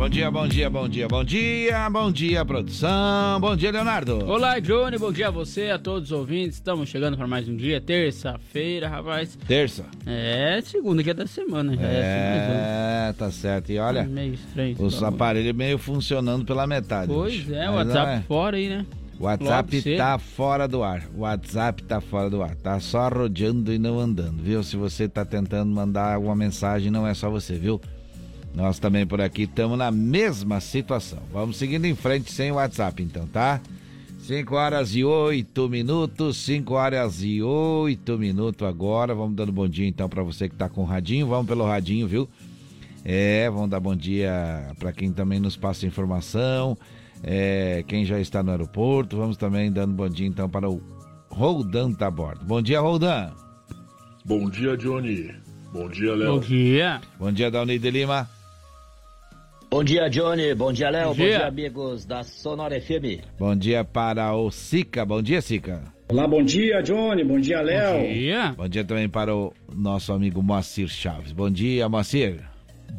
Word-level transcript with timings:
Bom 0.00 0.08
dia, 0.08 0.30
bom 0.30 0.48
dia, 0.48 0.70
bom 0.70 0.88
dia, 0.88 1.08
bom 1.08 1.22
dia, 1.22 1.90
bom 1.90 2.10
dia, 2.10 2.42
produção. 2.42 3.38
Bom 3.38 3.54
dia, 3.54 3.70
Leonardo. 3.70 4.24
Olá, 4.24 4.58
Johnny, 4.58 4.96
bom 4.96 5.12
dia 5.12 5.28
a 5.28 5.30
você, 5.30 5.68
a 5.68 5.78
todos 5.78 6.10
os 6.10 6.18
ouvintes. 6.18 6.54
Estamos 6.54 6.88
chegando 6.88 7.18
para 7.18 7.26
mais 7.26 7.46
um 7.46 7.54
dia, 7.54 7.82
terça-feira, 7.82 8.88
rapaz. 8.88 9.38
Terça. 9.46 9.84
É, 10.06 10.58
segunda 10.64 11.02
dia 11.02 11.12
da 11.12 11.26
semana 11.26 11.76
já. 11.76 11.82
É, 11.82 13.08
é 13.10 13.12
tá 13.12 13.30
certo. 13.30 13.72
E 13.72 13.78
olha, 13.78 14.04
meio 14.04 14.32
estranho. 14.32 14.74
os 14.78 15.02
aparelhos 15.02 15.54
meio 15.54 15.76
funcionando 15.76 16.46
pela 16.46 16.66
metade. 16.66 17.12
Pois 17.12 17.34
bicho. 17.34 17.54
é, 17.54 17.68
o 17.68 17.74
Mas, 17.74 17.88
WhatsApp 17.88 18.12
é, 18.12 18.20
fora 18.22 18.56
aí, 18.56 18.68
né? 18.70 18.86
O 19.18 19.24
WhatsApp 19.24 19.96
tá 19.98 20.18
fora 20.18 20.66
do 20.66 20.82
ar. 20.82 21.02
O 21.14 21.20
WhatsApp 21.20 21.82
tá 21.82 22.00
fora 22.00 22.30
do 22.30 22.42
ar. 22.42 22.54
Tá 22.54 22.80
só 22.80 23.06
rodeando 23.06 23.70
e 23.70 23.78
não 23.78 24.00
andando, 24.00 24.42
viu? 24.42 24.62
Se 24.62 24.78
você 24.78 25.06
tá 25.06 25.26
tentando 25.26 25.70
mandar 25.70 26.14
alguma 26.14 26.34
mensagem, 26.34 26.90
não 26.90 27.06
é 27.06 27.12
só 27.12 27.28
você, 27.28 27.58
viu? 27.58 27.78
Nós 28.54 28.78
também 28.78 29.06
por 29.06 29.20
aqui 29.20 29.42
estamos 29.42 29.78
na 29.78 29.90
mesma 29.90 30.60
situação. 30.60 31.20
Vamos 31.32 31.56
seguindo 31.56 31.84
em 31.84 31.94
frente 31.94 32.32
sem 32.32 32.50
o 32.50 32.56
WhatsApp, 32.56 33.02
então, 33.02 33.26
tá? 33.26 33.60
5 34.18 34.54
horas 34.54 34.94
e 34.94 35.02
8 35.02 35.68
minutos, 35.68 36.36
5 36.38 36.74
horas 36.74 37.22
e 37.22 37.42
8 37.42 38.18
minutos 38.18 38.66
agora. 38.66 39.14
Vamos 39.14 39.34
dando 39.34 39.50
bom 39.50 39.66
dia 39.68 39.86
então 39.86 40.08
para 40.08 40.22
você 40.22 40.48
que 40.48 40.54
tá 40.54 40.68
com 40.68 40.82
o 40.82 40.84
radinho. 40.84 41.26
Vamos 41.26 41.46
pelo 41.46 41.64
radinho, 41.64 42.06
viu? 42.06 42.28
É, 43.04 43.48
vamos 43.48 43.70
dar 43.70 43.80
bom 43.80 43.96
dia 43.96 44.72
para 44.78 44.92
quem 44.92 45.10
também 45.12 45.40
nos 45.40 45.56
passa 45.56 45.86
informação. 45.86 46.76
É, 47.22 47.82
quem 47.86 48.04
já 48.04 48.20
está 48.20 48.42
no 48.42 48.50
aeroporto. 48.50 49.16
Vamos 49.16 49.36
também 49.36 49.72
dando 49.72 49.94
bom 49.94 50.08
dia 50.08 50.26
então 50.26 50.48
para 50.48 50.68
o 50.68 50.82
Roldan 51.28 51.92
tá 51.92 52.08
a 52.08 52.10
bordo. 52.10 52.44
Bom 52.44 52.60
dia, 52.60 52.80
Roldan. 52.80 53.30
Bom 54.24 54.50
dia, 54.50 54.76
Johnny. 54.76 55.32
Bom 55.72 55.88
dia, 55.88 56.10
Bom 56.12 56.16
Léo. 56.18 56.40
dia. 56.40 57.00
Bom 57.18 57.32
dia, 57.32 57.50
Dauni 57.50 57.78
de 57.78 57.90
Lima. 57.90 58.28
Bom 59.70 59.84
dia, 59.84 60.08
Johnny. 60.08 60.52
Bom 60.54 60.72
dia, 60.72 60.88
Léo. 60.90 61.10
Bom 61.10 61.14
Bom 61.14 61.22
dia. 61.24 61.46
amigos 61.46 62.04
da 62.04 62.24
Sonora 62.24 62.80
FM. 62.80 63.20
Bom 63.38 63.54
dia 63.54 63.84
para 63.84 64.34
o 64.34 64.50
Sica. 64.50 65.04
Bom 65.04 65.22
dia, 65.22 65.40
Sica. 65.40 65.80
Olá, 66.08 66.26
bom 66.26 66.42
dia, 66.42 66.82
Johnny. 66.82 67.22
Bom 67.22 67.38
dia, 67.38 67.58
Bom 67.58 67.64
Léo. 67.64 68.12
dia. 68.12 68.52
Bom 68.56 68.66
dia 68.68 68.84
também 68.84 69.08
para 69.08 69.32
o 69.34 69.52
nosso 69.72 70.12
amigo 70.12 70.42
Moacir 70.42 70.88
Chaves. 70.88 71.30
Bom 71.30 71.48
dia, 71.48 71.88
Moacir. 71.88 72.40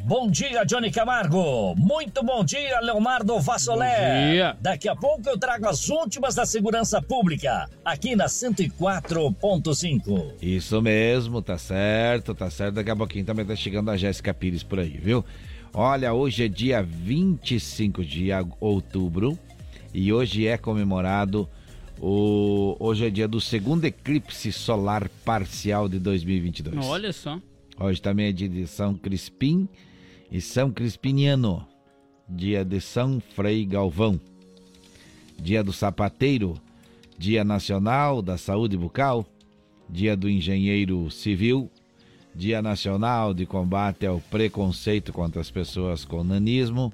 Bom 0.05 0.31
dia, 0.31 0.63
Johnny 0.63 0.89
Camargo. 0.89 1.75
Muito 1.75 2.23
bom 2.23 2.41
dia, 2.45 2.79
Leonardo 2.79 3.37
Vassolé. 3.41 3.97
Bom 3.97 4.31
dia. 4.31 4.55
Daqui 4.61 4.87
a 4.87 4.95
pouco 4.95 5.27
eu 5.29 5.37
trago 5.37 5.67
as 5.67 5.89
últimas 5.89 6.35
da 6.35 6.45
segurança 6.45 7.01
pública, 7.01 7.69
aqui 7.83 8.15
na 8.15 8.27
104.5. 8.27 10.35
Isso 10.41 10.81
mesmo, 10.81 11.41
tá 11.41 11.57
certo, 11.57 12.33
tá 12.33 12.49
certo. 12.49 12.75
Daqui 12.75 12.91
a 12.91 12.95
pouquinho 12.95 13.25
também 13.25 13.45
tá 13.45 13.57
chegando 13.57 13.91
a 13.91 13.97
Jéssica 13.97 14.33
Pires 14.33 14.63
por 14.63 14.79
aí, 14.79 14.97
viu? 14.97 15.25
Olha, 15.73 16.13
hoje 16.13 16.43
é 16.43 16.47
dia 16.49 16.83
25 16.83 18.03
de 18.03 18.27
outubro 18.59 19.39
e 19.93 20.11
hoje 20.11 20.45
é 20.45 20.57
comemorado 20.57 21.47
o. 21.97 22.75
Hoje 22.77 23.05
é 23.05 23.09
dia 23.09 23.25
do 23.25 23.39
segundo 23.39 23.85
eclipse 23.85 24.51
solar 24.51 25.07
parcial 25.23 25.87
de 25.87 25.97
2022. 25.97 26.85
Olha 26.85 27.13
só. 27.13 27.39
Hoje 27.79 28.01
também 28.01 28.27
é 28.27 28.31
dia 28.33 28.49
de 28.49 28.67
São 28.67 28.93
Crispim 28.95 29.67
e 30.29 30.41
São 30.41 30.71
Crispiniano. 30.71 31.65
Dia 32.27 32.65
de 32.65 32.81
São 32.81 33.21
Frei 33.33 33.65
Galvão. 33.65 34.19
Dia 35.41 35.63
do 35.63 35.71
Sapateiro. 35.71 36.59
Dia 37.17 37.45
Nacional 37.45 38.21
da 38.21 38.37
Saúde 38.37 38.75
Bucal. 38.75 39.25
Dia 39.89 40.17
do 40.17 40.29
Engenheiro 40.29 41.09
Civil. 41.09 41.71
Dia 42.33 42.61
Nacional 42.61 43.33
de 43.33 43.45
Combate 43.45 44.05
ao 44.05 44.19
Preconceito 44.19 45.11
contra 45.11 45.41
as 45.41 45.51
Pessoas 45.51 46.05
com 46.05 46.23
Nanismo. 46.23 46.91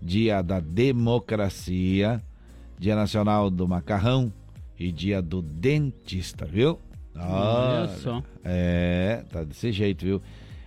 Dia 0.00 0.42
da 0.42 0.60
Democracia. 0.60 2.22
Dia 2.78 2.94
Nacional 2.94 3.50
do 3.50 3.66
Macarrão. 3.66 4.32
E 4.78 4.90
dia 4.92 5.20
do 5.20 5.42
Dentista, 5.42 6.46
viu? 6.46 6.78
Olha 7.14 7.26
Olha, 7.26 7.88
só. 7.88 8.22
é, 8.44 9.24
tá 9.30 9.44
desse 9.44 9.72
jeito, 9.72 10.04
viu? 10.04 10.22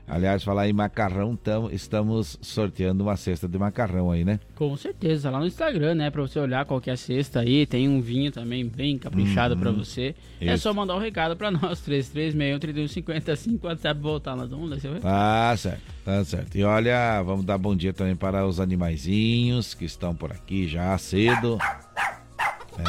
Aliás, 0.08 0.44
falar 0.44 0.68
em 0.68 0.74
macarrão, 0.74 1.36
tam, 1.36 1.70
estamos 1.72 2.38
sorteando 2.42 3.04
uma 3.04 3.16
cesta 3.16 3.48
de 3.48 3.58
macarrão 3.58 4.12
aí, 4.12 4.26
né? 4.26 4.40
Com 4.54 4.76
certeza, 4.76 5.30
lá 5.32 5.40
no 5.40 5.48
Instagram, 5.48 5.96
né? 5.96 6.10
Pra 6.12 6.22
você 6.22 6.40
olhar 6.40 6.66
qual 6.66 6.82
que 6.82 6.90
é 6.92 6.96
cesta 6.96 7.40
aí. 7.40 7.66
Tem 7.66 7.88
um 7.88 8.02
vinho 8.02 8.32
também 8.32 8.68
bem 8.68 8.98
caprichado 8.98 9.56
pra 9.58 9.72
você. 9.72 10.14
É 10.42 10.52
Uhum. 10.52 10.58
Só 10.58 10.74
mandar 10.74 10.96
um 10.96 11.00
recado 11.00 11.38
pra 11.38 11.50
nós, 11.50 11.80
3361-3155, 11.88 13.64
WhatsApp 13.64 14.02
voltar. 14.02 14.36
Nós 14.36 14.50
vamos 14.50 14.70
ler 14.70 14.80
seu 14.82 14.94
recado. 14.94 15.10
Tá 15.10 15.56
certo, 15.58 15.82
tá 16.04 16.26
certo. 16.26 16.56
E 16.58 16.64
olha, 16.64 17.22
vamos 17.24 17.46
dar 17.46 17.58
bom 17.58 17.76
dia 17.76 17.94
também 17.94 18.16
para 18.16 18.46
os 18.46 18.60
animaizinhos 18.60 19.74
que 19.74 19.86
estão 19.86 20.14
por 20.14 20.32
aqui 20.32 20.68
já 20.68 20.98
cedo. 20.98 21.58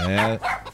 É. 0.09 0.74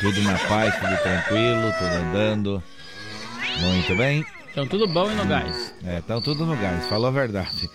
Tudo 0.00 0.22
na 0.22 0.38
paz, 0.38 0.74
tudo 0.76 0.96
tranquilo, 1.02 1.72
tudo 1.78 1.94
andando. 1.94 2.62
Muito 3.60 3.94
bem. 3.94 4.24
Então, 4.50 4.66
tudo 4.66 4.88
bom 4.88 5.10
e 5.10 5.14
no 5.14 5.26
gás? 5.26 5.74
É, 5.84 5.98
estão 5.98 6.22
tudo 6.22 6.46
no 6.46 6.56
gás, 6.56 6.86
falou 6.86 7.08
a 7.08 7.10
verdade. 7.10 7.68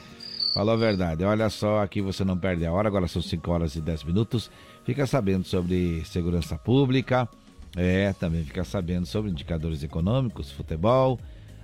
Falou 0.52 0.74
a 0.74 0.78
verdade. 0.78 1.24
Olha 1.24 1.52
só, 1.52 1.84
aqui 1.84 2.02
você 2.02 2.24
não 2.24 2.36
perde 2.36 2.66
a 2.66 2.72
hora, 2.74 2.88
agora 2.88 3.08
são 3.08 3.22
5 3.22 3.52
horas 3.52 3.75
e 3.75 3.81
10 3.81 4.06
minutos. 4.06 4.50
Fica 4.84 5.06
sabendo 5.06 5.46
sobre 5.46 6.03
segurança 6.06 6.58
pública, 6.58 7.30
é, 7.78 8.12
também 8.13 8.44
fica 8.44 8.63
sabendo 8.63 9.06
sobre 9.06 9.30
indicadores 9.30 9.84
econômicos, 9.84 10.52
futebol, 10.52 11.19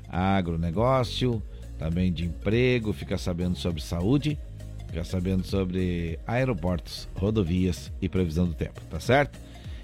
agronegócio, 0.08 1.42
também 1.80 2.14
de 2.14 2.26
emprego, 2.26 2.94
fica 2.94 3.18
sabendo 3.18 3.58
sobre 3.58 3.82
saúde, 3.82 4.38
fica 4.86 5.04
sabendo 5.04 5.44
sobre 5.44 6.20
aeroportos, 6.28 7.10
rodovias 7.16 7.92
e 8.00 8.08
previsão 8.08 8.46
do 8.46 8.54
tempo, 8.54 8.80
tá 8.92 9.00
certo? 9.00 9.40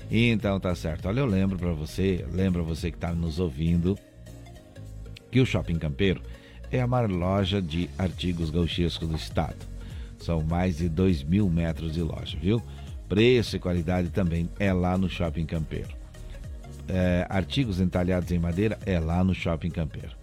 Então 0.10 0.60
tá 0.60 0.74
certo. 0.74 1.08
Olha, 1.08 1.20
eu 1.20 1.26
lembro 1.26 1.58
para 1.58 1.74
você, 1.74 2.26
lembra 2.32 2.64
você 2.64 2.92
que 2.92 2.98
tá 2.98 3.14
nos 3.14 3.40
ouvindo, 3.40 3.98
que 5.30 5.40
o 5.40 5.46
Shopping 5.46 5.78
Campeiro 5.78 6.22
é 6.72 6.82
a 6.82 6.88
maior 6.88 7.10
loja 7.10 7.62
de 7.62 7.90
artigos 7.98 8.50
gauchescos 8.50 9.08
do 9.08 9.16
estado. 9.16 9.66
São 10.18 10.42
mais 10.42 10.78
de 10.78 10.90
2 10.90 11.24
mil 11.24 11.50
metros 11.50 11.94
de 11.94 12.02
loja, 12.02 12.38
viu? 12.42 12.62
Preço 13.08 13.56
e 13.56 13.60
qualidade 13.60 14.10
também 14.10 14.50
é 14.60 14.74
lá 14.74 14.98
no 14.98 15.10
Shopping 15.10 15.46
Campeiro. 15.46 15.96
É, 16.88 17.26
artigos 17.30 17.80
entalhados 17.80 18.32
em 18.32 18.40
madeira 18.40 18.80
é 18.86 19.00
lá 19.00 19.24
no 19.24 19.34
Shopping 19.34 19.70
Campeiro. 19.70 20.16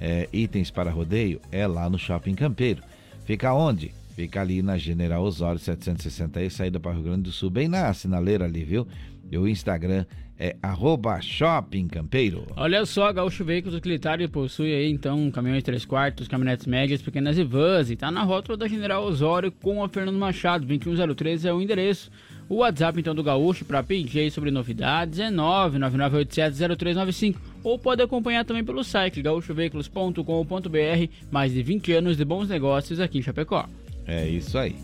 É, 0.00 0.28
itens 0.32 0.70
para 0.70 0.90
rodeio 0.90 1.40
é 1.50 1.66
lá 1.66 1.88
no 1.90 1.98
Shopping 1.98 2.34
Campeiro. 2.34 2.82
Fica 3.24 3.52
onde? 3.52 3.92
Fica 4.14 4.40
ali 4.40 4.62
na 4.62 4.76
General 4.76 5.22
Osório 5.22 5.58
760 5.58 6.50
saída 6.50 6.78
para 6.78 6.90
o 6.90 6.94
Rio 6.94 7.04
Grande 7.04 7.22
do 7.22 7.32
Sul, 7.32 7.50
bem 7.50 7.66
na 7.66 7.92
sinaleira 7.94 8.44
ali, 8.44 8.64
viu? 8.64 8.86
E 9.32 9.38
o 9.38 9.48
Instagram 9.48 10.04
é 10.38 10.54
arroba 10.62 11.18
Shopping 11.22 11.88
Campeiro. 11.88 12.46
Olha 12.54 12.84
só, 12.84 13.10
Gaúcho 13.10 13.46
Veículos 13.46 13.74
Utilitário 13.74 14.28
possui 14.28 14.74
aí 14.74 14.90
então 14.90 15.30
caminhões 15.30 15.62
3 15.62 15.86
quartos, 15.86 16.28
caminhonetes 16.28 16.66
médias, 16.66 17.00
pequenas 17.00 17.38
e 17.38 17.44
vans 17.44 17.90
e 17.90 17.96
tá 17.96 18.10
na 18.10 18.24
rótula 18.24 18.58
da 18.58 18.68
General 18.68 19.02
Osório 19.02 19.50
com 19.50 19.82
a 19.82 19.88
Fernando 19.88 20.18
Machado, 20.18 20.66
2103 20.66 21.46
é 21.46 21.54
o 21.54 21.62
endereço. 21.62 22.10
O 22.46 22.56
WhatsApp 22.56 23.00
então 23.00 23.14
do 23.14 23.22
Gaúcho 23.22 23.64
para 23.64 23.82
pedir 23.82 24.30
sobre 24.30 24.50
novidades 24.50 25.18
é 25.18 25.30
999870395 25.30 27.36
ou 27.64 27.78
pode 27.78 28.02
acompanhar 28.02 28.44
também 28.44 28.62
pelo 28.62 28.84
site 28.84 29.22
gaúchoveículos.com.br, 29.22 31.08
mais 31.30 31.54
de 31.54 31.62
20 31.62 31.92
anos 31.92 32.18
de 32.18 32.24
bons 32.26 32.50
negócios 32.50 33.00
aqui 33.00 33.18
em 33.18 33.22
Chapecó. 33.22 33.66
É 34.06 34.28
isso 34.28 34.58
aí. 34.58 34.76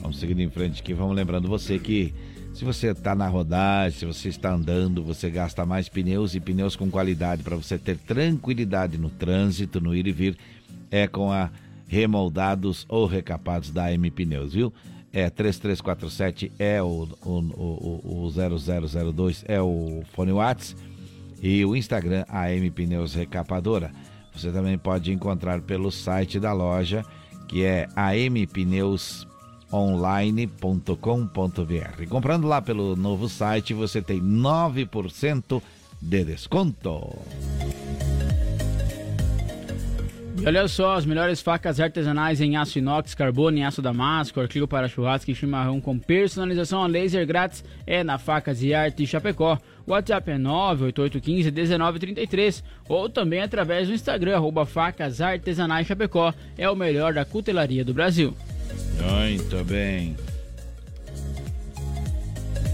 Vamos 0.00 0.18
seguindo 0.18 0.40
em 0.40 0.50
frente 0.50 0.82
aqui. 0.82 0.92
Vamos 0.92 1.14
lembrando 1.14 1.46
você 1.46 1.78
que 1.78 2.12
se 2.54 2.64
você 2.64 2.88
está 2.92 3.14
na 3.16 3.26
rodagem, 3.26 3.98
se 3.98 4.06
você 4.06 4.28
está 4.28 4.52
andando, 4.52 5.02
você 5.02 5.28
gasta 5.28 5.66
mais 5.66 5.88
pneus 5.88 6.34
e 6.36 6.40
pneus 6.40 6.76
com 6.76 6.88
qualidade 6.88 7.42
para 7.42 7.56
você 7.56 7.76
ter 7.76 7.98
tranquilidade 7.98 8.96
no 8.96 9.10
trânsito, 9.10 9.80
no 9.80 9.94
ir 9.94 10.06
e 10.06 10.12
vir, 10.12 10.36
é 10.90 11.08
com 11.08 11.32
a 11.32 11.50
remoldados 11.88 12.86
ou 12.88 13.06
recapados 13.06 13.70
da 13.70 13.86
AM 13.86 14.08
Pneus, 14.10 14.54
viu? 14.54 14.72
É 15.12 15.28
3347 15.28 16.52
é 16.58 16.80
o, 16.82 17.08
o, 17.22 17.30
o, 17.30 18.26
o 18.26 18.30
0002 18.30 19.44
é 19.46 19.60
o 19.60 20.02
fone 20.12 20.32
Whats 20.32 20.76
e 21.42 21.64
o 21.64 21.76
Instagram 21.76 22.24
AM 22.28 22.70
Pneus 22.70 23.14
Recapadora. 23.14 23.92
Você 24.32 24.50
também 24.50 24.78
pode 24.78 25.12
encontrar 25.12 25.60
pelo 25.60 25.90
site 25.90 26.40
da 26.40 26.52
loja 26.52 27.04
que 27.48 27.64
é 27.64 27.88
online.com.br. 29.74 32.06
Comprando 32.08 32.46
lá 32.46 32.62
pelo 32.62 32.94
novo 32.94 33.28
site, 33.28 33.74
você 33.74 34.00
tem 34.00 34.20
9% 34.20 35.60
de 36.00 36.24
desconto. 36.24 37.18
Olha 40.46 40.68
só, 40.68 40.94
as 40.94 41.06
melhores 41.06 41.40
facas 41.40 41.80
artesanais 41.80 42.38
em 42.40 42.56
aço 42.56 42.78
inox, 42.78 43.14
carbono 43.14 43.56
e 43.56 43.62
aço 43.62 43.80
damasco, 43.80 44.40
artigo 44.40 44.68
para 44.68 44.88
churrasco 44.88 45.30
e 45.30 45.34
chimarrão 45.34 45.80
com 45.80 45.98
personalização 45.98 46.82
a 46.82 46.86
laser 46.86 47.26
grátis 47.26 47.64
é 47.86 48.04
na 48.04 48.18
Facas 48.18 48.62
e 48.62 48.74
Arte 48.74 49.06
Chapecó. 49.06 49.58
WhatsApp 49.86 50.32
é 50.32 50.38
98815-1933 50.38 52.62
ou 52.88 53.08
também 53.08 53.40
através 53.40 53.88
do 53.88 53.94
Instagram, 53.94 54.36
arroba 54.36 54.66
Facas 54.66 55.20
Artesanais 55.20 55.86
Chapecó. 55.86 56.34
É 56.58 56.68
o 56.68 56.76
melhor 56.76 57.14
da 57.14 57.24
cutelaria 57.24 57.84
do 57.84 57.94
Brasil. 57.94 58.34
Muito 59.00 59.64
bem. 59.64 60.16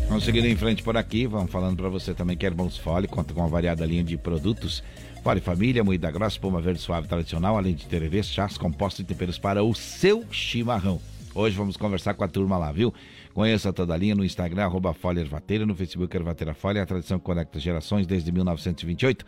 Vamos 0.08 0.24
seguindo 0.24 0.46
em 0.46 0.56
frente 0.56 0.82
por 0.82 0.96
aqui, 0.96 1.26
vamos 1.26 1.52
falando 1.52 1.76
para 1.76 1.88
você 1.88 2.12
também 2.12 2.36
que 2.36 2.44
Hermãos 2.44 2.76
Fole 2.76 3.06
conta 3.06 3.32
com 3.32 3.40
uma 3.40 3.48
variada 3.48 3.86
linha 3.86 4.02
de 4.02 4.16
produtos 4.16 4.82
Fole 5.22 5.40
Família, 5.40 5.84
moída 5.84 6.10
grossa, 6.10 6.36
espuma 6.36 6.60
verde 6.60 6.80
suave 6.80 7.06
tradicional, 7.06 7.56
além 7.56 7.74
de 7.74 7.86
tererês, 7.86 8.26
chás, 8.26 8.58
compostos 8.58 9.00
e 9.00 9.04
temperos 9.04 9.38
para 9.38 9.62
o 9.62 9.74
seu 9.74 10.24
chimarrão. 10.30 11.00
Hoje 11.34 11.56
vamos 11.56 11.76
conversar 11.76 12.14
com 12.14 12.24
a 12.24 12.28
turma 12.28 12.58
lá, 12.58 12.72
viu? 12.72 12.92
Conheça 13.32 13.72
toda 13.72 13.94
a 13.94 13.96
linha 13.96 14.14
no 14.14 14.24
Instagram, 14.24 14.64
arroba 14.64 14.92
Folha 14.92 15.20
Ervateira, 15.20 15.64
no 15.64 15.76
Facebook 15.76 16.16
Ervateira 16.16 16.54
Folha, 16.54 16.82
a 16.82 16.86
tradição 16.86 17.20
conecta 17.20 17.60
gerações 17.60 18.06
desde 18.06 18.32
1928. 18.32 19.24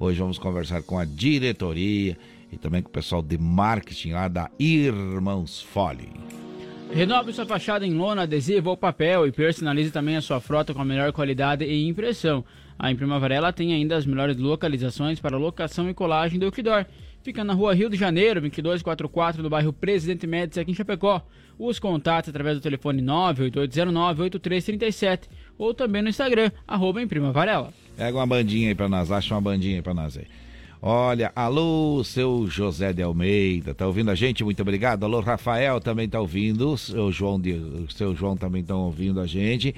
Hoje 0.00 0.18
vamos 0.18 0.38
conversar 0.38 0.82
com 0.82 0.98
a 0.98 1.04
diretoria 1.04 2.16
e 2.54 2.58
também 2.58 2.82
com 2.82 2.88
o 2.88 2.92
pessoal 2.92 3.20
de 3.20 3.36
marketing 3.36 4.12
lá 4.12 4.28
da 4.28 4.48
Irmãos 4.58 5.60
Fole. 5.60 6.08
Renove 6.92 7.32
sua 7.32 7.44
fachada 7.44 7.84
em 7.84 7.92
lona, 7.92 8.22
adesivo 8.22 8.70
ou 8.70 8.76
papel 8.76 9.26
e 9.26 9.32
personalize 9.32 9.90
também 9.90 10.16
a 10.16 10.20
sua 10.20 10.40
frota 10.40 10.72
com 10.72 10.80
a 10.80 10.84
melhor 10.84 11.10
qualidade 11.12 11.64
e 11.64 11.88
impressão. 11.88 12.44
A 12.78 12.88
Imprima 12.90 13.18
Varela 13.18 13.52
tem 13.52 13.72
ainda 13.72 13.96
as 13.96 14.06
melhores 14.06 14.36
localizações 14.36 15.18
para 15.18 15.36
locação 15.36 15.90
e 15.90 15.94
colagem 15.94 16.38
do 16.38 16.46
outdoor. 16.46 16.86
Fica 17.22 17.42
na 17.42 17.54
rua 17.54 17.74
Rio 17.74 17.88
de 17.88 17.96
Janeiro, 17.96 18.40
2244, 18.40 19.42
no 19.42 19.48
bairro 19.48 19.72
Presidente 19.72 20.26
Médici, 20.26 20.60
aqui 20.60 20.72
em 20.72 20.74
Chapecó. 20.74 21.22
Os 21.58 21.78
contatos 21.78 22.28
através 22.28 22.58
do 22.58 22.62
telefone 22.62 23.00
98809-8337 23.02 25.20
ou 25.56 25.72
também 25.72 26.02
no 26.02 26.10
Instagram, 26.10 26.50
arroba 26.66 27.00
Imprima 27.00 27.32
Varela. 27.32 27.72
Pega 27.96 28.18
uma 28.18 28.26
bandinha 28.26 28.68
aí 28.68 28.74
pra 28.74 28.88
nós, 28.88 29.10
acha 29.10 29.34
uma 29.34 29.40
bandinha 29.40 29.76
aí 29.76 29.82
pra 29.82 29.94
nós 29.94 30.18
aí. 30.18 30.26
Olha, 30.86 31.32
alô, 31.34 32.04
seu 32.04 32.46
José 32.46 32.92
de 32.92 33.02
Almeida, 33.02 33.74
tá 33.74 33.86
ouvindo 33.86 34.10
a 34.10 34.14
gente? 34.14 34.44
Muito 34.44 34.60
obrigado. 34.60 35.02
Alô, 35.04 35.20
Rafael 35.20 35.80
também 35.80 36.06
tá 36.06 36.20
ouvindo, 36.20 36.76
seu 36.76 37.10
João, 37.10 37.40
de, 37.40 37.58
seu 37.88 38.14
João 38.14 38.36
também 38.36 38.60
estão 38.60 38.80
ouvindo 38.80 39.18
a 39.18 39.26
gente. 39.26 39.74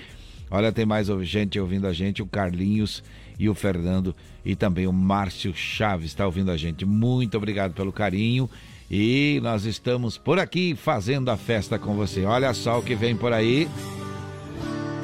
Olha, 0.50 0.72
tem 0.72 0.84
mais 0.84 1.06
gente 1.22 1.60
ouvindo 1.60 1.86
a 1.86 1.92
gente, 1.92 2.22
o 2.22 2.26
Carlinhos 2.26 3.04
e 3.38 3.48
o 3.48 3.54
Fernando 3.54 4.16
e 4.44 4.56
também 4.56 4.88
o 4.88 4.92
Márcio 4.92 5.54
Chaves 5.54 6.06
está 6.06 6.26
ouvindo 6.26 6.50
a 6.50 6.56
gente. 6.56 6.84
Muito 6.84 7.36
obrigado 7.36 7.72
pelo 7.72 7.92
carinho 7.92 8.50
e 8.90 9.38
nós 9.44 9.64
estamos 9.64 10.18
por 10.18 10.40
aqui 10.40 10.74
fazendo 10.74 11.30
a 11.30 11.36
festa 11.36 11.78
com 11.78 11.94
você. 11.94 12.24
Olha 12.24 12.52
só 12.52 12.80
o 12.80 12.82
que 12.82 12.96
vem 12.96 13.14
por 13.14 13.32
aí. 13.32 13.68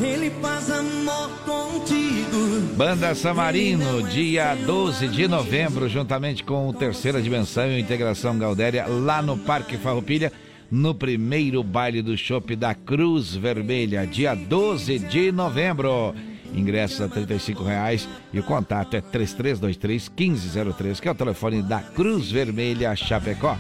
Ele 0.02 0.30
faz 0.40 0.70
amor 0.70 1.30
contigo. 1.44 2.60
Banda 2.76 3.14
Samarino, 3.14 4.02
dia 4.08 4.54
12 4.54 5.08
de 5.08 5.28
novembro, 5.28 5.88
juntamente 5.88 6.42
com 6.42 6.68
o 6.68 6.72
Terceira 6.72 7.22
Dimensão 7.22 7.70
e 7.70 7.80
Integração 7.80 8.36
Galdéria, 8.36 8.86
lá 8.86 9.22
no 9.22 9.38
Parque 9.38 9.76
Farroupilha 9.76 10.32
no 10.70 10.94
primeiro 10.94 11.62
baile 11.62 12.00
do 12.00 12.16
Chopp 12.16 12.56
da 12.56 12.74
Cruz 12.74 13.36
Vermelha, 13.36 14.06
dia 14.06 14.34
12 14.34 14.98
de 14.98 15.30
novembro. 15.30 16.14
Ingressos 16.54 17.00
a 17.00 17.06
R$ 17.06 17.24
reais 17.64 18.06
e 18.32 18.40
o 18.40 18.42
contato 18.42 18.94
é 18.94 19.00
3323-1503, 19.00 21.00
que 21.00 21.08
é 21.08 21.10
o 21.10 21.14
telefone 21.14 21.62
da 21.62 21.80
Cruz 21.80 22.30
Vermelha 22.30 22.94
Chapecó. 22.96 23.56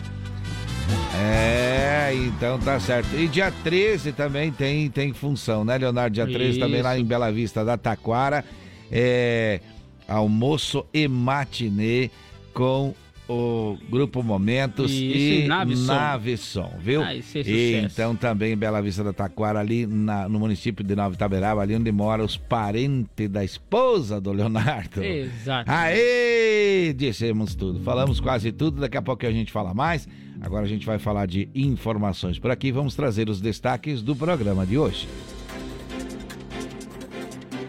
É, 1.14 2.12
então 2.14 2.58
tá 2.58 2.78
certo. 2.80 3.14
E 3.16 3.28
dia 3.28 3.52
13 3.62 4.12
também 4.12 4.50
tem, 4.50 4.90
tem 4.90 5.12
função, 5.12 5.64
né, 5.64 5.78
Leonardo? 5.78 6.14
Dia 6.14 6.26
13 6.26 6.50
Isso. 6.50 6.60
também 6.60 6.82
lá 6.82 6.98
em 6.98 7.04
Bela 7.04 7.30
Vista 7.30 7.64
da 7.64 7.76
Taquara. 7.76 8.44
É 8.90 9.60
almoço 10.08 10.84
e 10.92 11.08
matinê 11.08 12.10
com 12.52 12.94
o 13.32 13.78
Grupo 13.90 14.22
Momentos 14.22 14.90
Isso, 14.90 15.44
e 15.44 15.46
Nave 15.46 15.76
Som, 15.76 15.94
Nave 15.94 16.36
Som 16.36 16.72
viu? 16.78 17.02
Ah, 17.02 17.14
e 17.14 17.74
então 17.76 18.14
também 18.14 18.56
Bela 18.56 18.80
Vista 18.80 19.02
da 19.02 19.12
Taquara, 19.12 19.60
ali 19.60 19.86
na, 19.86 20.28
no 20.28 20.38
município 20.38 20.84
de 20.84 20.94
Nova 20.94 21.14
Itaberaba, 21.14 21.62
ali 21.62 21.74
onde 21.74 21.90
mora 21.90 22.24
os 22.24 22.36
parentes 22.36 23.28
da 23.28 23.44
esposa 23.44 24.20
do 24.20 24.32
Leonardo. 24.32 25.02
Exato. 25.02 25.70
Aê! 25.70 26.92
Dissemos 26.96 27.54
tudo, 27.54 27.80
falamos 27.80 28.20
quase 28.20 28.52
tudo, 28.52 28.80
daqui 28.80 28.96
a 28.96 29.02
pouco 29.02 29.26
a 29.26 29.32
gente 29.32 29.50
fala 29.50 29.72
mais. 29.74 30.08
Agora 30.40 30.64
a 30.64 30.68
gente 30.68 30.84
vai 30.84 30.98
falar 30.98 31.26
de 31.26 31.48
informações 31.54 32.38
por 32.38 32.50
aqui, 32.50 32.72
vamos 32.72 32.94
trazer 32.94 33.28
os 33.28 33.40
destaques 33.40 34.02
do 34.02 34.14
programa 34.16 34.66
de 34.66 34.76
hoje. 34.76 35.06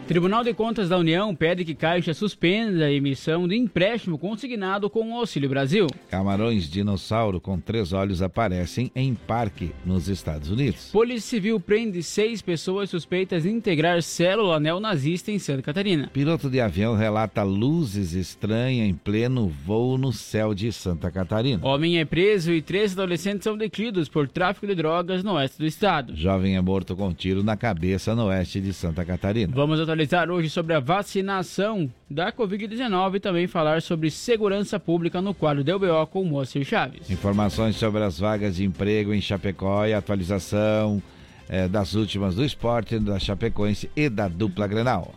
Tribunal 0.05 0.43
de 0.43 0.53
Contas 0.53 0.89
da 0.89 0.97
União 0.97 1.33
pede 1.33 1.63
que 1.63 1.73
Caixa 1.73 2.13
suspenda 2.13 2.85
a 2.85 2.91
emissão 2.91 3.47
de 3.47 3.55
empréstimo 3.55 4.17
consignado 4.17 4.89
com 4.89 5.13
o 5.13 5.17
Auxílio 5.17 5.49
Brasil. 5.49 5.87
Camarões 6.09 6.69
dinossauro 6.69 7.39
com 7.39 7.57
três 7.57 7.93
olhos 7.93 8.21
aparecem 8.21 8.91
em 8.93 9.15
parque 9.15 9.71
nos 9.85 10.09
Estados 10.09 10.49
Unidos. 10.49 10.89
Polícia 10.91 11.29
Civil 11.29 11.57
prende 11.57 12.03
seis 12.03 12.41
pessoas 12.41 12.89
suspeitas 12.89 13.43
de 13.43 13.49
integrar 13.49 14.03
célula 14.03 14.59
neonazista 14.59 15.31
em 15.31 15.39
Santa 15.39 15.61
Catarina. 15.61 16.09
Piloto 16.11 16.49
de 16.49 16.59
avião 16.59 16.97
relata 16.97 17.41
luzes 17.41 18.11
estranhas 18.11 18.89
em 18.89 18.93
pleno 18.93 19.47
voo 19.65 19.97
no 19.97 20.11
céu 20.11 20.53
de 20.53 20.69
Santa 20.73 21.09
Catarina. 21.09 21.65
Homem 21.65 21.97
é 21.99 22.03
preso 22.03 22.51
e 22.51 22.61
três 22.61 22.91
adolescentes 22.91 23.45
são 23.45 23.57
detidos 23.57 24.09
por 24.09 24.27
tráfico 24.27 24.67
de 24.67 24.75
drogas 24.75 25.23
no 25.23 25.35
oeste 25.35 25.59
do 25.59 25.65
estado. 25.65 26.13
Jovem 26.13 26.57
é 26.57 26.61
morto 26.61 26.93
com 26.93 27.13
tiro 27.13 27.41
na 27.41 27.55
cabeça 27.55 28.13
no 28.13 28.25
oeste 28.25 28.59
de 28.59 28.73
Santa 28.73 29.05
Catarina. 29.05 29.53
Vamos 29.55 29.79
atualizar 29.79 29.92
hoje 30.31 30.49
sobre 30.49 30.73
a 30.73 30.79
vacinação 30.79 31.89
da 32.09 32.31
Covid-19 32.31 33.15
e 33.15 33.19
também 33.19 33.47
falar 33.47 33.81
sobre 33.81 34.09
segurança 34.09 34.79
pública 34.79 35.21
no 35.21 35.33
quadro 35.33 35.63
do 35.63 35.75
UBO 35.75 36.07
com 36.07 36.21
o 36.21 36.25
Moacir 36.25 36.65
Chaves. 36.65 37.09
Informações 37.09 37.75
sobre 37.75 38.03
as 38.03 38.19
vagas 38.19 38.55
de 38.55 38.65
emprego 38.65 39.13
em 39.13 39.21
Chapecó 39.21 39.85
e 39.85 39.93
atualização 39.93 41.01
é, 41.47 41.67
das 41.67 41.93
últimas 41.93 42.35
do 42.35 42.43
esporte, 42.43 42.97
da 42.97 43.19
Chapecoense 43.19 43.89
e 43.95 44.09
da 44.09 44.27
dupla 44.27 44.67
Grenal. 44.67 45.13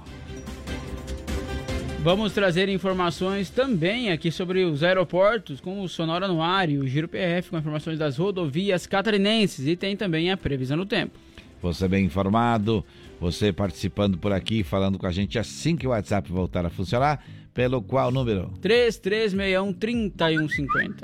Vamos 2.03 2.33
trazer 2.33 2.69
informações 2.69 3.51
também 3.51 4.13
aqui 4.13 4.31
sobre 4.31 4.65
os 4.65 4.85
aeroportos 4.85 5.61
com 5.61 5.81
o 5.81 5.89
Sonora 5.89 6.29
no 6.29 6.41
ar 6.41 6.71
e 6.71 6.79
o 6.79 6.87
Giro 6.87 7.09
PF 7.09 7.51
com 7.51 7.59
informações 7.59 7.99
das 7.99 8.17
rodovias 8.17 8.87
catarinenses 8.87 9.67
e 9.67 9.75
tem 9.75 9.97
também 9.97 10.31
a 10.31 10.37
previsão 10.37 10.77
do 10.77 10.87
tempo. 10.87 11.19
Você 11.61 11.89
bem 11.89 12.05
informado, 12.05 12.85
você 13.21 13.53
participando 13.53 14.19
por 14.19 14.33
aqui, 14.33 14.63
falando 14.63 14.99
com 14.99 15.07
a 15.07 15.13
gente 15.13 15.39
assim 15.39 15.77
que 15.77 15.87
o 15.87 15.91
WhatsApp 15.91 16.31
voltar 16.31 16.67
a 16.67 16.71
funcionar, 16.71 17.25
pelo 17.55 17.83
qual 17.83 18.11
número? 18.11 18.51
3361-3150. 18.61 21.01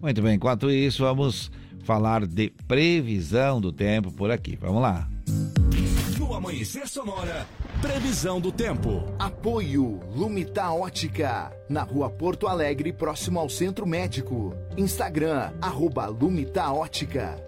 Muito 0.00 0.22
bem, 0.22 0.36
enquanto 0.36 0.70
isso, 0.70 1.02
vamos 1.02 1.50
falar 1.82 2.26
de 2.26 2.52
previsão 2.68 3.60
do 3.60 3.72
tempo 3.72 4.12
por 4.12 4.30
aqui. 4.30 4.56
Vamos 4.60 4.82
lá. 4.82 5.08
No 6.18 6.34
Amanhecer 6.34 6.88
Sonora, 6.88 7.46
previsão 7.80 8.40
do 8.40 8.50
tempo. 8.50 9.04
Apoio 9.18 10.00
Lumita 10.14 10.70
Ótica, 10.70 11.52
na 11.68 11.82
rua 11.82 12.10
Porto 12.10 12.46
Alegre, 12.46 12.92
próximo 12.92 13.38
ao 13.38 13.48
Centro 13.48 13.86
Médico. 13.86 14.54
Instagram, 14.76 15.52
arroba 15.60 16.06
Lumita 16.06 16.70
Ótica. 16.72 17.38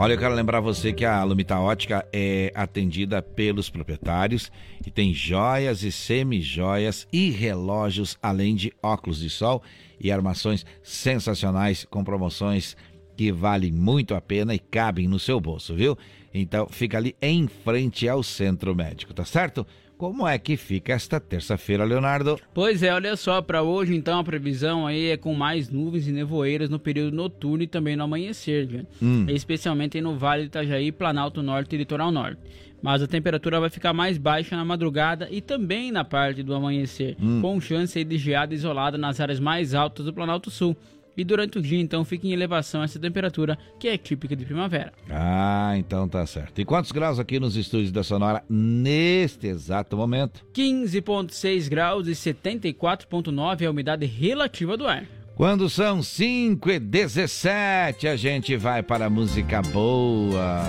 Olha, 0.00 0.12
eu 0.12 0.18
quero 0.18 0.32
lembrar 0.32 0.60
você 0.60 0.92
que 0.92 1.04
a 1.04 1.24
Lumita 1.24 1.58
Ótica 1.58 2.06
é 2.12 2.52
atendida 2.54 3.20
pelos 3.20 3.68
proprietários 3.68 4.48
e 4.86 4.92
tem 4.92 5.12
joias 5.12 5.82
e 5.82 5.90
semi-joias 5.90 7.04
e 7.12 7.30
relógios, 7.30 8.16
além 8.22 8.54
de 8.54 8.72
óculos 8.80 9.18
de 9.18 9.28
sol 9.28 9.60
e 9.98 10.12
armações 10.12 10.64
sensacionais 10.84 11.84
com 11.84 12.04
promoções 12.04 12.76
que 13.16 13.32
valem 13.32 13.72
muito 13.72 14.14
a 14.14 14.20
pena 14.20 14.54
e 14.54 14.60
cabem 14.60 15.08
no 15.08 15.18
seu 15.18 15.40
bolso, 15.40 15.74
viu? 15.74 15.98
Então 16.32 16.68
fica 16.70 16.96
ali 16.96 17.16
em 17.20 17.48
frente 17.48 18.08
ao 18.08 18.22
centro 18.22 18.76
médico, 18.76 19.12
tá 19.12 19.24
certo? 19.24 19.66
Como 19.98 20.28
é 20.28 20.38
que 20.38 20.56
fica 20.56 20.92
esta 20.92 21.18
terça-feira, 21.18 21.84
Leonardo? 21.84 22.38
Pois 22.54 22.84
é, 22.84 22.94
olha 22.94 23.16
só, 23.16 23.42
para 23.42 23.64
hoje 23.64 23.96
então 23.96 24.20
a 24.20 24.22
previsão 24.22 24.86
aí 24.86 25.10
é 25.10 25.16
com 25.16 25.34
mais 25.34 25.68
nuvens 25.68 26.06
e 26.06 26.12
nevoeiras 26.12 26.70
no 26.70 26.78
período 26.78 27.16
noturno 27.16 27.64
e 27.64 27.66
também 27.66 27.96
no 27.96 28.04
amanhecer? 28.04 28.86
Hum. 29.02 29.26
especialmente 29.28 30.00
no 30.00 30.16
Vale 30.16 30.44
do 30.44 30.46
Itajaí, 30.46 30.92
Planalto 30.92 31.42
Norte 31.42 31.74
e 31.74 31.78
Litoral 31.78 32.12
Norte. 32.12 32.38
Mas 32.80 33.02
a 33.02 33.08
temperatura 33.08 33.58
vai 33.58 33.70
ficar 33.70 33.92
mais 33.92 34.16
baixa 34.16 34.56
na 34.56 34.64
madrugada 34.64 35.26
e 35.32 35.40
também 35.40 35.90
na 35.90 36.04
parte 36.04 36.44
do 36.44 36.54
amanhecer, 36.54 37.16
hum. 37.20 37.40
com 37.42 37.60
chance 37.60 38.04
de 38.04 38.18
geada 38.18 38.54
isolada 38.54 38.96
nas 38.96 39.18
áreas 39.18 39.40
mais 39.40 39.74
altas 39.74 40.04
do 40.06 40.12
Planalto 40.12 40.48
Sul 40.48 40.76
e 41.18 41.24
durante 41.24 41.58
o 41.58 41.62
dia 41.62 41.80
então 41.80 42.04
fica 42.04 42.28
em 42.28 42.32
elevação 42.32 42.82
essa 42.82 42.98
temperatura 42.98 43.58
que 43.80 43.88
é 43.88 43.98
típica 43.98 44.36
de 44.36 44.44
primavera. 44.44 44.92
Ah, 45.10 45.74
então 45.76 46.08
tá 46.08 46.24
certo. 46.24 46.60
E 46.60 46.64
quantos 46.64 46.92
graus 46.92 47.18
aqui 47.18 47.40
nos 47.40 47.56
estúdios 47.56 47.90
da 47.90 48.04
Sonora 48.04 48.44
neste 48.48 49.48
exato 49.48 49.96
momento? 49.96 50.46
15,6 50.54 51.68
graus 51.68 52.06
e 52.06 52.12
74,9 52.12 53.62
é 53.62 53.66
a 53.66 53.70
umidade 53.70 54.06
relativa 54.06 54.76
do 54.76 54.86
ar. 54.86 55.04
Quando 55.34 55.68
são 55.68 56.02
5 56.02 56.70
e 56.70 56.78
17, 56.78 58.06
a 58.06 58.16
gente 58.16 58.56
vai 58.56 58.82
para 58.82 59.06
a 59.06 59.10
música 59.10 59.60
boa. 59.62 60.62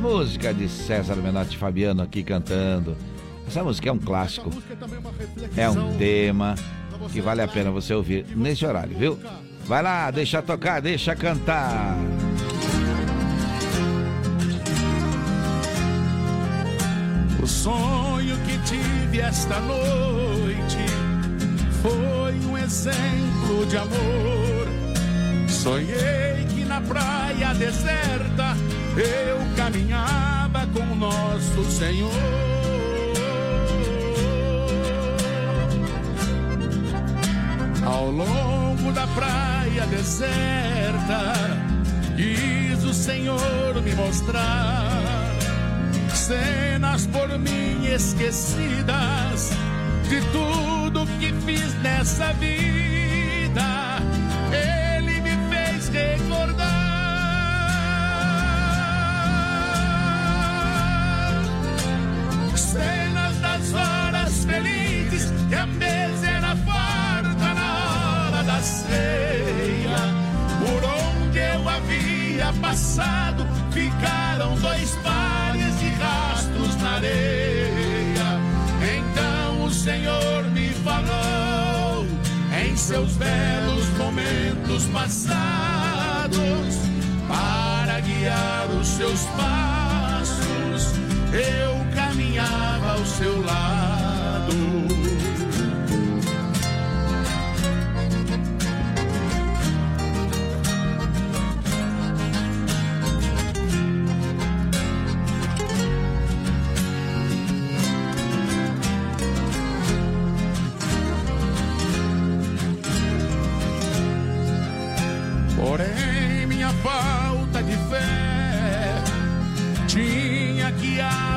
Música 0.00 0.52
de 0.52 0.68
César 0.68 1.16
Menotti 1.16 1.56
Fabiano 1.56 2.02
aqui 2.02 2.22
cantando. 2.22 2.96
Essa 3.46 3.64
música 3.64 3.88
é 3.88 3.92
um 3.92 3.98
clássico. 3.98 4.50
É 5.56 5.68
um 5.70 5.96
tema 5.96 6.54
que 7.12 7.20
vale 7.20 7.42
a 7.42 7.48
pena 7.48 7.70
você 7.70 7.94
ouvir 7.94 8.26
nesse 8.34 8.64
horário, 8.64 8.96
viu? 8.96 9.18
Vai 9.66 9.82
lá, 9.82 10.12
deixa 10.12 10.40
tocar, 10.40 10.80
deixa 10.80 11.16
cantar. 11.16 11.96
O 17.42 17.46
sonho 17.48 18.36
que 18.44 18.58
tive 18.58 19.20
esta 19.20 19.58
noite 19.60 20.78
foi 21.82 22.34
um 22.48 22.56
exemplo 22.56 23.66
de 23.68 23.76
amor. 23.76 24.68
Sonhei 25.48 26.46
que 26.54 26.64
na 26.64 26.80
praia 26.80 27.52
deserta 27.54 28.56
eu 28.96 29.56
caminhava 29.56 30.64
com 30.68 30.92
o 30.92 30.94
nosso 30.94 31.64
Senhor. 31.72 32.65
Ao 37.86 38.10
longo 38.10 38.90
da 38.92 39.06
praia 39.06 39.86
deserta, 39.86 41.22
quis 42.16 42.82
o 42.82 42.92
Senhor 42.92 43.80
me 43.80 43.94
mostrar 43.94 45.32
cenas 46.12 47.06
por 47.06 47.38
mim 47.38 47.86
esquecidas 47.86 49.50
de 50.08 50.20
tudo 50.32 51.06
que 51.20 51.32
fiz 51.44 51.72
nessa 51.80 52.32
vida. 52.32 52.85
Passado, 72.54 73.46
ficaram 73.70 74.54
dois 74.56 74.90
pares 75.02 75.78
de 75.78 75.88
rastros 75.88 76.76
na 76.76 76.90
areia. 76.94 78.40
Então 78.98 79.64
o 79.64 79.70
Senhor 79.70 80.44
me 80.52 80.68
falou 80.70 82.06
em 82.64 82.76
seus 82.76 83.12
belos 83.12 83.88
momentos 83.98 84.84
passados 84.86 86.36
para 87.28 88.00
guiar 88.00 88.68
os 88.80 88.86
seus 88.86 89.22
passos. 89.36 90.94
Eu 91.32 91.94
caminhava 91.94 92.92
ao 92.92 93.04
seu 93.04 93.44
lado. 93.44 93.95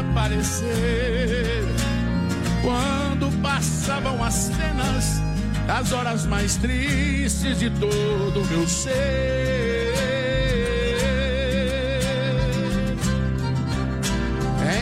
Aparecer 0.09 1.63
quando 2.61 3.31
passavam 3.41 4.23
as 4.23 4.33
cenas 4.33 5.21
das 5.67 5.91
horas 5.91 6.25
mais 6.25 6.55
tristes 6.57 7.59
de 7.59 7.69
todo 7.69 8.41
o 8.41 8.45
meu 8.47 8.67
ser. 8.67 9.93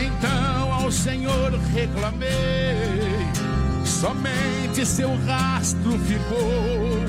Então 0.02 0.72
ao 0.72 0.90
Senhor 0.90 1.52
reclamei, 1.74 3.28
somente 3.84 4.86
seu 4.86 5.14
rastro 5.26 5.98
ficou 6.00 7.02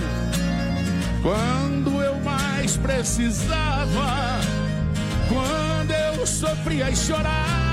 quando 1.21 2.01
eu 2.01 2.15
mais 2.21 2.77
precisava, 2.77 4.39
quando 5.27 5.91
eu 5.91 6.25
sofria 6.25 6.89
e 6.89 6.95
chorava, 6.95 7.68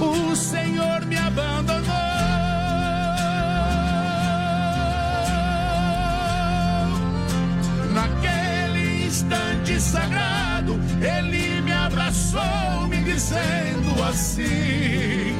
o 0.00 0.36
Senhor 0.36 1.04
me 1.06 1.16
abandonou. 1.16 1.84
Naquele 7.92 9.06
instante 9.06 9.80
sagrado, 9.80 10.78
Ele 11.00 11.60
me 11.62 11.72
abraçou, 11.72 12.86
me 12.88 12.98
dizendo 13.02 14.02
assim. 14.08 15.36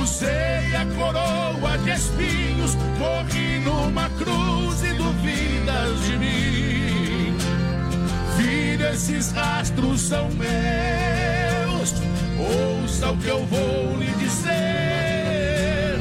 Usei 0.00 0.76
a 0.76 0.86
coroa 0.96 1.78
de 1.78 1.90
espinhos, 1.90 2.76
morri 2.98 3.58
numa 3.60 4.08
cruz 4.10 4.82
e 4.84 4.92
duvidas 4.94 6.00
de 6.04 6.18
mim. 6.18 7.36
Filho, 8.36 8.86
esses 8.88 9.32
rastros 9.32 10.00
são 10.00 10.28
meus. 10.30 11.11
Ouça 12.42 13.10
o 13.10 13.16
que 13.16 13.28
eu 13.28 13.44
vou 13.46 13.96
lhe 13.98 14.10
dizer. 14.18 15.98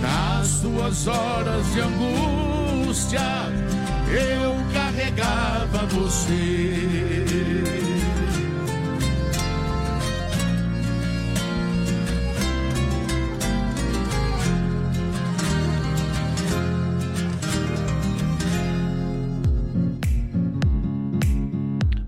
Nas 0.00 0.48
suas 0.48 1.06
horas 1.06 1.72
de 1.72 1.80
angústia, 1.80 3.20
eu 4.10 4.56
carregava 4.72 5.86
você. 5.86 7.93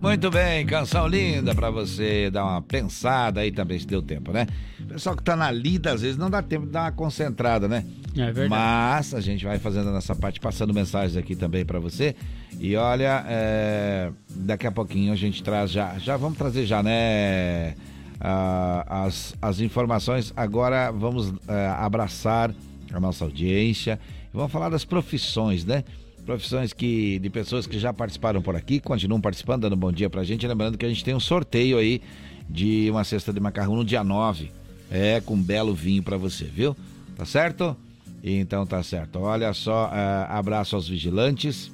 Muito 0.07 0.31
bem, 0.31 0.65
canção 0.65 1.07
linda 1.07 1.55
pra 1.55 1.69
você 1.71 2.31
dar 2.31 2.45
uma 2.45 2.63
pensada 2.63 3.41
aí 3.41 3.51
também, 3.51 3.79
se 3.79 3.87
deu 3.87 4.01
tempo, 4.01 4.33
né? 4.33 4.47
Pessoal 4.89 5.17
que 5.17 5.23
tá 5.23 5.35
na 5.35 5.51
lida, 5.51 5.93
às 5.93 6.03
vezes 6.03 6.17
não 6.17 6.31
dá 6.31 6.41
tempo 6.41 6.67
de 6.67 6.73
dar 6.73 6.83
uma 6.83 6.93
concentrada, 6.93 7.67
né? 7.67 7.85
É 8.17 8.31
verdade. 8.31 8.49
Mas 8.49 9.13
a 9.15 9.21
gente 9.21 9.45
vai 9.45 9.59
fazendo 9.59 9.89
a 9.89 9.93
nossa 9.93 10.15
parte, 10.15 10.39
passando 10.39 10.73
mensagens 10.73 11.17
aqui 11.17 11.35
também 11.35 11.65
pra 11.65 11.81
você. 11.81 12.15
E 12.61 12.77
olha, 12.77 13.25
é, 13.27 14.11
daqui 14.31 14.67
a 14.67 14.73
pouquinho 14.73 15.13
a 15.13 15.17
gente 15.17 15.43
traz 15.43 15.71
já, 15.73 15.99
já 15.99 16.17
vamos 16.17 16.39
trazer 16.39 16.67
já, 16.67 16.83
né? 16.83 17.75
ah, 18.21 19.05
as, 19.05 19.35
as 19.41 19.61
informações. 19.61 20.33
Agora 20.37 20.91
vamos 20.91 21.33
eh, 21.49 21.75
abraçar 21.79 22.55
a 22.93 23.01
nossa 23.01 23.25
audiência. 23.25 23.99
Vamos 24.33 24.53
falar 24.53 24.69
das 24.69 24.85
profissões, 24.85 25.65
né? 25.65 25.85
Profissões 26.27 26.73
que 26.73 27.21
de 27.21 27.31
pessoas 27.31 27.69
que 27.69 27.79
já 27.79 27.93
participaram 27.93 28.43
por 28.43 28.57
aqui, 28.57 28.81
continuam 28.81 29.21
participando, 29.21 29.63
dando 29.63 29.77
um 29.77 29.79
bom 29.79 29.93
dia 29.93 30.11
pra 30.11 30.25
gente. 30.25 30.45
Lembrando 30.45 30.77
que 30.77 30.85
a 30.85 30.89
gente 30.89 31.05
tem 31.05 31.15
um 31.15 31.21
sorteio 31.21 31.79
aí 31.79 32.03
de 32.51 32.91
uma 32.91 33.05
cesta 33.05 33.33
de 33.33 33.39
macarrão 33.39 33.77
no 33.77 33.85
dia 33.85 34.03
9. 34.03 34.51
É, 34.91 35.21
com 35.21 35.35
um 35.35 35.43
belo 35.43 35.73
vinho 35.73 36.03
pra 36.03 36.17
você, 36.17 36.45
viu? 36.45 36.77
Tá 37.17 37.25
certo? 37.25 37.77
Então 38.25 38.67
tá 38.67 38.83
certo. 38.83 39.21
Olha 39.21 39.55
só, 39.55 39.89
eh, 39.95 40.27
abraço 40.29 40.75
aos 40.75 40.89
vigilantes, 40.89 41.71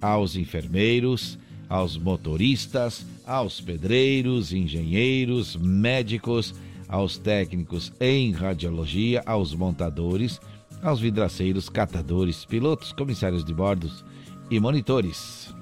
aos 0.00 0.36
enfermeiros, 0.36 1.36
aos 1.68 1.98
motoristas, 1.98 3.04
aos 3.26 3.60
pedreiros, 3.60 4.52
engenheiros, 4.52 5.56
médicos, 5.56 6.54
aos 6.88 7.18
técnicos 7.18 7.92
em 8.00 8.30
radiologia, 8.30 9.20
aos 9.26 9.52
montadores, 9.52 10.40
aos 10.88 11.00
vidraceiros, 11.00 11.68
catadores, 11.68 12.44
pilotos, 12.44 12.92
comissários 12.92 13.44
de 13.44 13.52
bordos 13.52 14.04
e 14.50 14.60
monitores. 14.60 15.54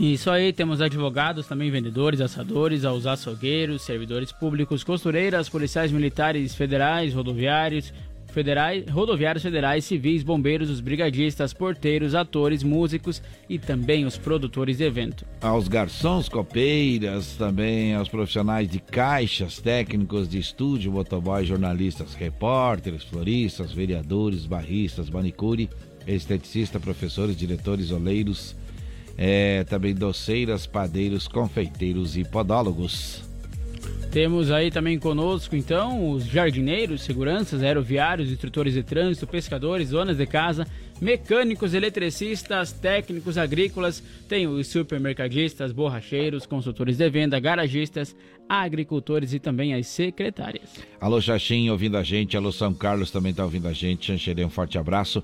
Isso 0.00 0.30
aí, 0.30 0.52
temos 0.52 0.80
advogados, 0.80 1.48
também 1.48 1.72
vendedores, 1.72 2.20
assadores, 2.20 2.84
aos 2.84 3.04
açougueiros, 3.04 3.82
servidores 3.82 4.30
públicos, 4.30 4.84
costureiras, 4.84 5.48
policiais 5.48 5.90
militares 5.90 6.54
federais, 6.54 7.14
rodoviários, 7.14 7.92
federais, 8.38 8.88
rodoviários 8.88 9.42
federais, 9.42 9.84
civis, 9.84 10.22
bombeiros, 10.22 10.70
os 10.70 10.80
brigadistas, 10.80 11.52
porteiros, 11.52 12.14
atores, 12.14 12.62
músicos 12.62 13.20
e 13.48 13.58
também 13.58 14.04
os 14.04 14.16
produtores 14.16 14.78
de 14.78 14.84
evento. 14.84 15.26
Aos 15.40 15.66
garçons, 15.66 16.28
copeiras, 16.28 17.34
também 17.34 17.96
aos 17.96 18.08
profissionais 18.08 18.70
de 18.70 18.78
caixas, 18.78 19.58
técnicos 19.58 20.28
de 20.28 20.38
estúdio, 20.38 20.92
motoboy, 20.92 21.44
jornalistas, 21.44 22.14
repórteres, 22.14 23.02
floristas, 23.02 23.72
vereadores, 23.72 24.46
barristas, 24.46 25.10
manicure, 25.10 25.68
esteticista, 26.06 26.78
professores, 26.78 27.36
diretores, 27.36 27.90
oleiros, 27.90 28.54
é, 29.16 29.64
também 29.64 29.96
doceiras, 29.96 30.64
padeiros, 30.64 31.26
confeiteiros 31.26 32.16
e 32.16 32.22
podólogos. 32.22 33.27
Temos 34.10 34.50
aí 34.50 34.70
também 34.70 34.98
conosco, 34.98 35.54
então, 35.54 36.10
os 36.10 36.24
jardineiros, 36.24 37.02
seguranças, 37.02 37.62
aeroviários, 37.62 38.32
instrutores 38.32 38.72
de 38.72 38.82
trânsito, 38.82 39.26
pescadores, 39.26 39.90
donas 39.90 40.16
de 40.16 40.26
casa, 40.26 40.66
mecânicos, 40.98 41.74
eletricistas, 41.74 42.72
técnicos 42.72 43.36
agrícolas, 43.36 44.02
tem 44.26 44.46
os 44.46 44.66
supermercadistas, 44.68 45.72
borracheiros, 45.72 46.46
consultores 46.46 46.96
de 46.96 47.10
venda, 47.10 47.38
garagistas, 47.38 48.16
agricultores 48.48 49.34
e 49.34 49.38
também 49.38 49.74
as 49.74 49.86
secretárias. 49.86 50.70
Alô, 50.98 51.20
Xaxim, 51.20 51.68
ouvindo 51.68 51.98
a 51.98 52.02
gente. 52.02 52.34
Alô, 52.34 52.50
São 52.50 52.72
Carlos 52.72 53.10
também 53.10 53.32
está 53.32 53.44
ouvindo 53.44 53.68
a 53.68 53.74
gente. 53.74 54.06
Xanxerê, 54.06 54.42
um 54.42 54.50
forte 54.50 54.78
abraço. 54.78 55.22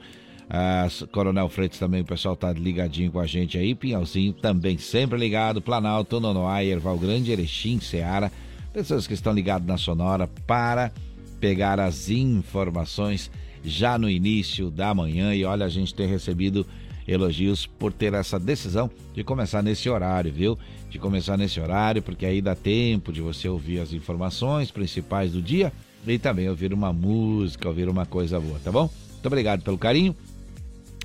Coronel 1.11 1.49
Freitas 1.49 1.78
também, 1.78 2.02
o 2.02 2.04
pessoal 2.04 2.37
tá 2.37 2.52
ligadinho 2.52 3.11
com 3.11 3.18
a 3.18 3.26
gente 3.26 3.56
aí. 3.56 3.75
Pinhalzinho 3.75 4.35
também 4.35 4.76
sempre 4.76 5.18
ligado. 5.18 5.62
Planalto, 5.62 6.21
Nonoai, 6.21 6.66
Erval 6.66 6.99
Grande, 6.99 7.33
Erechim, 7.33 7.80
Seara 7.80 8.30
pessoas 8.75 9.07
que 9.07 9.14
estão 9.14 9.33
ligadas 9.33 9.69
na 9.69 9.78
Sonora 9.78 10.26
para 10.49 10.93
pegar 11.38 11.78
as 11.78 12.11
informações 12.11 13.31
já 13.64 13.97
no 13.97 14.11
início 14.11 14.69
da 14.69 14.93
manhã. 14.93 15.33
E 15.33 15.45
olha, 15.45 15.64
a 15.64 15.69
gente 15.69 15.95
tem 15.95 16.09
recebido 16.09 16.66
elogios 17.07 17.66
por 17.66 17.93
ter 17.93 18.12
essa 18.14 18.38
decisão 18.38 18.90
de 19.14 19.23
começar 19.23 19.62
nesse 19.62 19.88
horário, 19.88 20.33
viu? 20.33 20.59
De 20.90 20.99
começar 20.99 21.37
nesse 21.38 21.61
horário, 21.61 22.02
porque 22.02 22.26
aí 22.26 22.43
dá 22.43 22.57
tempo 22.57 23.12
de 23.12 23.21
você 23.21 23.49
ouvir 23.49 23.78
as 23.78 23.93
informações 23.93 24.73
principais 24.73 25.33
do 25.33 25.40
dia 25.40 25.73
e 26.04 26.19
também 26.19 26.49
ouvir 26.49 26.75
uma 26.75 26.93
música, 26.93 27.69
ouvir 27.69 27.88
uma 27.88 28.04
coisa 28.04 28.40
boa, 28.40 28.59
tá 28.59 28.73
bom? 28.73 28.90
Muito 29.12 29.26
obrigado 29.26 29.62
pelo 29.62 29.78
carinho. 29.78 30.16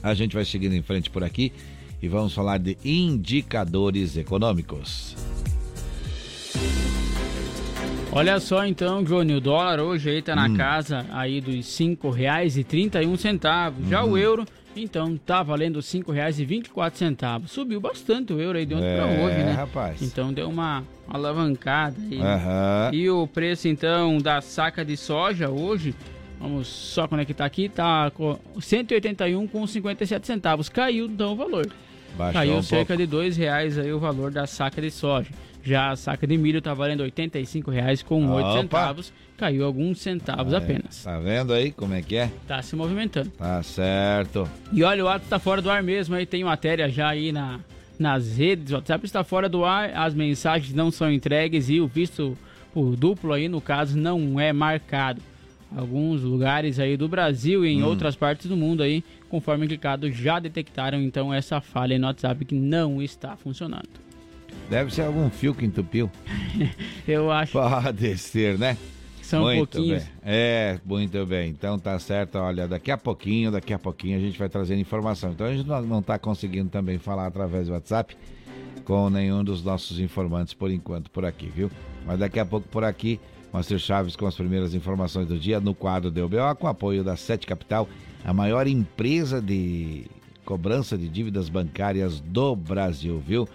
A 0.02 0.16
gente 0.16 0.34
vai 0.34 0.44
seguindo 0.44 0.74
em 0.74 0.82
frente 0.82 1.10
por 1.10 1.24
aqui 1.24 1.54
e 2.02 2.08
vamos 2.08 2.34
falar 2.34 2.58
de 2.58 2.78
indicadores 2.84 4.18
econômicos. 4.18 5.16
Olha 8.12 8.40
só 8.40 8.66
então, 8.66 9.04
Johnny, 9.04 9.36
o 9.36 9.40
dólar 9.40 9.80
hoje 9.80 10.10
aí 10.10 10.22
tá 10.22 10.36
na 10.36 10.48
hum. 10.48 10.58
casa 10.58 11.06
aí 11.12 11.40
dos 11.40 11.68
cinco 11.68 12.10
reais 12.10 12.58
e 12.58 12.64
trinta 12.64 13.04
e 13.04 13.06
um 13.06 13.16
centavos. 13.16 13.88
Já 13.88 14.04
o 14.04 14.10
uhum. 14.10 14.18
euro, 14.18 14.46
então, 14.76 15.16
tá 15.16 15.44
valendo 15.44 15.80
cinco 15.80 16.12
reais 16.12 16.40
e 16.40 16.46
vinte 16.46 16.68
e 16.68 16.70
quatro 16.72 16.98
centavos. 16.98 17.52
Subiu 17.52 17.80
bastante 17.80 18.34
o 18.34 18.42
euro 18.42 18.58
aí 18.58 18.66
de 18.66 18.74
ontem 18.74 18.88
é, 18.88 18.96
para 18.96 19.06
hoje, 19.06 19.38
né? 19.38 19.52
rapaz. 19.52 20.02
Então 20.02 20.34
deu 20.34 20.50
uma 20.50 20.84
alavancada 21.08 21.96
aí. 22.00 22.18
Uhum. 22.18 22.94
E 22.94 23.10
o 23.12 23.28
preço 23.28 23.68
então 23.68 24.18
da 24.18 24.42
saca 24.42 24.84
de 24.84 24.98
soja 24.98 25.48
hoje, 25.48 25.94
vamos 26.40 26.68
só 26.68 27.08
conectar 27.08 27.46
aqui, 27.46 27.70
tá 27.70 28.10
com 28.12 28.40
181 28.60 29.48
com 29.48 29.68
57 29.68 30.26
centavos. 30.26 30.68
Caiu 30.68 31.06
então 31.06 31.34
o 31.34 31.36
valor. 31.36 31.68
Baixou 32.18 32.34
Caiu 32.34 32.56
um 32.56 32.64
cerca 32.64 32.88
pouco. 32.88 33.02
de 33.02 33.06
dois 33.06 33.38
reais 33.38 33.78
aí 33.78 33.94
o 33.94 34.00
valor 34.00 34.32
da 34.32 34.48
saca 34.48 34.82
de 34.82 34.90
soja. 34.90 35.30
Já 35.70 35.92
a 35.92 35.96
saca 35.96 36.26
de 36.26 36.36
milho 36.36 36.58
está 36.58 36.74
valendo 36.74 37.04
R$ 37.04 37.12
85,00 37.12 38.04
com 38.04 38.26
Opa. 38.26 38.48
8 38.48 38.62
centavos. 38.62 39.14
Caiu 39.38 39.64
alguns 39.64 40.00
centavos 40.00 40.52
apenas. 40.52 41.04
Tá 41.04 41.20
vendo 41.20 41.54
aí 41.54 41.72
como 41.72 41.94
é 41.94 42.02
que 42.02 42.16
é? 42.16 42.32
Tá 42.48 42.60
se 42.64 42.76
movimentando. 42.76 43.30
Tá 43.38 43.62
certo. 43.62 44.50
E 44.74 44.84
olha, 44.84 45.06
o 45.06 45.08
ato 45.08 45.26
está 45.26 45.38
fora 45.38 45.62
do 45.62 45.70
ar 45.70 45.84
mesmo. 45.84 46.16
Aí 46.16 46.26
tem 46.26 46.44
matéria 46.44 46.90
já 46.90 47.10
aí 47.10 47.32
na, 47.32 47.60
nas 48.00 48.36
redes. 48.36 48.72
O 48.72 48.78
WhatsApp 48.78 49.06
está 49.06 49.24
fora 49.24 49.48
do 49.48 49.64
ar, 49.64 49.92
as 49.96 50.16
mensagens 50.16 50.74
não 50.74 50.90
são 50.90 51.12
entregues 51.12 51.70
e 51.70 51.80
o 51.80 51.86
visto 51.86 52.36
por 52.74 52.96
duplo 52.96 53.32
aí, 53.32 53.48
no 53.48 53.62
caso, 53.62 53.96
não 53.96 54.40
é 54.40 54.52
marcado. 54.52 55.22
Alguns 55.78 56.24
lugares 56.24 56.80
aí 56.80 56.98
do 56.98 57.08
Brasil 57.08 57.64
e 57.64 57.70
em 57.70 57.84
hum. 57.84 57.86
outras 57.86 58.16
partes 58.16 58.48
do 58.48 58.58
mundo 58.58 58.82
aí, 58.82 59.04
conforme 59.30 59.68
clicado, 59.68 60.12
já 60.12 60.40
detectaram 60.40 61.00
então 61.00 61.32
essa 61.32 61.62
falha 61.62 62.00
no 62.00 62.08
WhatsApp 62.08 62.44
que 62.44 62.56
não 62.56 63.04
está 63.04 63.36
funcionando. 63.36 64.09
Deve 64.70 64.94
ser 64.94 65.04
algum 65.04 65.30
fio 65.30 65.54
que 65.54 65.66
entupiu. 65.66 66.10
Eu 67.08 67.32
acho. 67.32 67.54
Pode 67.54 68.18
ser, 68.18 68.58
né? 68.58 68.78
São 69.22 69.44
muito 69.44 69.78
pouquinhos. 69.78 70.04
Bem. 70.04 70.12
É, 70.24 70.80
muito 70.84 71.26
bem. 71.26 71.50
Então 71.50 71.78
tá 71.78 72.00
certo. 72.00 72.40
Olha, 72.40 72.68
daqui 72.68 72.90
a 72.90 72.98
pouquinho, 72.98 73.52
daqui 73.52 73.72
a 73.72 73.78
pouquinho 73.78 74.18
a 74.18 74.20
gente 74.20 74.40
vai 74.40 74.50
trazendo 74.50 74.80
informação. 74.80 75.32
Então 75.32 75.46
a 75.46 75.54
gente 75.54 75.68
não 75.68 76.00
está 76.00 76.18
conseguindo 76.18 76.70
também 76.70 76.98
falar 76.98 77.28
através 77.28 77.68
do 77.68 77.74
WhatsApp 77.74 78.18
com 78.84 79.08
nenhum 79.08 79.44
dos 79.44 79.64
nossos 79.64 80.00
informantes 80.00 80.56
por 80.56 80.72
enquanto 80.72 81.12
por 81.12 81.24
aqui, 81.24 81.46
viu? 81.46 81.70
Mas 82.08 82.18
daqui 82.18 82.40
a 82.40 82.46
pouco 82.46 82.68
por 82.70 82.84
aqui, 82.84 83.20
Master 83.54 83.78
Chaves 83.78 84.16
com 84.16 84.26
as 84.26 84.34
primeiras 84.34 84.74
informações 84.74 85.28
do 85.28 85.38
dia 85.38 85.60
no 85.60 85.76
quadro 85.76 86.10
do 86.10 86.26
UBO, 86.26 86.56
com 86.58 86.68
apoio 86.68 87.04
da 87.04 87.16
Sete 87.16 87.46
Capital, 87.46 87.88
a 88.26 88.34
maior 88.34 88.66
empresa 88.66 89.40
de 89.40 90.08
cobrança 90.44 90.98
de 90.98 91.08
dívidas 91.08 91.50
bancárias 91.50 92.20
do 92.20 92.56
Brasil, 92.56 93.22
viu? 93.24 93.48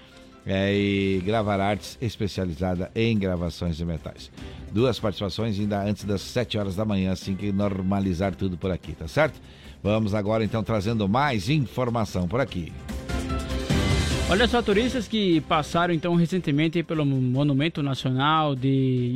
É, 0.47 0.75
e 0.75 1.23
Gravar 1.25 1.61
Artes, 1.61 1.99
especializada 2.01 2.91
em 2.95 3.19
gravações 3.19 3.77
de 3.77 3.85
metais. 3.85 4.31
Duas 4.73 4.99
participações 4.99 5.59
ainda 5.59 5.83
antes 5.83 6.05
das 6.05 6.21
7 6.21 6.59
horas 6.59 6.77
da 6.77 6.85
manhã, 6.85 7.13
assim 7.13 7.35
que 7.35 7.53
normalizar 7.53 8.35
tudo 8.35 8.57
por 8.57 8.71
aqui, 8.71 8.93
tá 8.93 9.09
certo? 9.09 9.41
Vamos 9.83 10.15
agora 10.15 10.45
então 10.45 10.63
trazendo 10.63 11.09
mais 11.09 11.49
informação 11.49 12.27
por 12.27 12.41
aqui. 12.41 12.73
Olha 14.31 14.49
só, 14.49 14.63
turistas 14.63 15.07
que 15.07 15.43
passaram 15.43 15.93
então 15.93 16.15
recentemente 16.15 16.83
pelo 16.83 17.05
Monumento 17.05 17.83
Nacional 17.83 18.57
de 18.57 19.13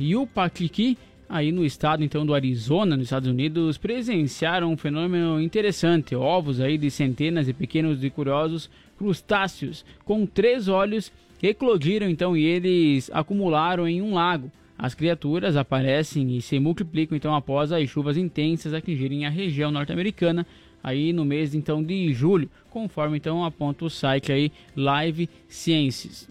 Yupaquiqui, 0.00 0.96
aí 1.30 1.52
no 1.52 1.64
estado 1.64 2.02
então 2.02 2.26
do 2.26 2.34
Arizona, 2.34 2.96
nos 2.96 3.06
Estados 3.06 3.28
Unidos, 3.28 3.78
presenciaram 3.78 4.72
um 4.72 4.76
fenômeno 4.76 5.40
interessante. 5.40 6.16
Ovos 6.16 6.60
aí 6.60 6.76
de 6.76 6.90
centenas 6.90 7.46
de 7.46 7.52
pequenos 7.52 8.02
e 8.02 8.10
curiosos 8.10 8.68
crustáceos 8.98 9.84
com 10.04 10.26
três 10.26 10.66
olhos 10.66 11.12
eclodiram 11.40 12.10
então 12.10 12.36
e 12.36 12.44
eles 12.44 13.08
acumularam 13.14 13.86
em 13.86 14.02
um 14.02 14.12
lago. 14.12 14.50
As 14.76 14.92
criaturas 14.92 15.56
aparecem 15.56 16.36
e 16.36 16.42
se 16.42 16.58
multiplicam 16.58 17.16
então 17.16 17.34
após 17.34 17.70
as 17.70 17.88
chuvas 17.88 18.16
intensas 18.16 18.74
atingirem 18.74 19.24
a 19.24 19.30
região 19.30 19.70
norte-americana 19.70 20.44
aí 20.82 21.12
no 21.12 21.24
mês 21.24 21.54
então 21.54 21.82
de 21.82 22.12
julho, 22.12 22.50
conforme 22.70 23.18
então 23.18 23.44
aponta 23.44 23.84
o 23.84 23.90
site 23.90 24.32
aí 24.32 24.50
Live 24.74 25.28
Sciences. 25.48 26.28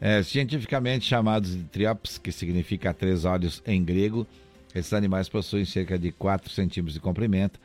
É, 0.00 0.22
cientificamente 0.22 1.04
chamados 1.04 1.56
de 1.56 1.64
triops, 1.64 2.18
que 2.18 2.30
significa 2.30 2.94
três 2.94 3.24
olhos 3.24 3.62
em 3.66 3.82
grego, 3.82 4.26
esses 4.74 4.92
animais 4.92 5.28
possuem 5.28 5.64
cerca 5.64 5.98
de 5.98 6.12
4 6.12 6.50
centímetros 6.50 6.94
de 6.94 7.00
comprimento 7.00 7.58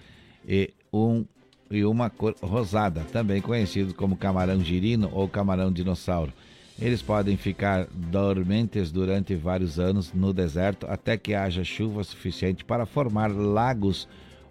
e, 0.48 0.74
um, 0.92 1.24
e 1.70 1.86
uma 1.86 2.10
cor 2.10 2.36
rosada, 2.42 3.02
também 3.12 3.42
conhecido 3.42 3.94
como 3.94 4.16
camarão 4.16 4.64
girino 4.64 5.10
ou 5.14 5.28
camarão 5.28 5.72
dinossauro. 5.72 6.34
Eles 6.80 7.04
podem 7.04 7.38
ficar 7.38 7.88
dormentes 7.94 8.92
durante 8.92 9.36
vários 9.36 9.80
anos 9.80 10.12
no 10.12 10.34
deserto 10.34 10.88
até 10.90 11.18
que 11.18 11.36
haja 11.36 11.64
chuva 11.64 12.04
suficiente 12.04 12.66
para 12.66 12.86
formar 12.86 13.28
lagos 13.32 14.08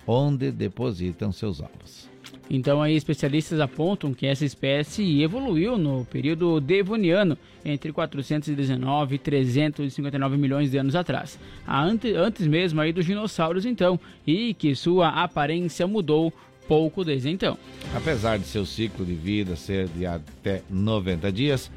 onde 0.06 0.52
depositam 0.52 1.32
seus 1.32 1.60
ovos. 1.60 2.11
Então 2.54 2.82
aí 2.82 2.94
especialistas 2.94 3.58
apontam 3.60 4.12
que 4.12 4.26
essa 4.26 4.44
espécie 4.44 5.22
evoluiu 5.22 5.78
no 5.78 6.04
período 6.04 6.60
devoniano 6.60 7.38
entre 7.64 7.90
419 7.90 9.14
e 9.14 9.18
359 9.18 10.36
milhões 10.36 10.70
de 10.70 10.76
anos 10.76 10.94
atrás, 10.94 11.38
antes, 11.66 12.14
antes 12.14 12.46
mesmo 12.46 12.78
aí 12.82 12.92
dos 12.92 13.06
dinossauros 13.06 13.64
então, 13.64 13.98
e 14.26 14.52
que 14.52 14.74
sua 14.74 15.08
aparência 15.08 15.86
mudou 15.86 16.30
pouco 16.68 17.02
desde 17.02 17.30
então. 17.30 17.56
Apesar 17.96 18.38
de 18.38 18.44
seu 18.44 18.66
ciclo 18.66 19.02
de 19.02 19.14
vida 19.14 19.56
ser 19.56 19.88
de 19.88 20.04
até 20.04 20.60
90 20.68 21.32
dias, 21.32 21.70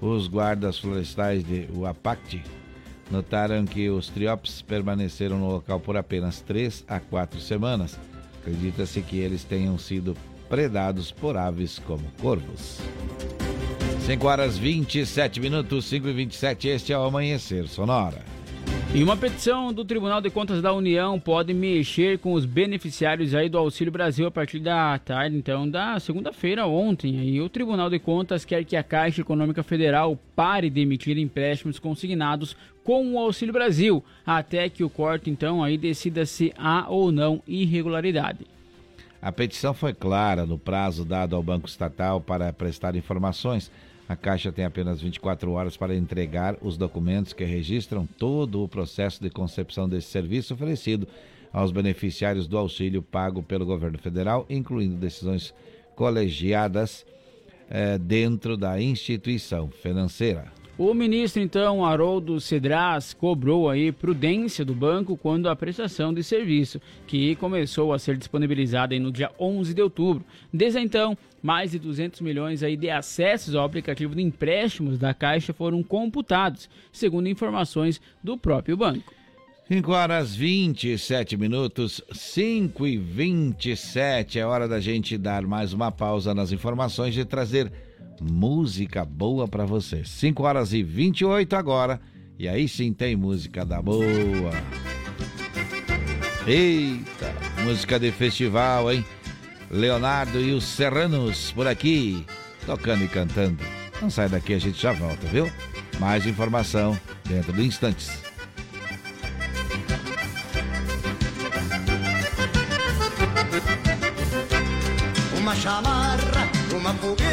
os 0.00 0.26
guardas 0.26 0.78
florestais 0.78 1.44
de 1.44 1.68
Uapacti 1.76 2.42
notaram 3.10 3.66
que 3.66 3.90
os 3.90 4.08
triops 4.08 4.62
permaneceram 4.62 5.38
no 5.38 5.50
local 5.50 5.78
por 5.80 5.98
apenas 5.98 6.40
3 6.40 6.82
a 6.88 6.98
4 6.98 7.38
semanas 7.40 7.98
Acredita-se 8.44 9.00
que 9.00 9.20
eles 9.20 9.42
tenham 9.42 9.78
sido 9.78 10.14
predados 10.50 11.10
por 11.10 11.38
aves 11.38 11.78
como 11.78 12.04
corvos. 12.20 12.78
5 14.04 14.26
horas 14.26 14.58
27 14.58 15.40
minutos, 15.40 15.86
5 15.86 16.08
e 16.08 16.12
27, 16.12 16.68
este 16.68 16.92
é 16.92 16.98
o 16.98 17.04
Amanhecer 17.04 17.66
Sonora. 17.66 18.33
E 18.94 19.02
uma 19.02 19.16
petição 19.16 19.72
do 19.72 19.84
Tribunal 19.84 20.20
de 20.20 20.30
Contas 20.30 20.62
da 20.62 20.72
União 20.72 21.18
pode 21.18 21.52
mexer 21.52 22.16
com 22.20 22.32
os 22.32 22.46
beneficiários 22.46 23.34
aí 23.34 23.48
do 23.48 23.58
Auxílio 23.58 23.92
Brasil 23.92 24.24
a 24.24 24.30
partir 24.30 24.60
da 24.60 24.96
tarde, 25.00 25.36
então, 25.36 25.68
da 25.68 25.98
segunda-feira 25.98 26.64
ontem. 26.64 27.18
Aí 27.18 27.40
o 27.40 27.48
Tribunal 27.48 27.90
de 27.90 27.98
Contas 27.98 28.44
quer 28.44 28.64
que 28.64 28.76
a 28.76 28.84
Caixa 28.84 29.20
Econômica 29.20 29.64
Federal 29.64 30.16
pare 30.36 30.70
de 30.70 30.80
emitir 30.80 31.18
empréstimos 31.18 31.80
consignados 31.80 32.56
com 32.84 33.14
o 33.14 33.18
Auxílio 33.18 33.52
Brasil, 33.52 34.04
até 34.24 34.68
que 34.68 34.84
o 34.84 34.88
corte, 34.88 35.28
então, 35.28 35.60
aí 35.60 35.76
decida 35.76 36.24
se 36.24 36.54
há 36.56 36.86
ou 36.88 37.10
não 37.10 37.42
irregularidade. 37.48 38.46
A 39.20 39.32
petição 39.32 39.74
foi 39.74 39.92
clara 39.92 40.46
no 40.46 40.56
prazo 40.56 41.04
dado 41.04 41.34
ao 41.34 41.42
Banco 41.42 41.66
Estatal 41.66 42.20
para 42.20 42.52
prestar 42.52 42.94
informações 42.94 43.72
a 44.08 44.14
Caixa 44.14 44.52
tem 44.52 44.64
apenas 44.64 45.00
24 45.00 45.50
horas 45.52 45.76
para 45.76 45.94
entregar 45.94 46.56
os 46.60 46.76
documentos 46.76 47.32
que 47.32 47.44
registram 47.44 48.06
todo 48.06 48.62
o 48.62 48.68
processo 48.68 49.22
de 49.22 49.30
concepção 49.30 49.88
desse 49.88 50.08
serviço 50.08 50.52
oferecido 50.54 51.08
aos 51.52 51.70
beneficiários 51.70 52.46
do 52.46 52.58
auxílio 52.58 53.00
pago 53.00 53.42
pelo 53.42 53.64
governo 53.64 53.98
federal, 53.98 54.44
incluindo 54.50 54.96
decisões 54.96 55.54
colegiadas 55.94 57.06
eh, 57.70 57.96
dentro 57.96 58.56
da 58.56 58.80
instituição 58.80 59.70
financeira. 59.70 60.53
O 60.76 60.92
ministro, 60.92 61.40
então, 61.40 61.84
Haroldo 61.84 62.40
Cedras, 62.40 63.14
cobrou 63.14 63.70
aí 63.70 63.92
prudência 63.92 64.64
do 64.64 64.74
banco 64.74 65.16
quando 65.16 65.48
a 65.48 65.54
prestação 65.54 66.12
de 66.12 66.20
serviço, 66.24 66.80
que 67.06 67.36
começou 67.36 67.92
a 67.92 67.98
ser 67.98 68.16
disponibilizada 68.16 68.98
no 68.98 69.12
dia 69.12 69.30
11 69.38 69.72
de 69.72 69.80
outubro. 69.80 70.24
Desde 70.52 70.80
então, 70.80 71.16
mais 71.40 71.70
de 71.70 71.78
200 71.78 72.20
milhões 72.22 72.64
aí 72.64 72.76
de 72.76 72.90
acessos 72.90 73.54
ao 73.54 73.64
aplicativo 73.64 74.16
de 74.16 74.22
empréstimos 74.22 74.98
da 74.98 75.14
Caixa 75.14 75.52
foram 75.52 75.80
computados, 75.80 76.68
segundo 76.90 77.28
informações 77.28 78.00
do 78.20 78.36
próprio 78.36 78.76
banco. 78.76 79.14
5 79.68 79.92
horas 79.92 80.34
27 80.34 81.36
minutos, 81.36 82.02
5 82.12 82.84
e 82.84 82.98
27. 82.98 84.40
É 84.40 84.44
hora 84.44 84.66
da 84.66 84.80
gente 84.80 85.16
dar 85.16 85.46
mais 85.46 85.72
uma 85.72 85.92
pausa 85.92 86.34
nas 86.34 86.50
informações 86.50 87.16
e 87.16 87.24
trazer 87.24 87.72
música 88.20 89.04
boa 89.04 89.48
para 89.48 89.64
você. 89.64 90.04
5 90.04 90.42
horas 90.42 90.72
e 90.72 90.82
28 90.82 91.54
agora. 91.56 92.00
E 92.38 92.48
aí 92.48 92.68
sim 92.68 92.92
tem 92.92 93.16
música 93.16 93.64
da 93.64 93.80
boa. 93.80 94.52
Eita, 96.46 97.34
música 97.62 97.98
de 97.98 98.10
festival, 98.12 98.92
hein? 98.92 99.04
Leonardo 99.70 100.40
e 100.40 100.52
os 100.52 100.64
Serranos 100.64 101.52
por 101.52 101.66
aqui, 101.66 102.24
tocando 102.66 103.04
e 103.04 103.08
cantando. 103.08 103.64
Não 104.00 104.10
sai 104.10 104.28
daqui, 104.28 104.52
a 104.52 104.58
gente 104.58 104.80
já 104.80 104.92
volta, 104.92 105.26
viu? 105.28 105.50
Mais 105.98 106.26
informação 106.26 106.98
dentro 107.24 107.52
de 107.52 107.62
instantes. 107.62 108.10
Uma 115.38 115.54
chamarra, 115.56 116.50
uma 116.76 116.92
fogueira 116.94 117.23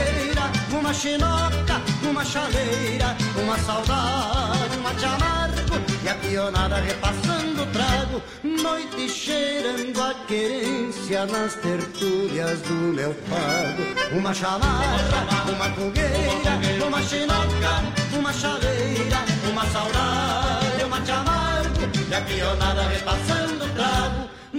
uma 0.92 0.94
chinoca, 0.94 1.82
uma 2.04 2.26
chaleira, 2.26 3.16
uma 3.42 3.58
saudade, 3.60 4.78
uma 4.78 4.94
de 4.94 5.06
amargo 5.06 5.76
e 6.04 6.10
a 6.10 6.16
pionada 6.16 6.76
repassando 6.82 7.64
o 7.64 7.66
trago, 7.68 8.22
noite 8.44 9.08
cheirando 9.08 10.02
a 10.02 10.14
querência 10.28 11.26
nas 11.28 11.56
tertúlias 11.56 12.60
do 12.64 12.94
meu 12.94 13.14
pago. 13.30 14.18
Uma 14.18 14.34
chamarra, 14.34 15.46
uma 15.50 15.70
fogueira, 15.70 16.86
uma 16.86 17.02
chinoca, 17.04 18.20
uma 18.20 18.34
chaleira, 18.34 19.18
uma 19.50 19.66
saudade, 19.68 20.84
uma 20.86 21.00
de 21.00 21.12
amargo 21.12 21.90
e 22.10 22.14
a 22.14 22.22
pionada 22.22 22.82
repassando 22.82 23.51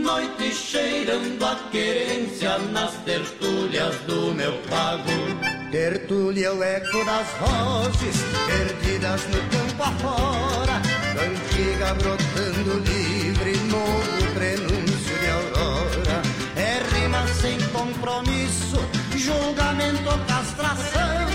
o 0.03 0.05
trago, 0.05 0.13
noite 0.13 0.55
cheirando 0.55 1.45
a 1.45 1.55
querência 1.71 2.59
nas 2.59 2.93
tertúlias 3.05 3.95
do 4.07 4.35
meu 4.35 4.53
pago. 4.69 5.11
Tertúlia 5.71 6.49
é 6.49 6.53
o 6.53 6.63
eco 6.63 7.05
das 7.05 7.27
vozes 7.41 8.17
perdidas 8.47 9.23
no 9.29 9.41
campo 9.49 9.83
afora, 9.83 10.83
cantiga 11.15 11.95
brotando 11.95 12.79
livre, 12.81 13.57
novo 13.71 14.35
prenúncio 14.35 15.19
de 15.19 15.31
aurora. 15.31 16.23
É 16.57 16.83
rima 16.95 17.27
sem 17.41 17.59
compromisso, 17.71 18.79
julgamento 19.17 20.11
ou 20.11 20.19
castração, 20.27 21.27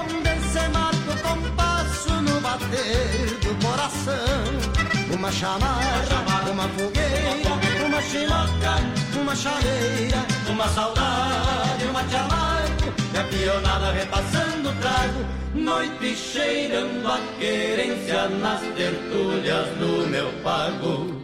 onde 0.00 0.48
se 0.48 0.68
marca 0.70 1.12
o 1.12 1.16
compasso 1.18 2.10
no 2.22 2.40
bater 2.40 3.38
do 3.42 3.66
coração. 3.66 4.78
Uma 5.12 5.32
chamarra, 5.32 6.50
uma 6.50 6.68
fogueira, 6.68 7.57
uma 7.98 8.02
chiloca, 8.02 9.20
uma 9.20 9.34
chaleira, 9.34 10.24
uma 10.48 10.68
saudade, 10.68 11.84
uma 11.90 12.08
chamada 12.08 12.68
a 13.18 13.24
pionada 13.24 13.90
repassando 13.90 14.70
o 14.70 14.74
trago, 14.76 15.26
noite 15.52 16.14
cheirando 16.14 17.04
a 17.08 17.18
querência 17.40 18.28
nas 18.28 18.60
tertúlias 18.76 19.66
do 19.78 20.08
meu 20.08 20.30
pago. 20.44 21.20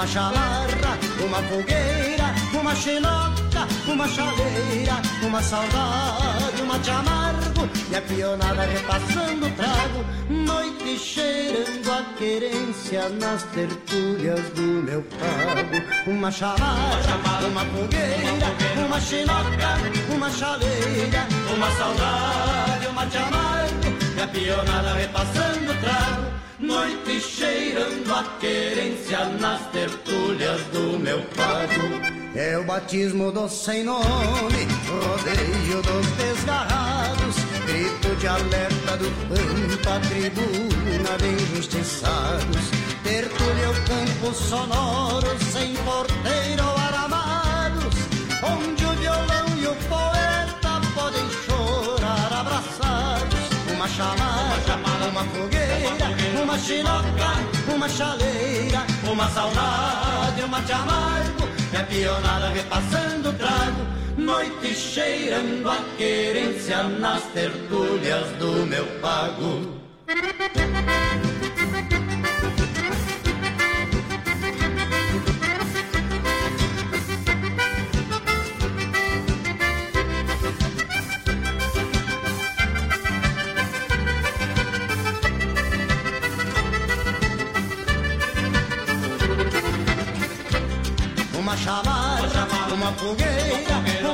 Uma 0.00 0.06
chamarra, 0.06 0.98
uma 1.22 1.42
fogueira, 1.42 2.34
uma 2.58 2.74
xenoca, 2.74 3.68
uma 3.86 4.08
chaleira, 4.08 4.94
uma 5.22 5.42
saudade, 5.42 6.62
uma 6.62 6.78
de 6.78 6.90
amargo 6.90 7.68
e 7.90 7.96
a 7.96 8.00
pionada 8.00 8.62
repassando 8.62 9.46
o 9.46 9.50
trago, 9.50 10.04
noite 10.30 10.98
cheirando 10.98 11.92
a 11.92 12.02
querência 12.16 13.10
nas 13.10 13.42
tertúlias 13.42 14.40
do 14.54 14.62
meu 14.62 15.02
pago. 15.02 16.10
Uma 16.10 16.30
chamarra, 16.30 17.46
uma 17.46 17.64
fogueira, 17.66 18.86
uma 18.86 18.98
xenoca, 18.98 20.14
uma 20.14 20.30
chaleira, 20.30 21.26
uma 21.54 21.70
saudade, 21.72 22.86
uma 22.86 23.04
de 23.04 23.18
amargo 23.18 24.16
e 24.16 24.22
a 24.22 24.26
pionada 24.28 24.94
repassando 24.94 25.70
o 25.70 25.80
trago 25.82 26.39
noite 26.60 27.20
cheirando 27.20 28.12
a 28.12 28.22
querência 28.38 29.24
nas 29.40 29.66
tertúlias 29.70 30.60
do 30.72 30.98
meu 30.98 31.22
pago. 31.36 32.20
É 32.34 32.56
o 32.58 32.64
batismo 32.64 33.32
do 33.32 33.48
sem 33.48 33.82
nome, 33.82 34.66
rodeio 34.86 35.82
dos 35.82 36.06
desgarrados, 36.16 37.36
grito 37.66 38.14
de 38.16 38.26
alerta 38.26 38.96
do 38.98 39.10
pampa, 39.28 40.00
tribuna 40.08 41.18
de 41.18 41.42
injustiçados. 41.42 42.70
Tertúlia 43.02 43.70
o 43.70 43.74
campo 43.86 44.34
sonoro, 44.34 45.38
sem 45.50 45.74
porteiro 45.76 46.62
ou 46.62 46.76
aramados, 46.76 47.94
onde 48.42 48.84
o 48.84 48.92
violão 48.92 49.46
e 49.58 49.66
o 49.66 49.74
poeta 49.88 50.80
podem 50.94 51.24
chorar 51.46 52.32
abraçados. 52.32 53.40
Uma 53.74 53.88
chamada, 53.88 54.76
uma 55.10 55.24
fogueira 55.24 55.49
uma 55.49 55.49
chinoca, 56.58 57.30
uma 57.74 57.88
chaleira, 57.88 58.86
uma 59.10 59.28
saudade, 59.30 60.42
uma 60.42 60.60
de 60.60 60.72
amargo, 60.72 61.48
a 61.78 61.82
pionada 61.84 62.48
repassando 62.50 63.32
trago, 63.34 63.86
noite 64.16 64.74
cheirando 64.74 65.68
a 65.68 65.76
querência 65.96 66.82
nas 66.84 67.22
tertúlias 67.32 68.28
do 68.38 68.66
meu 68.66 68.86
pago. 69.00 69.80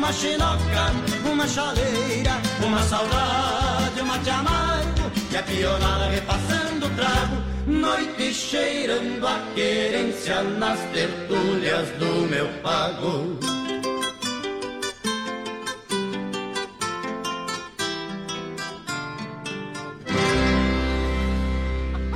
uma 0.06 0.12
chinoca, 0.12 0.92
uma 1.28 1.48
chaleira, 1.48 2.30
uma 2.64 2.80
saudade, 2.82 4.00
uma 4.00 4.16
te 4.20 4.30
amargo 4.30 5.10
e 5.32 5.36
a 5.36 5.42
pionada 5.42 6.08
repassando 6.08 6.86
o 6.86 6.90
trago, 6.90 7.42
noite 7.66 8.32
cheirando 8.32 9.26
a 9.26 9.40
querência 9.52 10.44
nas 10.44 10.78
tertúlias 10.92 11.88
do 11.98 12.28
meu 12.28 12.46
pago. 12.62 13.36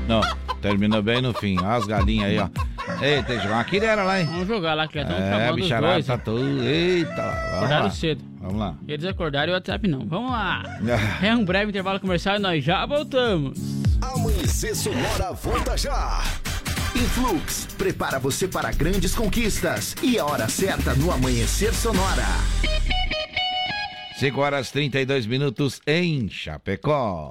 Não, 0.07 0.21
termina 0.63 1.03
bem 1.03 1.21
no 1.21 1.33
fim. 1.35 1.57
As 1.65 1.87
galinhas 1.87 2.31
aí, 2.31 2.39
ó. 2.39 2.70
Eita, 3.03 3.35
jogar 3.41 3.55
uma 3.57 3.65
quirera 3.65 4.03
lá, 4.03 4.21
hein? 4.21 4.27
Vamos 4.27 4.47
jogar 4.49 4.75
lá, 4.75 4.87
que 4.89 4.95
já 4.95 5.03
estamos 5.03 5.23
É, 5.23 5.29
acabando 5.35 5.55
os 5.57 5.63
bicharada 5.63 5.93
dois. 5.95 6.07
tá 6.07 6.19
tudo. 6.19 6.65
Eita, 6.65 7.15
vamos 7.15 7.55
Acordaram 7.55 7.85
lá. 7.85 7.91
cedo. 7.91 8.25
Vamos 8.41 8.59
lá. 8.59 8.75
Eles 8.89 9.05
acordaram 9.07 9.49
e 9.49 9.51
o 9.53 9.55
WhatsApp 9.55 9.89
não. 9.89 10.07
Vamos 10.07 10.31
lá. 10.33 10.63
Ah. 10.67 11.27
É 11.27 11.35
um 11.35 11.45
breve 11.45 11.71
intervalo 11.71 12.01
comercial 12.01 12.37
e 12.37 12.39
nós 12.39 12.65
já 12.65 12.85
voltamos. 12.87 13.59
Amanhecer 14.01 14.75
Sonora 14.75 15.33
volta 15.33 15.77
já. 15.77 16.23
Influx 16.97 17.69
prepara 17.79 18.19
você 18.19 18.49
para 18.49 18.73
grandes 18.73 19.15
conquistas 19.15 19.95
e 20.03 20.19
a 20.19 20.25
hora 20.27 20.49
certa 20.49 20.95
no 20.95 21.13
Amanhecer 21.13 21.73
Sonora. 21.75 22.27
5 24.19 24.41
horas 24.41 24.71
32 24.71 25.27
minutos 25.27 25.81
em 25.87 26.29
Chapecó. 26.29 27.31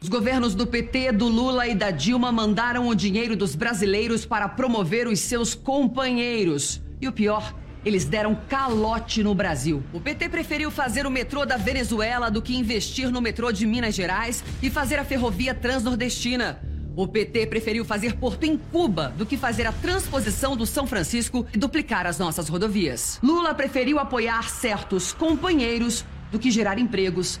Os 0.00 0.08
governos 0.08 0.54
do 0.54 0.64
PT, 0.64 1.10
do 1.10 1.26
Lula 1.26 1.66
e 1.66 1.74
da 1.74 1.90
Dilma 1.90 2.30
mandaram 2.30 2.86
o 2.86 2.94
dinheiro 2.94 3.34
dos 3.34 3.56
brasileiros 3.56 4.24
para 4.24 4.48
promover 4.48 5.08
os 5.08 5.18
seus 5.18 5.56
companheiros. 5.56 6.80
E 7.00 7.08
o 7.08 7.12
pior, 7.12 7.52
eles 7.84 8.04
deram 8.04 8.38
calote 8.48 9.24
no 9.24 9.34
Brasil. 9.34 9.82
O 9.92 10.00
PT 10.00 10.28
preferiu 10.28 10.70
fazer 10.70 11.04
o 11.04 11.10
metrô 11.10 11.44
da 11.44 11.56
Venezuela 11.56 12.30
do 12.30 12.40
que 12.40 12.56
investir 12.56 13.10
no 13.10 13.20
metrô 13.20 13.50
de 13.50 13.66
Minas 13.66 13.96
Gerais 13.96 14.44
e 14.62 14.70
fazer 14.70 15.00
a 15.00 15.04
ferrovia 15.04 15.52
transnordestina. 15.52 16.62
O 16.94 17.08
PT 17.08 17.48
preferiu 17.48 17.84
fazer 17.84 18.14
porto 18.14 18.44
em 18.44 18.56
Cuba 18.56 19.12
do 19.18 19.26
que 19.26 19.36
fazer 19.36 19.66
a 19.66 19.72
transposição 19.72 20.56
do 20.56 20.64
São 20.64 20.86
Francisco 20.86 21.44
e 21.52 21.58
duplicar 21.58 22.06
as 22.06 22.18
nossas 22.18 22.48
rodovias. 22.48 23.18
Lula 23.20 23.52
preferiu 23.52 23.98
apoiar 23.98 24.48
certos 24.48 25.12
companheiros 25.12 26.04
do 26.30 26.38
que 26.38 26.52
gerar 26.52 26.78
empregos 26.78 27.40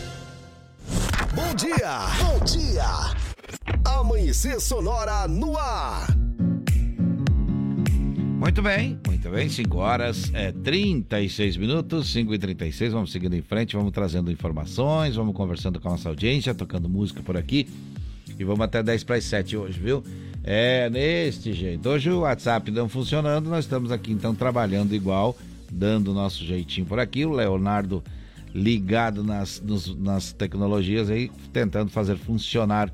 Bom 1.33 1.55
dia! 1.55 1.99
Bom 2.19 2.45
dia! 2.45 2.85
Amanhecer 3.85 4.59
Sonora 4.59 5.27
no 5.27 5.57
ar. 5.57 6.07
Muito 8.39 8.61
bem, 8.61 8.99
muito 9.05 9.29
bem. 9.29 9.47
5 9.47 9.77
horas, 9.77 10.31
é, 10.33 10.51
36 10.51 11.57
minutos, 11.57 12.11
5 12.11 12.33
e 12.33 12.39
36 12.39 12.91
Vamos 12.91 13.11
seguindo 13.11 13.35
em 13.35 13.41
frente, 13.41 13.75
vamos 13.75 13.91
trazendo 13.91 14.31
informações, 14.31 15.15
vamos 15.15 15.35
conversando 15.35 15.79
com 15.79 15.87
a 15.87 15.91
nossa 15.91 16.09
audiência, 16.09 16.53
tocando 16.55 16.89
música 16.89 17.21
por 17.21 17.37
aqui. 17.37 17.69
E 18.39 18.43
vamos 18.43 18.61
até 18.61 18.81
10 18.81 19.03
para 19.03 19.17
as 19.17 19.23
7 19.25 19.55
hoje, 19.55 19.79
viu? 19.79 20.03
É 20.43 20.89
neste 20.89 21.53
jeito. 21.53 21.87
Hoje 21.87 22.09
o 22.09 22.21
WhatsApp 22.21 22.71
não 22.71 22.89
funcionando, 22.89 23.49
nós 23.49 23.65
estamos 23.65 23.91
aqui 23.91 24.11
então 24.11 24.33
trabalhando 24.33 24.95
igual, 24.95 25.37
dando 25.71 26.11
o 26.11 26.13
nosso 26.13 26.43
jeitinho 26.43 26.87
por 26.87 26.99
aqui. 26.99 27.23
O 27.25 27.31
Leonardo 27.31 28.03
ligado 28.53 29.23
nas, 29.23 29.61
nos, 29.61 29.95
nas 29.95 30.33
tecnologias 30.33 31.09
aí, 31.09 31.31
tentando 31.53 31.89
fazer 31.89 32.17
funcionar 32.17 32.91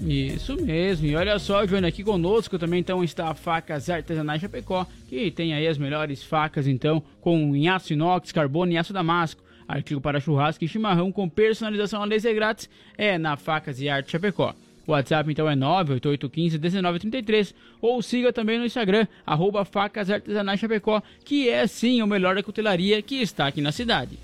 Isso 0.00 0.56
mesmo, 0.56 1.06
e 1.06 1.14
olha 1.14 1.38
só, 1.38 1.66
Joana, 1.66 1.88
aqui 1.88 2.02
conosco 2.02 2.58
também 2.58 2.80
então 2.80 3.04
está 3.04 3.28
a 3.28 3.34
Facas 3.34 3.88
Artesanais 3.88 4.40
Chapecó, 4.40 4.86
que 5.08 5.30
tem 5.30 5.54
aí 5.54 5.66
as 5.66 5.78
melhores 5.78 6.22
facas 6.22 6.66
então, 6.66 7.02
com 7.20 7.54
em 7.54 7.68
aço 7.68 7.92
inox, 7.92 8.32
carbono 8.32 8.72
e 8.72 8.78
aço 8.78 8.92
damasco. 8.92 9.42
Artigo 9.68 10.00
para 10.00 10.20
churrasco 10.20 10.64
e 10.64 10.68
chimarrão 10.68 11.12
com 11.12 11.28
personalização 11.28 12.02
a 12.02 12.04
laser 12.04 12.34
grátis 12.34 12.68
é 12.98 13.16
na 13.16 13.36
Facas 13.36 13.80
e 13.80 13.88
Arte 13.88 14.10
Chapecó. 14.10 14.54
O 14.86 14.92
WhatsApp 14.92 15.30
então 15.30 15.48
é 15.48 15.54
988151933 15.54 17.54
ou 17.80 18.02
siga 18.02 18.32
também 18.32 18.58
no 18.58 18.66
Instagram, 18.66 19.06
arroba 19.24 19.64
Facas 19.64 20.10
Artesanais 20.10 20.58
Chapecó, 20.58 21.00
que 21.24 21.48
é 21.48 21.66
sim 21.66 22.02
o 22.02 22.06
melhor 22.06 22.34
da 22.34 22.42
cutelaria 22.42 23.00
que 23.00 23.22
está 23.22 23.46
aqui 23.46 23.60
na 23.60 23.70
cidade. 23.70 24.18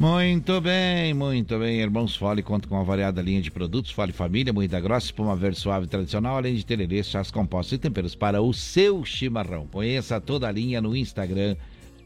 Muito 0.00 0.62
bem, 0.62 1.12
muito 1.12 1.58
bem. 1.58 1.78
Irmãos 1.78 2.16
Fole 2.16 2.42
conta 2.42 2.66
com 2.66 2.74
uma 2.74 2.82
variada 2.82 3.20
linha 3.20 3.42
de 3.42 3.50
produtos, 3.50 3.90
Fole 3.90 4.14
Família, 4.14 4.50
moída 4.50 4.80
grossa, 4.80 5.04
espuma 5.04 5.36
verde 5.36 5.58
suave 5.58 5.86
tradicional, 5.86 6.38
além 6.38 6.54
de 6.54 6.64
tererê, 6.64 7.02
chás 7.02 7.30
compostos 7.30 7.74
e 7.74 7.78
temperos 7.78 8.14
para 8.14 8.40
o 8.40 8.50
seu 8.54 9.04
chimarrão. 9.04 9.66
Conheça 9.66 10.18
toda 10.18 10.48
a 10.48 10.50
linha 10.50 10.80
no 10.80 10.96
Instagram, 10.96 11.54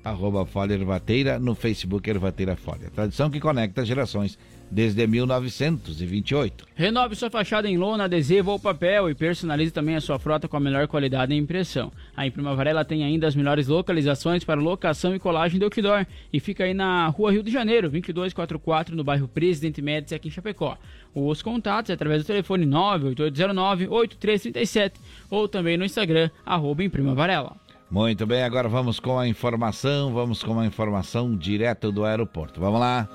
arroba 0.02 0.44
Fole 0.44 0.74
Ervateira, 0.74 1.38
no 1.38 1.54
Facebook 1.54 2.10
Ervateira 2.10 2.56
Fole. 2.56 2.86
A 2.86 2.90
tradição 2.90 3.30
que 3.30 3.38
conecta 3.38 3.86
gerações 3.86 4.36
desde 4.74 5.06
1928. 5.06 6.66
Renove 6.74 7.14
sua 7.14 7.30
fachada 7.30 7.68
em 7.68 7.78
lona, 7.78 8.02
adesivo 8.04 8.50
ou 8.50 8.58
papel 8.58 9.08
e 9.08 9.14
personalize 9.14 9.70
também 9.70 9.94
a 9.94 10.00
sua 10.00 10.18
frota 10.18 10.48
com 10.48 10.56
a 10.56 10.60
melhor 10.60 10.88
qualidade 10.88 11.32
e 11.32 11.36
impressão. 11.36 11.92
A 12.16 12.26
Imprima 12.26 12.56
Varela 12.56 12.84
tem 12.84 13.04
ainda 13.04 13.28
as 13.28 13.36
melhores 13.36 13.68
localizações 13.68 14.42
para 14.42 14.60
locação 14.60 15.14
e 15.14 15.20
colagem 15.20 15.60
de 15.60 15.64
outdoor 15.64 16.04
e 16.32 16.40
fica 16.40 16.64
aí 16.64 16.74
na 16.74 17.06
Rua 17.06 17.30
Rio 17.30 17.44
de 17.44 17.52
Janeiro, 17.52 17.88
2244, 17.88 18.96
no 18.96 19.04
bairro 19.04 19.28
Presidente 19.28 19.80
Médici, 19.80 20.16
aqui 20.16 20.26
em 20.26 20.32
Chapecó. 20.32 20.76
Os 21.14 21.40
contatos 21.40 21.90
é 21.90 21.92
através 21.92 22.24
do 22.24 22.26
telefone 22.26 22.66
98809-8337 22.66 24.94
ou 25.30 25.46
também 25.46 25.76
no 25.76 25.84
Instagram, 25.84 26.30
arroba 26.44 26.82
Imprima 26.82 27.14
Varela. 27.14 27.54
Muito 27.88 28.26
bem, 28.26 28.42
agora 28.42 28.68
vamos 28.68 28.98
com 28.98 29.16
a 29.16 29.28
informação, 29.28 30.12
vamos 30.12 30.42
com 30.42 30.58
a 30.58 30.66
informação 30.66 31.36
direto 31.36 31.92
do 31.92 32.04
aeroporto. 32.04 32.58
Vamos 32.58 32.80
lá. 32.80 33.08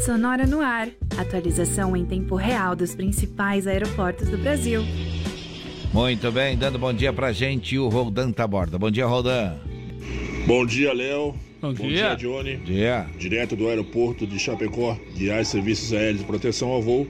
Sonora 0.00 0.46
no 0.46 0.60
ar. 0.60 0.88
Atualização 1.16 1.96
em 1.96 2.04
tempo 2.04 2.34
real 2.34 2.74
dos 2.76 2.94
principais 2.94 3.66
aeroportos 3.66 4.28
do 4.28 4.36
Brasil. 4.36 4.82
Muito 5.92 6.30
bem, 6.32 6.56
dando 6.56 6.78
bom 6.78 6.92
dia 6.92 7.12
pra 7.12 7.32
gente, 7.32 7.78
o 7.78 7.88
Roldan 7.88 8.32
Taborda. 8.32 8.78
Bom 8.78 8.90
dia, 8.90 9.06
Roldan. 9.06 9.54
Bom 10.46 10.66
dia, 10.66 10.92
Léo. 10.92 11.34
Bom, 11.60 11.72
dia, 11.72 12.14
Johnny. 12.14 12.56
Dia. 12.56 13.06
Direto 13.16 13.56
do 13.56 13.68
aeroporto 13.68 14.26
de 14.26 14.38
Chapecó, 14.38 14.98
guiar 15.16 15.44
serviços 15.46 15.92
aéreos 15.92 16.18
de 16.18 16.24
proteção 16.26 16.68
ao 16.68 16.82
voo. 16.82 17.06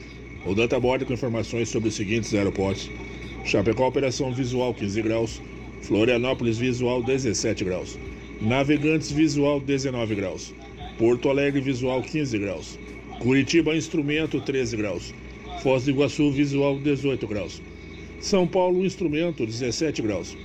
O 0.46 0.54
Danta 0.54 0.78
borda 0.78 1.04
com 1.04 1.12
informações 1.12 1.68
sobre 1.70 1.88
os 1.88 1.94
seguintes 1.94 2.32
aeroportos. 2.34 2.88
Chapecó, 3.44 3.88
operação 3.88 4.32
visual 4.32 4.72
15 4.72 5.02
graus. 5.02 5.42
Florianópolis, 5.82 6.58
visual 6.58 7.02
17 7.02 7.64
graus. 7.64 7.98
Navegantes, 8.40 9.10
visual 9.10 9.58
19 9.60 10.14
graus. 10.14 10.54
Porto 10.98 11.28
Alegre, 11.28 11.60
visual 11.60 12.02
15 12.02 12.38
graus. 12.38 12.78
Curitiba, 13.18 13.74
instrumento 13.74 14.40
13 14.40 14.76
graus. 14.76 15.14
Foz 15.62 15.84
do 15.84 15.90
Iguaçu, 15.90 16.30
visual 16.30 16.78
18 16.78 17.26
graus. 17.26 17.60
São 18.20 18.46
Paulo, 18.46 18.84
instrumento 18.84 19.44
17 19.44 20.02
graus. 20.02 20.36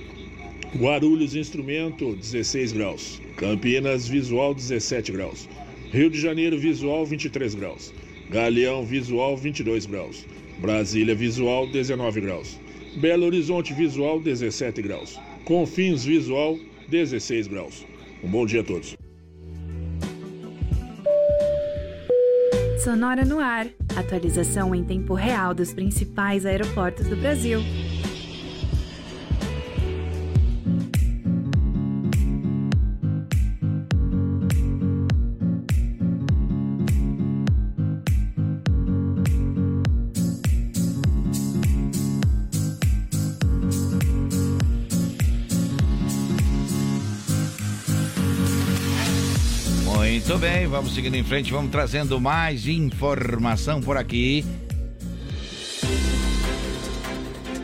Guarulhos, 0.76 1.36
instrumento 1.36 2.14
16 2.16 2.72
graus. 2.72 3.20
Campinas, 3.36 4.08
visual 4.08 4.54
17 4.54 5.12
graus. 5.12 5.48
Rio 5.92 6.10
de 6.10 6.20
Janeiro, 6.20 6.58
visual 6.58 7.06
23 7.06 7.54
graus. 7.54 7.92
Galeão, 8.28 8.84
visual 8.84 9.36
22 9.36 9.86
graus. 9.86 10.26
Brasília, 10.60 11.14
visual 11.14 11.66
19 11.66 12.20
graus. 12.20 12.58
Belo 12.96 13.26
Horizonte, 13.26 13.72
visual 13.72 14.20
17 14.20 14.82
graus. 14.82 15.18
Confins, 15.44 16.04
visual 16.04 16.58
16 16.88 17.46
graus. 17.46 17.86
Um 18.22 18.28
bom 18.28 18.44
dia 18.44 18.60
a 18.60 18.64
todos. 18.64 18.99
Sonora 22.82 23.26
no 23.26 23.38
ar. 23.38 23.66
Atualização 23.94 24.74
em 24.74 24.82
tempo 24.82 25.12
real 25.12 25.52
dos 25.52 25.74
principais 25.74 26.46
aeroportos 26.46 27.06
do 27.08 27.16
Brasil. 27.16 27.60
Muito 50.30 50.42
bem, 50.42 50.64
vamos 50.68 50.94
seguindo 50.94 51.16
em 51.16 51.24
frente, 51.24 51.50
vamos 51.50 51.72
trazendo 51.72 52.20
mais 52.20 52.68
informação 52.68 53.80
por 53.80 53.96
aqui. 53.96 54.44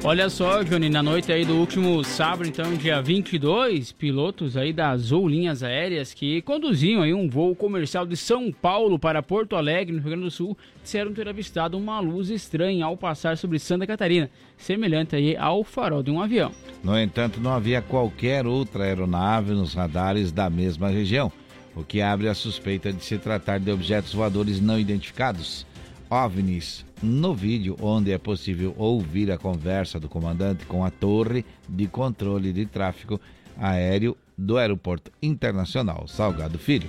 Olha 0.03 0.29
só, 0.29 0.65
Johnny, 0.65 0.89
na 0.89 1.01
noite 1.01 1.31
aí 1.31 1.45
do 1.45 1.55
último 1.55 2.03
sábado, 2.03 2.49
então, 2.49 2.75
dia 2.75 3.01
22, 3.01 3.93
pilotos 3.93 4.57
aí 4.57 4.73
da 4.73 4.91
Azul 4.91 5.29
Linhas 5.29 5.63
Aéreas 5.63 6.13
que 6.13 6.43
conduziam 6.43 7.03
aí 7.03 7.15
um 7.15 7.29
voo 7.29 7.55
comercial 7.55 8.05
de 8.05 8.17
São 8.17 8.51
Paulo 8.51 8.99
para 8.99 9.23
Porto 9.23 9.55
Alegre, 9.55 9.95
no 9.95 10.01
Rio 10.01 10.11
Grande 10.11 10.25
do 10.25 10.31
Sul, 10.33 10.59
disseram 10.83 11.15
ter 11.15 11.29
avistado 11.29 11.79
uma 11.79 12.01
luz 12.01 12.31
estranha 12.31 12.85
ao 12.85 12.97
passar 12.97 13.39
sobre 13.39 13.61
Santa 13.61 13.87
Catarina, 13.87 14.29
semelhante 14.57 15.15
aí 15.15 15.37
ao 15.37 15.63
farol 15.63 16.03
de 16.03 16.11
um 16.11 16.21
avião. 16.21 16.51
No 16.83 16.99
entanto, 16.99 17.39
não 17.41 17.53
havia 17.53 17.81
qualquer 17.81 18.45
outra 18.45 18.83
aeronave 18.83 19.53
nos 19.53 19.73
radares 19.73 20.33
da 20.33 20.51
mesma 20.51 20.89
região, 20.89 21.31
o 21.77 21.85
que 21.85 22.01
abre 22.01 22.29
a 22.29 22.35
suspeita 22.35 22.91
de 22.93 23.05
se 23.05 23.19
tratar 23.19 23.61
de 23.61 23.71
objetos 23.71 24.15
voadores 24.15 24.61
não 24.61 24.81
identificados. 24.81 25.67
OVNIs. 26.09 26.85
No 27.03 27.35
vídeo, 27.35 27.77
onde 27.81 28.11
é 28.11 28.17
possível 28.19 28.75
ouvir 28.79 29.31
a 29.31 29.37
conversa 29.37 30.01
do 30.01 30.09
comandante 30.09 30.65
com 30.65 30.85
a 30.85 30.91
torre 30.91 31.45
de 31.69 31.87
controle 31.87 32.53
de 32.53 32.65
tráfego 32.65 33.21
aéreo 33.59 34.17
do 34.37 34.57
Aeroporto 34.57 35.11
Internacional 35.23 36.09
Salgado 36.09 36.59
Filho. 36.59 36.89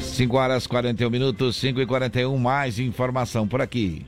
Cinco 0.00 0.36
horas 0.36 0.64
41 0.68 1.10
minutos, 1.10 1.56
5 1.56 1.80
e 1.80 1.86
41 1.86 2.38
mais 2.38 2.78
informação 2.78 3.48
por 3.48 3.60
aqui. 3.60 4.06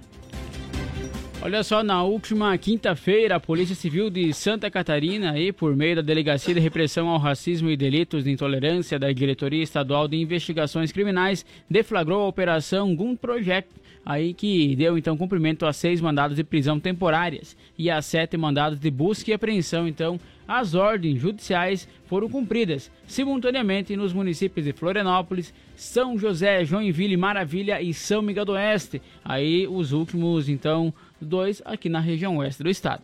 Olha 1.43 1.63
só, 1.63 1.83
na 1.85 2.03
última 2.03 2.57
quinta-feira, 2.59 3.37
a 3.37 3.41
Polícia 3.41 3.75
Civil 3.75 4.11
de 4.11 4.33
Santa 4.33 4.71
Catarina, 4.71 5.33
aí, 5.33 5.53
por 5.53 5.77
meio 5.77 5.97
da 5.97 6.03
Delegacia 6.03 6.53
de 6.53 6.59
Repressão 6.59 7.09
ao 7.09 7.19
Racismo 7.19 7.71
e 7.71 7.77
Delitos 7.77 8.25
de 8.25 8.31
Intolerância 8.33 8.99
da 8.99 9.13
Diretoria 9.13 9.63
Estadual 9.63 10.09
de 10.09 10.17
Investigações 10.17 10.91
Criminais, 10.91 11.47
deflagrou 11.71 12.23
a 12.23 12.29
Operação 12.29 12.97
Gun 12.97 13.15
Project, 13.15 13.71
aí 14.05 14.35
que 14.35 14.75
deu 14.75 14.97
então 14.99 15.17
cumprimento 15.17 15.67
a 15.67 15.73
seis 15.73 16.01
mandados 16.01 16.37
de 16.37 16.43
prisão 16.43 16.81
temporárias 16.81 17.57
e 17.79 17.91
a 17.91 18.01
sete 18.01 18.37
mandados 18.37 18.81
de 18.81 18.91
busca 18.91 19.31
e 19.31 19.35
apreensão. 19.35 19.87
Então, 19.87 20.19
as 20.49 20.75
ordens 20.75 21.21
judiciais 21.21 21.89
foram 22.07 22.29
cumpridas 22.29 22.91
simultaneamente 23.07 23.97
nos 23.97 24.13
municípios 24.13 24.65
de 24.65 24.73
Florianópolis, 24.73 25.53
São 25.75 26.17
José, 26.17 26.65
Joinville, 26.65 27.17
Maravilha 27.17 27.83
e 27.83 27.93
São 27.93 28.23
Miguel 28.23 28.45
do 28.45 28.53
Oeste. 28.53 29.03
Aí 29.25 29.67
os 29.67 29.93
últimos, 29.93 30.49
então, 30.49 30.95
dois 31.21 31.63
aqui 31.65 31.89
na 31.89 32.01
região 32.01 32.37
oeste 32.39 32.63
do 32.63 32.71
estado. 32.71 33.03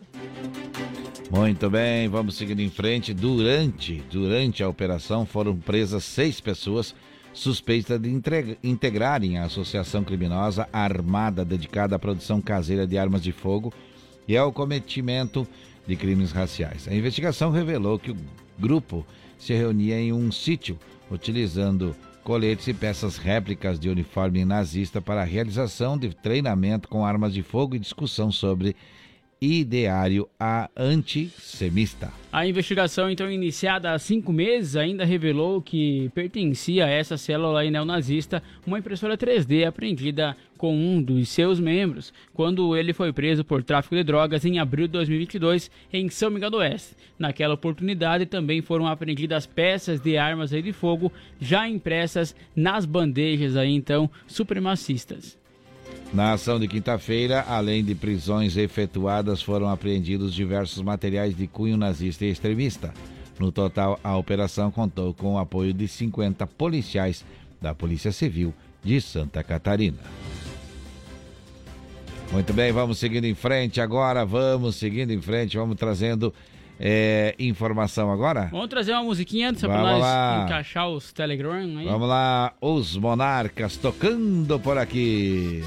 Muito 1.31 1.69
bem, 1.69 2.07
vamos 2.07 2.35
seguindo 2.35 2.59
em 2.59 2.69
frente. 2.69 3.13
Durante, 3.13 4.03
durante 4.11 4.61
a 4.61 4.69
operação 4.69 5.25
foram 5.25 5.55
presas 5.55 6.03
seis 6.03 6.39
pessoas 6.39 6.93
suspeitas 7.33 7.99
de 7.99 8.09
integrarem 8.63 9.39
a 9.39 9.45
associação 9.45 10.03
criminosa 10.03 10.69
armada 10.71 11.43
dedicada 11.43 11.95
à 11.95 11.99
produção 11.99 12.39
caseira 12.39 12.85
de 12.85 12.97
armas 12.97 13.23
de 13.23 13.31
fogo 13.31 13.73
e 14.27 14.37
ao 14.37 14.53
cometimento 14.53 15.47
de 15.87 15.95
crimes 15.95 16.31
raciais. 16.31 16.87
A 16.87 16.93
investigação 16.93 17.49
revelou 17.49 17.97
que 17.97 18.11
o 18.11 18.17
grupo 18.59 19.05
se 19.37 19.53
reunia 19.53 19.99
em 19.99 20.13
um 20.13 20.31
sítio 20.31 20.79
utilizando 21.09 21.95
coletes 22.23 22.67
e 22.67 22.73
peças 22.73 23.17
réplicas 23.17 23.79
de 23.79 23.89
uniforme 23.89 24.45
nazista 24.45 25.01
para 25.01 25.21
a 25.21 25.25
realização 25.25 25.97
de 25.97 26.13
treinamento 26.13 26.87
com 26.87 27.05
armas 27.05 27.33
de 27.33 27.43
fogo 27.43 27.75
e 27.75 27.79
discussão 27.79 28.31
sobre 28.31 28.75
ideário 29.43 30.29
a 30.39 30.69
antissemista. 30.77 32.11
A 32.31 32.47
investigação, 32.47 33.09
então 33.09 33.29
iniciada 33.29 33.91
há 33.91 33.99
cinco 33.99 34.31
meses, 34.31 34.75
ainda 34.77 35.03
revelou 35.03 35.61
que 35.61 36.09
pertencia 36.15 36.85
a 36.85 36.89
essa 36.89 37.17
célula 37.17 37.69
neonazista 37.69 38.41
uma 38.65 38.79
impressora 38.79 39.17
3D 39.17 39.67
apreendida 39.67 40.35
com 40.57 40.73
um 40.73 41.01
dos 41.01 41.27
seus 41.27 41.59
membros, 41.59 42.13
quando 42.33 42.75
ele 42.75 42.93
foi 42.93 43.11
preso 43.11 43.43
por 43.43 43.61
tráfico 43.61 43.95
de 43.95 44.03
drogas 44.03 44.45
em 44.45 44.59
abril 44.59 44.87
de 44.87 44.93
2022 44.93 45.69
em 45.91 46.09
São 46.09 46.31
Miguel 46.31 46.49
do 46.49 46.57
Oeste. 46.57 46.95
Naquela 47.19 47.53
oportunidade 47.53 48.25
também 48.25 48.61
foram 48.61 48.87
apreendidas 48.87 49.45
peças 49.45 49.99
de 49.99 50.17
armas 50.17 50.51
de 50.51 50.71
fogo 50.71 51.11
já 51.39 51.67
impressas 51.67 52.33
nas 52.55 52.85
bandejas 52.85 53.57
aí 53.57 53.71
então 53.71 54.09
supremacistas. 54.25 55.42
Na 56.13 56.33
ação 56.33 56.59
de 56.59 56.67
quinta-feira, 56.67 57.43
além 57.47 57.83
de 57.83 57.95
prisões 57.95 58.55
efetuadas, 58.55 59.41
foram 59.41 59.67
apreendidos 59.67 60.31
diversos 60.31 60.79
materiais 60.83 61.35
de 61.35 61.47
cunho 61.47 61.75
nazista 61.75 62.23
e 62.23 62.29
extremista. 62.29 62.93
No 63.39 63.51
total, 63.51 63.99
a 64.03 64.15
operação 64.15 64.69
contou 64.69 65.11
com 65.11 65.33
o 65.33 65.39
apoio 65.39 65.73
de 65.73 65.87
50 65.87 66.45
policiais 66.45 67.25
da 67.59 67.73
Polícia 67.73 68.11
Civil 68.11 68.53
de 68.83 69.01
Santa 69.01 69.43
Catarina. 69.43 69.97
Muito 72.31 72.53
bem, 72.53 72.71
vamos 72.71 72.99
seguindo 72.99 73.25
em 73.25 73.33
frente 73.33 73.81
agora, 73.81 74.23
vamos 74.23 74.75
seguindo 74.75 75.09
em 75.09 75.21
frente, 75.21 75.57
vamos 75.57 75.77
trazendo 75.77 76.31
é, 76.85 77.33
informação 77.39 78.11
agora? 78.11 78.49
Vamos 78.51 78.67
trazer 78.67 78.91
uma 78.91 79.03
musiquinha 79.03 79.49
antes 79.51 79.61
para 79.61 79.81
nós 79.81 80.43
encaixar 80.43 80.89
os 80.89 81.13
Telegram 81.13 81.53
aí. 81.53 81.85
Vamos 81.85 82.09
lá, 82.09 82.51
os 82.59 82.97
Monarcas 82.97 83.77
tocando 83.77 84.59
por 84.59 84.77
aqui. 84.77 85.63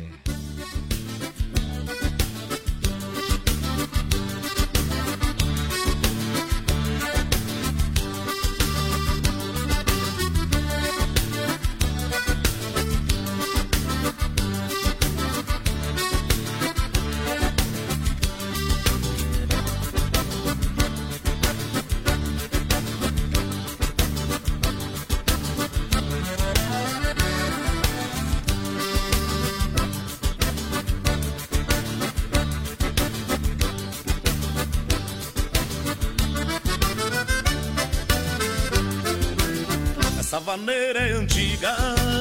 Maneira 40.41 40.99
é 40.99 41.13
antiga 41.13 41.77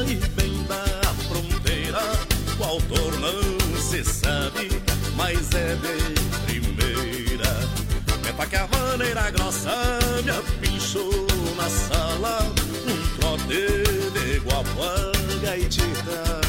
e 0.08 0.16
bem 0.39 0.64
da 0.66 0.84
fronteira. 1.28 1.99
O 2.60 2.64
autor 2.64 3.20
não 3.20 3.80
se 3.80 4.03
sabe, 4.03 4.70
mas 5.16 5.49
é 5.53 5.76
de 5.76 6.62
primeira. 6.62 7.49
É 8.30 8.32
pra 8.34 8.45
que 8.45 8.56
a 8.58 8.68
maneira 8.68 9.32
grossa 9.32 9.99
me 10.24 10.30
apinchou 10.30 11.26
na 11.58 11.68
sala. 11.68 12.41
Um 12.88 13.18
trote 13.18 14.12
de 14.14 14.39
guapaga 14.39 15.58
e 15.58 15.66
tira 15.68 16.45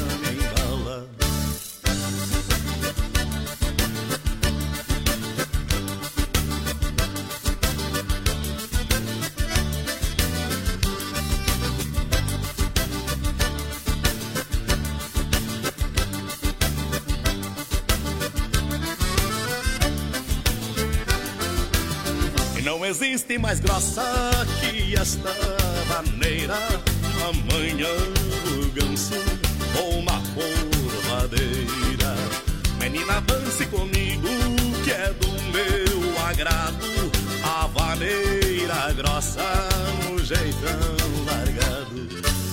existe 23.03 23.37
mais 23.39 23.61
grossa 23.61 24.03
que 24.61 24.95
esta 24.97 25.35
maneira. 25.89 26.57
Amanhã 27.29 27.93
o 28.47 28.71
ganso 28.73 29.15
ou 29.79 30.03
na 30.03 30.19
formadeira. 30.33 32.15
Menina, 32.81 33.21
dance 33.21 33.67
comigo 33.67 34.29
que 34.83 34.91
é 34.93 35.13
do 35.13 35.29
meu 35.53 36.27
agrado. 36.27 36.87
A 37.45 37.67
vaneira 37.67 38.93
grossa 38.95 39.45
no 40.09 40.19
jeitão 40.25 40.81
largado. 41.27 42.46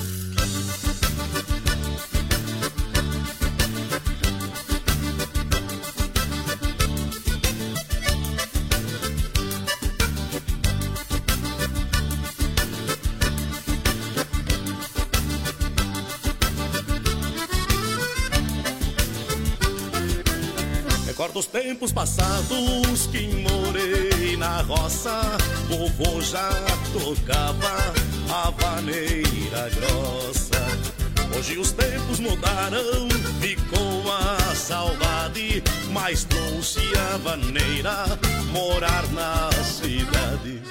Dos 21.34 21.48
tempos 21.48 21.92
passados 21.92 23.08
que 23.12 23.28
morei 23.28 24.38
na 24.38 24.62
roça, 24.62 25.20
vovô 25.68 26.22
já 26.22 26.50
tocava 26.94 27.76
a 28.32 28.52
vaneira 28.52 29.70
grossa. 29.72 30.62
Hoje 31.36 31.58
os 31.58 31.72
tempos 31.72 32.20
mudaram, 32.20 33.10
ficou 33.42 34.12
a 34.12 34.56
saudade, 34.56 35.64
mas 35.92 36.24
trouxe 36.24 36.82
a 37.14 37.18
vaneira 37.18 38.06
morar 38.52 39.04
na 39.12 39.50
cidade. 39.64 40.62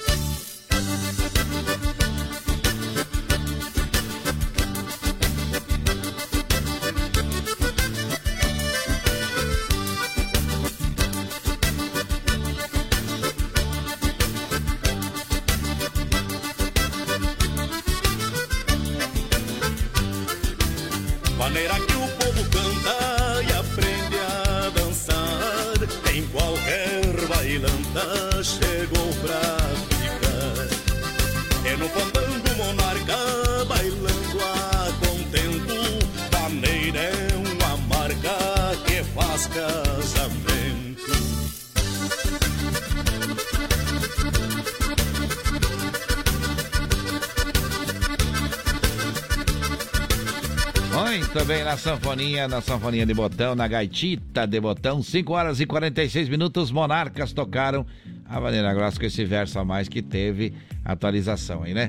Na 51.73 51.79
sanfoninha, 51.79 52.47
na 52.47 52.61
sanfoninha 52.61 53.07
de 53.07 53.15
botão, 53.15 53.55
na 53.55 53.67
gaitita 53.67 54.47
de 54.47 54.61
botão, 54.61 55.03
5 55.03 55.33
horas 55.33 55.59
e 55.59 55.65
46 55.65 56.29
minutos, 56.29 56.71
Monarcas 56.71 57.33
tocaram 57.33 57.87
a 58.29 58.39
maneira 58.39 58.75
grossa 58.75 59.01
com 59.01 59.07
esse 59.07 59.25
verso 59.25 59.59
a 59.59 59.65
mais 59.65 59.89
que 59.89 60.03
teve 60.03 60.53
atualização 60.85 61.63
aí, 61.63 61.73
né? 61.73 61.89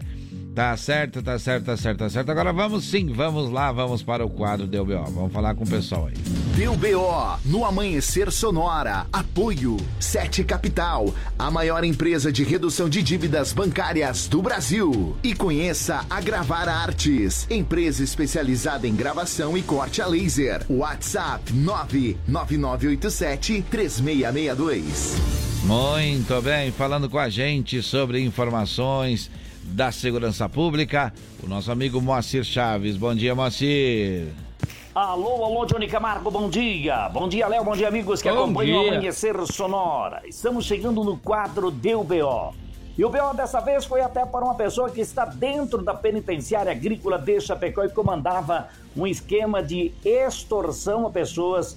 Tá 0.54 0.78
certo, 0.78 1.24
tá 1.24 1.40
certo, 1.40 1.66
tá 1.66 1.76
certo, 1.76 1.98
tá 1.98 2.10
certo. 2.10 2.30
Agora 2.30 2.54
vamos 2.54 2.86
sim, 2.86 3.12
vamos 3.12 3.50
lá, 3.50 3.72
vamos 3.72 4.04
para 4.04 4.24
o 4.24 4.30
quadro 4.30 4.68
Deu 4.68 4.86
BO. 4.86 5.04
Vamos 5.10 5.34
falar 5.34 5.56
com 5.56 5.64
o 5.64 5.68
pessoal 5.68 6.06
aí. 6.06 6.14
Deu 6.56 6.76
BO 6.76 7.40
no 7.44 7.66
Amanhecer 7.66 8.32
Sonora. 8.32 9.08
Apoio 9.12 9.78
Sete 10.00 10.44
Capital, 10.44 11.12
a 11.40 11.50
maior 11.50 11.84
empresa 11.84 12.32
de 12.32 12.44
redução 12.44 12.88
de 12.88 13.02
dívidas 13.02 13.52
bancárias 13.52 14.28
do 14.28 14.44
Brasil. 14.44 15.18
E 15.24 15.34
conheça 15.34 16.06
a 16.08 16.22
Gravar 16.22 16.70
Artes, 16.70 17.48
empresa 17.50 18.04
especializada 18.04 18.88
em 18.88 18.96
gravação 18.96 19.58
e 19.58 19.64
corte 19.64 20.04
a 20.04 20.06
laser. 20.06 20.64
WhatsApp 20.70 21.52
99987 21.52 23.66
3662. 23.72 25.16
Muito 25.64 26.40
bem, 26.44 26.72
falando 26.72 27.10
com 27.10 27.18
a 27.18 27.30
gente 27.30 27.82
sobre 27.82 28.20
informações 28.20 29.32
da 29.64 29.92
Segurança 29.92 30.48
Pública, 30.50 31.14
o 31.44 31.48
nosso 31.48 31.72
amigo 31.72 32.02
Moacir 32.02 32.44
Chaves. 32.44 32.98
Bom 32.98 33.16
dia, 33.16 33.34
Moacir. 33.34 34.28
Alô, 34.94 35.44
alô, 35.44 35.66
Johnny 35.66 35.88
Camargo, 35.88 36.30
bom 36.30 36.50
dia. 36.50 37.10
Bom 37.10 37.28
dia, 37.28 37.48
Léo, 37.48 37.64
bom 37.64 37.76
dia, 37.76 37.88
amigos 37.88 38.22
que 38.22 38.30
Bom 38.30 38.44
acompanham 38.44 38.80
o 38.80 38.84
dia. 38.84 38.92
Amanhecer 38.94 39.36
Sonora. 39.48 40.22
Estamos 40.28 40.66
chegando 40.66 41.04
no 41.04 41.18
quadro 41.18 41.72
Deu 41.72 42.04
BO. 42.04 42.54
E 42.96 43.04
o 43.04 43.10
BO 43.10 43.34
dessa 43.36 43.60
vez 43.60 43.86
foi 43.86 44.02
até 44.02 44.24
para 44.24 44.46
uma 44.46 44.54
pessoa 44.54 44.92
que 44.92 45.02
está 45.02 45.26
dentro 45.26 45.82
da 45.82 45.96
penitenciária 45.96 46.72
agrícola 46.72 47.18
de 47.18 47.42
Chapecó 47.42 47.84
e 47.84 47.90
comandava 47.90 48.68
um 48.96 49.08
esquema 49.08 49.64
de 49.64 49.92
extorsão 50.06 51.08
a 51.08 51.10
pessoas 51.10 51.76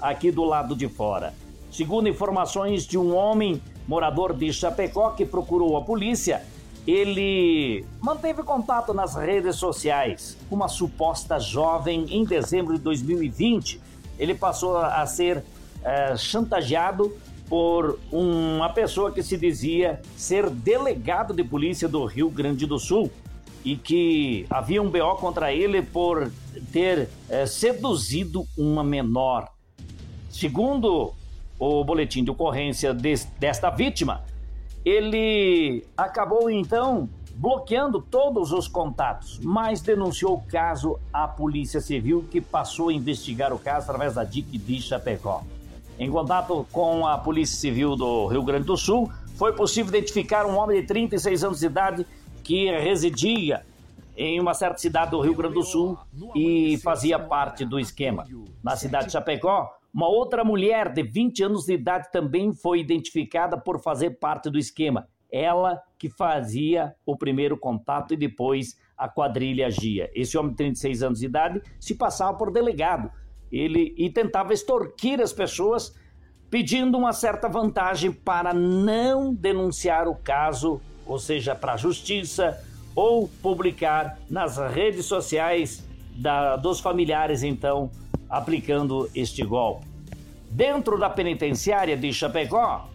aqui 0.00 0.32
do 0.32 0.42
lado 0.42 0.74
de 0.74 0.88
fora. 0.88 1.32
Segundo 1.70 2.08
informações 2.08 2.84
de 2.84 2.98
um 2.98 3.14
homem 3.14 3.62
morador 3.86 4.34
de 4.34 4.52
Chapecó 4.52 5.10
que 5.10 5.24
procurou 5.24 5.76
a 5.76 5.82
polícia, 5.82 6.42
ele 6.86 7.84
manteve 8.00 8.42
contato 8.42 8.94
nas 8.94 9.14
redes 9.16 9.56
sociais 9.56 10.36
com 10.48 10.54
uma 10.54 10.68
suposta 10.68 11.38
jovem 11.40 12.06
em 12.10 12.24
dezembro 12.24 12.74
de 12.74 12.80
2020. 12.80 13.80
Ele 14.18 14.34
passou 14.34 14.76
a 14.78 15.04
ser 15.06 15.42
eh, 15.82 16.16
chantageado 16.16 17.14
por 17.48 17.98
uma 18.10 18.68
pessoa 18.70 19.10
que 19.12 19.22
se 19.22 19.36
dizia 19.36 20.00
ser 20.16 20.48
delegado 20.50 21.34
de 21.34 21.44
polícia 21.44 21.88
do 21.88 22.04
Rio 22.04 22.30
Grande 22.30 22.66
do 22.66 22.78
Sul 22.78 23.10
e 23.64 23.76
que 23.76 24.46
havia 24.48 24.80
um 24.80 24.88
BO 24.88 25.16
contra 25.16 25.52
ele 25.52 25.82
por 25.82 26.30
ter 26.72 27.08
eh, 27.28 27.46
seduzido 27.46 28.46
uma 28.56 28.84
menor. 28.84 29.48
Segundo 30.30 31.12
o 31.58 31.82
boletim 31.84 32.22
de 32.22 32.30
ocorrência 32.30 32.92
des- 32.94 33.24
desta 33.40 33.70
vítima, 33.70 34.22
ele 34.86 35.84
acabou 35.96 36.48
então 36.48 37.08
bloqueando 37.34 38.00
todos 38.00 38.52
os 38.52 38.68
contatos, 38.68 39.40
mas 39.42 39.82
denunciou 39.82 40.34
o 40.34 40.42
caso 40.42 40.98
à 41.12 41.26
Polícia 41.26 41.80
Civil, 41.80 42.24
que 42.30 42.40
passou 42.40 42.88
a 42.88 42.92
investigar 42.92 43.52
o 43.52 43.58
caso 43.58 43.90
através 43.90 44.14
da 44.14 44.22
DIC 44.22 44.56
de 44.56 44.80
Chapecó. 44.80 45.42
Em 45.98 46.08
contato 46.08 46.64
com 46.70 47.04
a 47.04 47.18
Polícia 47.18 47.58
Civil 47.58 47.96
do 47.96 48.28
Rio 48.28 48.44
Grande 48.44 48.64
do 48.64 48.76
Sul, 48.76 49.10
foi 49.34 49.52
possível 49.52 49.90
identificar 49.90 50.46
um 50.46 50.56
homem 50.56 50.80
de 50.80 50.86
36 50.86 51.42
anos 51.42 51.60
de 51.60 51.66
idade 51.66 52.06
que 52.44 52.70
residia 52.70 53.66
em 54.16 54.40
uma 54.40 54.54
certa 54.54 54.78
cidade 54.78 55.10
do 55.10 55.20
Rio 55.20 55.34
Grande 55.34 55.54
do 55.54 55.64
Sul 55.64 55.98
e 56.34 56.78
fazia 56.78 57.18
parte 57.18 57.64
do 57.64 57.78
esquema. 57.78 58.24
Na 58.62 58.76
cidade 58.76 59.06
de 59.06 59.12
Chapecó, 59.12 59.76
uma 59.92 60.08
outra 60.08 60.44
mulher 60.44 60.92
de 60.92 61.02
20 61.02 61.42
anos 61.44 61.64
de 61.64 61.74
idade 61.74 62.10
também 62.12 62.52
foi 62.52 62.80
identificada 62.80 63.56
por 63.58 63.80
fazer 63.80 64.18
parte 64.18 64.50
do 64.50 64.58
esquema. 64.58 65.08
Ela 65.32 65.82
que 65.98 66.08
fazia 66.08 66.94
o 67.04 67.16
primeiro 67.16 67.56
contato 67.56 68.14
e 68.14 68.16
depois 68.16 68.78
a 68.96 69.08
quadrilha 69.08 69.66
agia. 69.66 70.10
Esse 70.14 70.36
homem 70.38 70.50
de 70.52 70.56
36 70.58 71.02
anos 71.02 71.18
de 71.20 71.26
idade 71.26 71.62
se 71.80 71.94
passava 71.94 72.36
por 72.36 72.52
delegado. 72.52 73.10
Ele 73.50 73.94
e 73.96 74.10
tentava 74.10 74.52
extorquir 74.52 75.20
as 75.20 75.32
pessoas 75.32 75.94
pedindo 76.50 76.96
uma 76.96 77.12
certa 77.12 77.48
vantagem 77.48 78.12
para 78.12 78.54
não 78.54 79.34
denunciar 79.34 80.06
o 80.08 80.14
caso, 80.14 80.80
ou 81.06 81.18
seja, 81.18 81.54
para 81.54 81.72
a 81.74 81.76
justiça 81.76 82.62
ou 82.94 83.28
publicar 83.42 84.18
nas 84.30 84.56
redes 84.56 85.04
sociais 85.06 85.84
da- 86.16 86.56
dos 86.56 86.80
familiares, 86.80 87.42
então, 87.42 87.90
aplicando 88.28 89.08
este 89.14 89.44
golpe. 89.44 89.86
Dentro 90.50 90.98
da 90.98 91.10
penitenciária 91.10 91.96
de 91.96 92.12
Chapecó, 92.12 92.88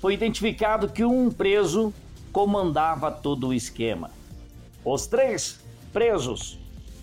foi 0.00 0.14
identificado 0.14 0.88
que 0.88 1.04
um 1.04 1.30
preso 1.30 1.92
comandava 2.32 3.10
todo 3.10 3.48
o 3.48 3.54
esquema. 3.54 4.10
Os 4.84 5.06
três 5.06 5.60
presos, 5.92 6.58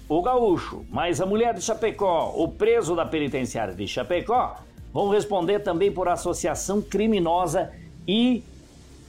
o 0.07 0.21
gaúcho, 0.21 0.85
mais 0.89 1.19
a 1.19 1.25
mulher 1.25 1.53
de 1.53 1.61
Chapecó, 1.61 2.33
o 2.35 2.47
preso 2.47 2.95
da 2.95 3.05
penitenciária 3.05 3.73
de 3.73 3.87
Chapecó, 3.87 4.57
vão 4.93 5.09
responder 5.09 5.59
também 5.59 5.91
por 5.91 6.07
associação 6.07 6.81
criminosa 6.81 7.71
e 8.07 8.43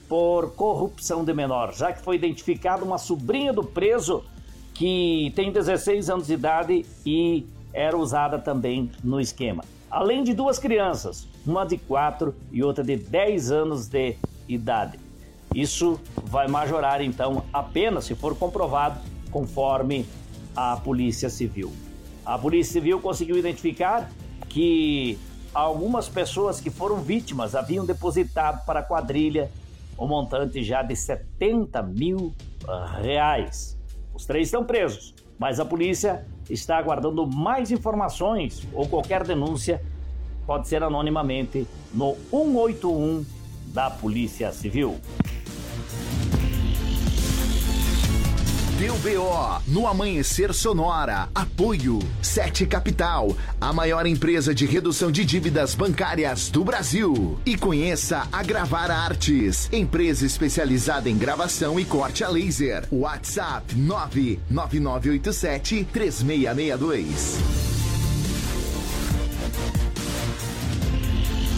por 0.09 0.51
corrupção 0.53 1.23
de 1.23 1.33
menor, 1.33 1.73
já 1.73 1.93
que 1.93 2.01
foi 2.01 2.15
identificada 2.15 2.83
uma 2.83 2.97
sobrinha 2.97 3.53
do 3.53 3.63
preso 3.63 4.23
que 4.73 5.31
tem 5.35 5.51
16 5.51 6.09
anos 6.09 6.27
de 6.27 6.33
idade 6.33 6.85
e 7.05 7.45
era 7.77 7.95
usada 7.95 8.39
também 8.39 8.91
no 9.03 9.21
esquema. 9.21 9.63
Além 9.89 10.23
de 10.23 10.33
duas 10.33 10.57
crianças, 10.57 11.27
uma 11.45 11.63
de 11.63 11.77
4 11.77 12.33
e 12.51 12.63
outra 12.63 12.83
de 12.83 12.97
10 12.97 13.51
anos 13.51 13.87
de 13.87 14.15
idade. 14.49 14.99
Isso 15.53 15.99
vai 16.23 16.47
majorar 16.47 17.01
então 17.01 17.43
a 17.53 17.61
pena 17.61 18.01
se 18.01 18.15
for 18.15 18.35
comprovado, 18.35 18.99
conforme 19.31 20.05
a 20.55 20.75
Polícia 20.77 21.29
Civil. 21.29 21.71
A 22.25 22.37
Polícia 22.37 22.73
Civil 22.73 22.99
conseguiu 22.99 23.37
identificar 23.37 24.09
que 24.49 25.17
algumas 25.53 26.09
pessoas 26.09 26.59
que 26.59 26.71
foram 26.71 26.97
vítimas 26.97 27.53
haviam 27.53 27.85
depositado 27.85 28.65
para 28.65 28.79
a 28.79 28.83
quadrilha 28.83 29.51
um 29.99 30.07
montante 30.07 30.63
já 30.63 30.81
de 30.81 30.95
70 30.95 31.81
mil 31.83 32.33
ah, 32.67 32.97
reais. 33.01 33.77
Os 34.13 34.25
três 34.25 34.47
estão 34.47 34.63
presos, 34.63 35.13
mas 35.39 35.59
a 35.59 35.65
polícia 35.65 36.25
está 36.49 36.77
aguardando 36.77 37.25
mais 37.27 37.71
informações 37.71 38.67
ou 38.73 38.87
qualquer 38.87 39.23
denúncia 39.23 39.81
pode 40.45 40.67
ser 40.67 40.81
anonimamente 40.81 41.67
no 41.93 42.15
181 42.31 43.25
da 43.67 43.89
Polícia 43.89 44.51
Civil. 44.51 44.95
Deu 48.77 48.93
BO 48.99 49.61
no 49.65 49.87
Amanhecer 49.87 50.53
Sonora. 50.53 51.29
Apoio 51.33 51.97
Sete 52.21 52.67
Capital, 52.67 53.35
a 53.59 53.73
maior 53.73 54.05
empresa 54.05 54.53
de 54.53 54.67
redução 54.67 55.11
de 55.11 55.25
dívidas 55.25 55.73
bancárias 55.73 56.51
do 56.51 56.63
Brasil. 56.63 57.39
E 57.43 57.57
conheça 57.57 58.27
a 58.31 58.43
Gravar 58.43 58.91
Artes, 58.91 59.67
empresa 59.73 60.27
especializada 60.27 61.09
em 61.09 61.17
gravação 61.17 61.79
e 61.79 61.85
corte 61.85 62.23
a 62.23 62.29
laser. 62.29 62.87
WhatsApp 62.91 63.73
99987 63.73 65.87
3662. 65.91 67.39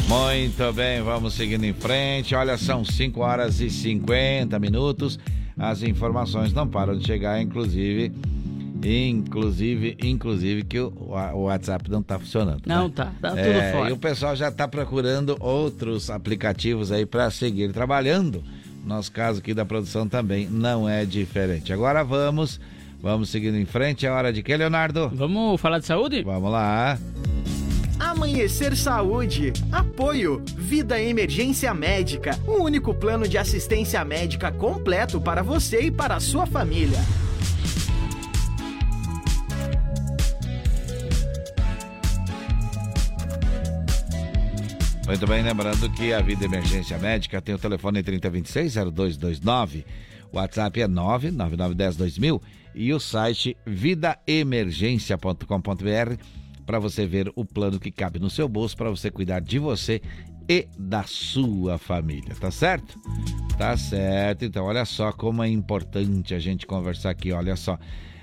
Muito 0.08 0.74
bem, 0.74 1.02
vamos 1.02 1.34
seguindo 1.34 1.66
em 1.66 1.74
frente. 1.74 2.34
Olha, 2.34 2.58
são 2.58 2.86
5 2.86 3.20
horas 3.20 3.60
e 3.60 3.70
50 3.70 4.58
minutos. 4.58 5.20
As 5.60 5.84
informações 5.84 6.54
não 6.54 6.68
param 6.68 6.98
de 6.98 7.06
chegar, 7.06 7.42
inclusive. 7.42 8.12
Inclusive, 8.82 9.98
inclusive 10.02 10.64
que 10.64 10.80
o, 10.80 10.94
o 11.34 11.44
WhatsApp 11.44 11.92
não 11.92 12.00
está 12.00 12.18
funcionando. 12.18 12.62
Não 12.66 12.88
né? 12.88 12.94
tá, 12.96 13.12
tá 13.22 13.30
tudo 13.32 13.40
É, 13.40 13.72
fora. 13.74 13.90
E 13.90 13.94
o 13.94 13.98
pessoal 13.98 14.36
já 14.38 14.48
está 14.48 14.68
procurando 14.70 15.36
outros 15.42 16.10
aplicativos 16.10 16.90
aí 16.92 17.06
para 17.06 17.30
seguir 17.30 17.74
trabalhando. 17.74 18.42
Nosso 18.86 19.12
caso 19.12 19.40
aqui 19.40 19.54
da 19.54 19.66
produção 19.66 20.08
também 20.08 20.48
não 20.50 20.88
é 20.88 21.04
diferente. 21.04 21.74
Agora 21.74 22.04
vamos, 22.04 22.58
vamos 23.02 23.28
seguindo 23.30 23.58
em 23.58 23.66
frente. 23.66 24.06
É 24.06 24.12
hora 24.12 24.32
de 24.32 24.42
quê, 24.42 24.56
Leonardo? 24.56 25.12
Vamos 25.14 25.60
falar 25.60 25.80
de 25.80 25.86
saúde? 25.86 26.24
Vamos 26.24 26.50
lá. 26.50 26.98
Amanhecer 28.00 28.78
Saúde. 28.78 29.52
Apoio. 29.72 30.44
Vida 30.56 31.02
Emergência 31.02 31.74
Médica. 31.74 32.40
O 32.48 32.64
único 32.64 32.94
plano 32.94 33.28
de 33.28 33.36
assistência 33.38 34.06
médica 34.06 34.52
completo 34.52 35.20
para 35.20 35.44
você 35.44 35.82
e 35.82 35.92
para 35.92 36.16
a 36.16 36.20
sua 36.20 36.46
família. 36.46 37.00
Muito 45.06 45.26
bem, 45.26 45.42
lembrando 45.42 45.90
que 45.94 46.14
a 46.14 46.22
Vida 46.22 46.46
Emergência 46.46 47.00
Médica 47.00 47.42
tem 47.42 47.56
o 47.56 47.58
telefone 47.58 48.04
3026-0229, 48.04 49.84
o 50.32 50.38
WhatsApp 50.38 50.82
é 50.82 50.88
99910-2000 50.88 52.40
e 52.76 52.94
o 52.94 53.00
site 53.00 53.58
vidaemergência.com.br 53.66 56.24
para 56.70 56.78
você 56.78 57.04
ver 57.04 57.32
o 57.36 57.44
plano 57.44 57.80
que 57.80 57.90
cabe 57.90 58.20
no 58.20 58.30
seu 58.30 58.48
bolso 58.48 58.78
para 58.78 58.92
você 58.92 59.10
cuidar 59.10 59.40
de 59.40 59.58
você 59.58 60.00
e 60.48 60.68
da 60.78 61.02
sua 61.02 61.80
família, 61.80 62.36
tá 62.40 62.52
certo? 62.52 63.00
Tá 63.58 63.76
certo, 63.76 64.46
então 64.46 64.66
olha 64.66 64.86
só 64.86 65.12
como 65.12 65.42
é 65.42 65.50
importante 65.50 66.36
a 66.36 66.38
gente 66.38 66.68
conversar 66.68 67.10
aqui, 67.10 67.32
olha 67.32 67.56
só. 67.56 67.76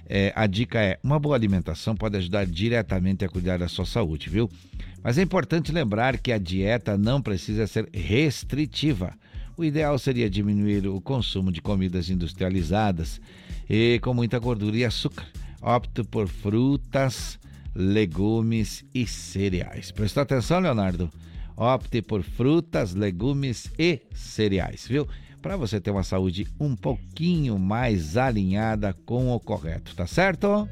É, 0.08 0.32
a 0.36 0.46
dica 0.46 0.80
é: 0.80 0.96
uma 1.02 1.18
boa 1.18 1.34
alimentação 1.34 1.96
pode 1.96 2.18
ajudar 2.18 2.46
diretamente 2.46 3.24
a 3.24 3.28
cuidar 3.28 3.58
da 3.58 3.66
sua 3.66 3.84
saúde, 3.84 4.30
viu? 4.30 4.48
Mas 5.02 5.18
é 5.18 5.22
importante 5.22 5.72
lembrar 5.72 6.16
que 6.16 6.30
a 6.30 6.38
dieta 6.38 6.96
não 6.96 7.20
precisa 7.20 7.66
ser 7.66 7.88
restritiva. 7.92 9.12
O 9.56 9.64
ideal 9.64 9.98
seria 9.98 10.30
diminuir 10.30 10.86
o 10.86 11.00
consumo 11.00 11.50
de 11.50 11.60
comidas 11.60 12.10
industrializadas 12.10 13.20
e 13.68 13.98
com 14.04 14.14
muita 14.14 14.38
gordura 14.38 14.76
e 14.76 14.84
açúcar. 14.84 15.26
Opte 15.60 16.04
por 16.04 16.28
frutas, 16.28 17.40
legumes 17.76 18.84
e 18.94 19.06
cereais. 19.06 19.92
Prestou 19.92 20.22
atenção, 20.22 20.60
Leonardo? 20.60 21.10
Opte 21.56 22.00
por 22.02 22.22
frutas, 22.22 22.94
legumes 22.94 23.70
e 23.78 24.00
cereais, 24.14 24.86
viu? 24.88 25.06
Para 25.42 25.56
você 25.56 25.80
ter 25.80 25.90
uma 25.90 26.02
saúde 26.02 26.46
um 26.58 26.74
pouquinho 26.74 27.58
mais 27.58 28.16
alinhada 28.16 28.94
com 29.04 29.30
o 29.30 29.38
correto, 29.38 29.94
tá 29.94 30.06
certo? 30.06 30.68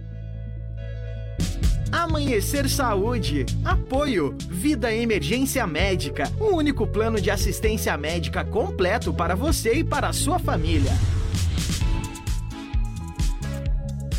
Amanhecer 1.93 2.69
Saúde. 2.69 3.47
Apoio. 3.65 4.35
Vida 4.51 4.93
Emergência 4.93 5.65
Médica. 5.65 6.25
O 6.41 6.57
único 6.57 6.87
plano 6.89 7.21
de 7.21 7.31
assistência 7.31 7.97
médica 7.97 8.45
completo 8.45 9.15
para 9.15 9.37
você 9.37 9.75
e 9.75 9.85
para 9.85 10.09
a 10.09 10.13
sua 10.13 10.41
família. 10.41 10.91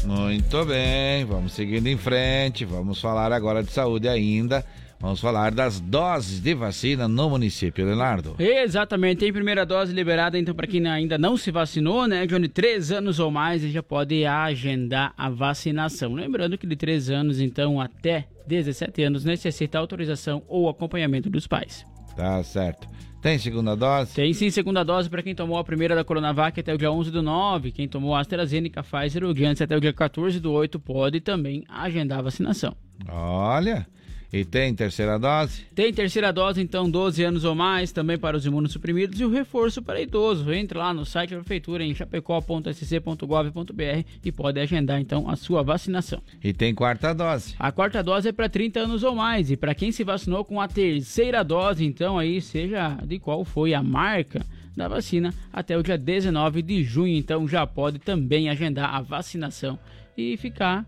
Muito 0.06 0.64
bem, 0.66 1.26
vamos 1.26 1.54
seguindo 1.54 1.88
em 1.88 1.98
frente. 1.98 2.64
Vamos 2.64 3.02
falar 3.02 3.32
agora 3.32 3.64
de 3.64 3.72
saúde 3.72 4.08
ainda. 4.08 4.64
Vamos 5.00 5.20
falar 5.20 5.52
das 5.52 5.80
doses 5.80 6.40
de 6.40 6.54
vacina 6.54 7.08
no 7.08 7.30
município, 7.30 7.86
Leonardo. 7.86 8.36
Exatamente, 8.40 9.20
tem 9.20 9.34
primeira 9.34 9.66
dose 9.66 9.94
liberada, 9.94 10.40
então, 10.40 10.56
para 10.56 10.68
quem 10.68 10.88
ainda 10.88 11.18
não 11.18 11.36
se 11.36 11.52
vacinou, 11.52 12.08
né, 12.08 12.26
Johnny, 12.26 12.48
três 12.48 12.92
anos 12.92 13.20
ou 13.20 13.30
mais, 13.30 13.62
já 13.62 13.84
pode 13.84 14.26
agendar 14.26 15.14
a 15.18 15.30
vacinação. 15.30 16.14
Lembrando 16.14 16.58
que 16.58 16.66
de 16.66 16.76
três 16.76 17.10
anos, 17.10 17.42
então, 17.42 17.82
até 17.82 18.28
17 18.48 19.04
anos, 19.04 19.26
necessita 19.26 19.78
autorização 19.78 20.44
ou 20.48 20.70
acompanhamento 20.70 21.30
dos 21.30 21.46
pais. 21.46 21.86
Tá 22.16 22.42
certo. 22.44 22.88
Tem 23.22 23.40
segunda 23.40 23.76
dose? 23.76 24.14
Tem 24.14 24.32
sim, 24.34 24.52
segunda 24.52 24.84
dose 24.84 25.10
para 25.10 25.24
quem 25.24 25.34
tomou 25.34 25.58
a 25.58 25.64
primeira 25.64 25.96
da 25.96 26.04
Coronavac 26.04 26.60
até 26.60 26.74
o 26.74 26.78
dia 26.78 26.92
11 26.92 27.10
do 27.10 27.24
9. 27.24 27.72
Quem 27.72 27.88
tomou 27.88 28.14
a 28.14 28.20
AstraZeneca, 28.20 28.84
Pfizer 28.84 29.24
ou 29.24 29.36
Janssen 29.36 29.66
até 29.66 29.76
o 29.76 29.82
dia 29.82 29.92
14 29.92 30.40
do 30.40 30.52
8 30.52 30.80
pode 30.80 31.20
também 31.22 31.64
agendar 31.68 32.20
a 32.20 32.22
vacinação. 32.22 32.76
Olha, 33.10 33.88
e 34.36 34.44
tem 34.44 34.76
terceira 34.76 35.18
dose? 35.18 35.64
Tem 35.74 35.94
terceira 35.94 36.34
dose, 36.34 36.62
então 36.62 36.90
12 36.90 37.24
anos 37.24 37.46
ou 37.46 37.56
mais, 37.56 37.94
também 37.94 38.18
para 38.18 38.36
os 38.36 38.46
imunossuprimidos 38.46 39.22
e 39.22 39.24
o 39.24 39.30
reforço 39.30 39.82
para 39.82 40.02
idoso. 40.02 40.52
Entre 40.52 40.78
lá 40.78 40.94
no 40.94 41.06
site 41.06 41.30
da 41.30 41.38
prefeitura 41.38 41.86
em 41.86 41.96
chapecó.sc.gov.br 41.96 44.06
e 44.26 44.32
pode 44.34 44.60
agendar 44.60 45.00
então 45.00 45.30
a 45.30 45.38
sua 45.38 45.64
vacinação. 45.64 46.22
E 46.44 46.52
tem 46.52 46.76
quarta 46.76 47.14
dose? 47.14 47.56
A 47.58 47.72
quarta 47.72 48.04
dose 48.04 48.28
é 48.28 48.34
para 48.34 48.50
30 48.50 48.82
anos 48.82 49.04
ou 49.04 49.16
mais 49.16 49.50
e 49.50 49.56
para 49.56 49.74
quem 49.74 49.94
se 49.94 50.04
vacinou 50.04 50.44
com 50.44 50.60
a 50.60 50.68
terceira 50.68 51.42
dose, 51.42 51.86
então 51.86 52.20
aí 52.20 52.42
seja 52.42 52.98
de 53.06 53.18
qual 53.20 53.46
foi 53.46 53.74
a 53.74 53.82
marca 53.82 54.46
da 54.76 54.90
vacina 54.90 55.34
até 55.54 55.78
o 55.78 55.82
dia 55.82 55.98
19 55.98 56.62
de 56.62 56.84
junho, 56.84 57.16
então 57.16 57.48
já 57.48 57.66
pode 57.66 58.00
também 58.00 58.50
agendar 58.50 58.94
a 58.94 59.02
vacinação 59.02 59.80
e 60.18 60.36
ficar 60.36 60.86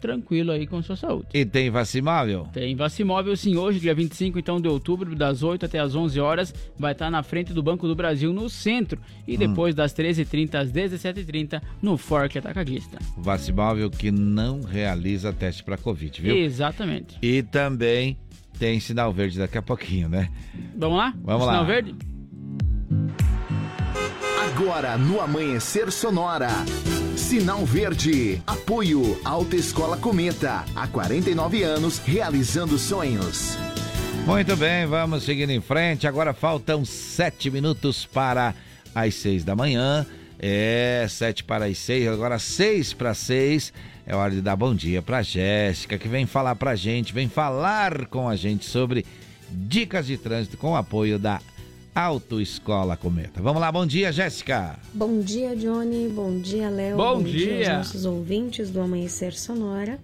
tranquilo 0.00 0.52
aí 0.52 0.66
com 0.66 0.82
sua 0.82 0.96
saúde. 0.96 1.26
E 1.32 1.44
tem 1.44 1.70
vacimóvel? 1.70 2.48
Tem 2.52 2.74
vacimóvel 2.74 3.36
sim, 3.36 3.56
hoje, 3.56 3.80
dia 3.80 3.94
25 3.94 4.38
então, 4.38 4.60
de 4.60 4.68
outubro, 4.68 5.14
das 5.14 5.42
8 5.42 5.66
até 5.66 5.78
as 5.78 5.94
11 5.94 6.20
horas, 6.20 6.54
vai 6.78 6.92
estar 6.92 7.10
na 7.10 7.22
frente 7.22 7.52
do 7.52 7.62
Banco 7.62 7.86
do 7.86 7.94
Brasil, 7.94 8.32
no 8.32 8.48
centro, 8.48 9.00
e 9.26 9.34
hum. 9.34 9.38
depois 9.38 9.74
das 9.74 9.92
13h30 9.94 10.54
às 10.54 10.72
17h30, 10.72 11.62
no 11.80 11.96
Forte 11.96 12.38
Atacadista. 12.38 12.98
Vacimóvel 13.16 13.90
que 13.90 14.10
não 14.10 14.62
realiza 14.62 15.32
teste 15.32 15.62
para 15.62 15.76
Covid, 15.76 16.20
viu? 16.20 16.36
Exatamente. 16.36 17.18
E 17.22 17.42
também 17.42 18.16
tem 18.58 18.80
sinal 18.80 19.12
verde 19.12 19.38
daqui 19.38 19.58
a 19.58 19.62
pouquinho, 19.62 20.08
né? 20.08 20.30
Vamos 20.76 20.98
lá? 20.98 21.14
Vamos 21.22 21.42
sinal 21.42 21.46
lá. 21.46 21.52
Sinal 21.52 21.66
verde? 21.66 21.94
Agora 24.56 24.96
no 24.96 25.20
Amanhecer 25.20 25.90
Sonora. 25.92 26.48
Sinal 27.26 27.66
Verde. 27.66 28.40
Apoio 28.46 29.20
Alta 29.24 29.56
Escola 29.56 29.96
Cometa. 29.96 30.64
Há 30.76 30.86
49 30.86 31.64
anos 31.64 31.98
realizando 31.98 32.78
sonhos. 32.78 33.58
Muito 34.24 34.56
bem, 34.56 34.86
vamos 34.86 35.24
seguindo 35.24 35.50
em 35.50 35.60
frente. 35.60 36.06
Agora 36.06 36.32
faltam 36.32 36.84
sete 36.84 37.50
minutos 37.50 38.06
para 38.06 38.54
as 38.94 39.12
seis 39.16 39.42
da 39.42 39.56
manhã. 39.56 40.06
É, 40.38 41.04
sete 41.10 41.42
para 41.42 41.64
as 41.64 41.78
seis, 41.78 42.06
agora 42.06 42.38
seis 42.38 42.92
para 42.92 43.12
seis. 43.12 43.72
É 44.06 44.14
hora 44.14 44.30
de 44.30 44.40
dar 44.40 44.54
bom 44.54 44.72
dia 44.72 45.02
para 45.02 45.20
Jéssica, 45.20 45.98
que 45.98 46.06
vem 46.06 46.26
falar 46.26 46.54
para 46.54 46.70
a 46.70 46.76
gente, 46.76 47.12
vem 47.12 47.28
falar 47.28 48.06
com 48.06 48.28
a 48.28 48.36
gente 48.36 48.64
sobre 48.66 49.04
dicas 49.50 50.06
de 50.06 50.16
trânsito 50.16 50.56
com 50.56 50.76
apoio 50.76 51.18
da 51.18 51.40
Autoescola 51.96 52.94
Cometa. 52.94 53.40
Vamos 53.40 53.58
lá, 53.58 53.72
bom 53.72 53.86
dia, 53.86 54.12
Jéssica. 54.12 54.78
Bom 54.92 55.18
dia, 55.20 55.56
Johnny. 55.56 56.10
Bom 56.10 56.38
dia, 56.38 56.68
Léo. 56.68 56.98
Bom, 56.98 57.16
bom 57.16 57.22
dia. 57.22 57.46
dia 57.46 57.68
aos 57.70 57.86
nossos 57.86 58.04
ouvintes 58.04 58.68
do 58.68 58.82
Amanhecer 58.82 59.32
Sonora. 59.32 59.98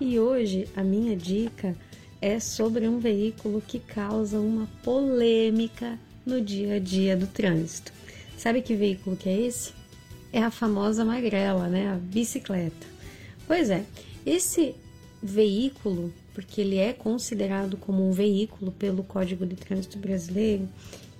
E 0.00 0.20
hoje 0.20 0.68
a 0.76 0.84
minha 0.84 1.16
dica 1.16 1.76
é 2.20 2.38
sobre 2.38 2.86
um 2.86 3.00
veículo 3.00 3.60
que 3.60 3.80
causa 3.80 4.38
uma 4.38 4.68
polêmica 4.84 5.98
no 6.24 6.40
dia 6.40 6.76
a 6.76 6.78
dia 6.78 7.16
do 7.16 7.26
trânsito. 7.26 7.92
Sabe 8.38 8.62
que 8.62 8.76
veículo 8.76 9.16
que 9.16 9.28
é 9.28 9.40
esse? 9.40 9.72
É 10.32 10.40
a 10.44 10.50
famosa 10.50 11.04
magrela, 11.04 11.66
né? 11.66 11.90
A 11.92 11.96
bicicleta. 11.96 12.86
Pois 13.48 13.68
é, 13.68 13.84
esse 14.24 14.76
veículo, 15.20 16.12
porque 16.34 16.60
ele 16.60 16.78
é 16.78 16.92
considerado 16.92 17.76
como 17.76 18.08
um 18.08 18.12
veículo 18.12 18.70
pelo 18.70 19.02
Código 19.02 19.44
de 19.44 19.56
Trânsito 19.56 19.98
Brasileiro, 19.98 20.68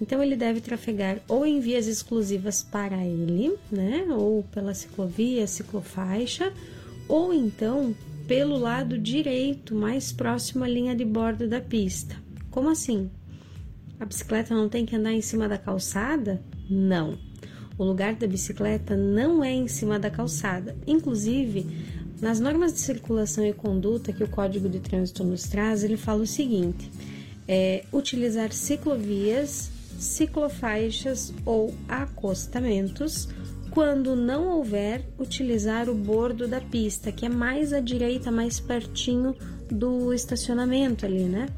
então 0.02 0.20
ele 0.20 0.34
deve 0.34 0.60
trafegar 0.60 1.20
ou 1.28 1.46
em 1.46 1.60
vias 1.60 1.86
exclusivas 1.86 2.60
para 2.60 3.06
ele, 3.06 3.56
né, 3.70 4.04
ou 4.10 4.42
pela 4.42 4.74
ciclovia, 4.74 5.46
ciclofaixa, 5.46 6.52
ou 7.06 7.32
então 7.32 7.94
pelo 8.26 8.58
lado 8.58 8.98
direito, 8.98 9.76
mais 9.76 10.10
próximo 10.10 10.64
à 10.64 10.68
linha 10.68 10.96
de 10.96 11.04
bordo 11.04 11.46
da 11.46 11.60
pista. 11.60 12.16
Como 12.50 12.68
assim? 12.68 13.08
A 14.00 14.04
bicicleta 14.04 14.52
não 14.56 14.68
tem 14.68 14.84
que 14.84 14.96
andar 14.96 15.12
em 15.12 15.22
cima 15.22 15.48
da 15.48 15.56
calçada? 15.56 16.42
Não. 16.68 17.16
O 17.78 17.84
lugar 17.84 18.16
da 18.16 18.26
bicicleta 18.26 18.96
não 18.96 19.44
é 19.44 19.52
em 19.52 19.68
cima 19.68 20.00
da 20.00 20.10
calçada. 20.10 20.76
Inclusive, 20.84 21.64
nas 22.20 22.40
normas 22.40 22.72
de 22.72 22.80
circulação 22.80 23.46
e 23.46 23.52
conduta 23.52 24.12
que 24.12 24.24
o 24.24 24.28
Código 24.28 24.68
de 24.68 24.80
Trânsito 24.80 25.22
nos 25.22 25.44
traz, 25.44 25.84
ele 25.84 25.96
fala 25.96 26.22
o 26.22 26.26
seguinte: 26.26 26.90
é, 27.46 27.84
utilizar 27.92 28.52
ciclovias 28.52 29.71
ciclofaixas 30.02 31.32
ou 31.44 31.74
acostamentos. 31.88 33.28
Quando 33.70 34.14
não 34.14 34.48
houver, 34.48 35.02
utilizar 35.18 35.88
o 35.88 35.94
bordo 35.94 36.46
da 36.46 36.60
pista, 36.60 37.10
que 37.10 37.24
é 37.24 37.28
mais 37.28 37.72
à 37.72 37.80
direita, 37.80 38.30
mais 38.30 38.60
pertinho 38.60 39.34
do 39.70 40.12
estacionamento 40.12 41.06
ali, 41.06 41.24
né? 41.24 41.48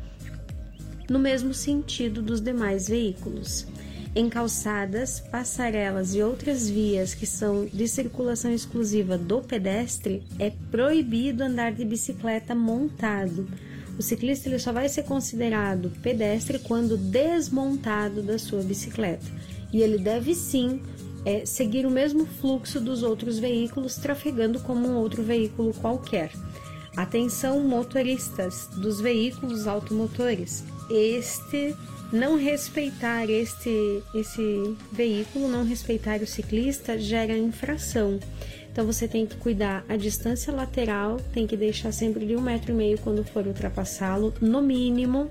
No 1.11 1.19
mesmo 1.19 1.53
sentido 1.53 2.23
dos 2.23 2.41
demais 2.41 2.89
veículos. 2.89 3.67
Em 4.15 4.29
calçadas, 4.29 5.19
passarelas 5.19 6.15
e 6.15 6.23
outras 6.23 6.71
vias 6.71 7.15
que 7.15 7.27
são 7.27 7.67
de 7.67 7.89
circulação 7.89 8.53
exclusiva 8.53 9.19
do 9.19 9.41
pedestre, 9.41 10.23
é 10.39 10.53
proibido 10.71 11.43
andar 11.43 11.73
de 11.73 11.85
bicicleta 11.85 12.55
montado 12.55 13.49
o 13.99 14.03
ciclista 14.03 14.49
ele 14.49 14.59
só 14.59 14.73
vai 14.73 14.89
ser 14.89 15.05
considerado 15.05 15.93
pedestre 16.03 16.59
quando 16.59 16.97
desmontado 16.97 18.23
da 18.23 18.39
sua 18.39 18.63
bicicleta. 18.63 19.27
E 19.73 19.83
ele 19.83 19.99
deve 19.99 20.35
sim 20.35 20.81
é, 21.25 21.45
seguir 21.47 21.87
o 21.87 21.91
mesmo 21.91 22.27
fluxo 22.27 22.81
dos 22.81 23.03
outros 23.03 23.39
veículos, 23.39 23.97
trafegando 23.97 24.61
como 24.61 24.87
um 24.87 24.97
outro 24.97 25.23
veículo 25.23 25.73
qualquer. 25.75 26.31
Atenção, 26.97 27.61
motoristas 27.61 28.69
dos 28.77 29.01
veículos 29.01 29.67
automotores. 29.67 30.63
Este 30.91 31.75
não 32.13 32.37
respeitar 32.37 33.29
este 33.29 34.03
esse 34.15 34.77
veículo, 34.93 35.49
não 35.49 35.65
respeitar 35.65 36.21
o 36.21 36.27
ciclista 36.27 36.97
gera 36.97 37.37
infração. 37.37 38.21
Então 38.75 38.85
você 38.85 39.07
tem 39.07 39.25
que 39.25 39.37
cuidar 39.37 39.85
a 39.89 39.97
distância 39.97 40.53
lateral, 40.53 41.19
tem 41.33 41.47
que 41.47 41.57
deixar 41.57 41.93
sempre 41.93 42.27
de 42.27 42.35
um 42.35 42.41
metro 42.41 42.73
e 42.73 42.75
meio 42.75 42.99
quando 42.99 43.23
for 43.23 43.47
ultrapassá-lo, 43.47 44.35
no 44.41 44.61
mínimo. 44.61 45.31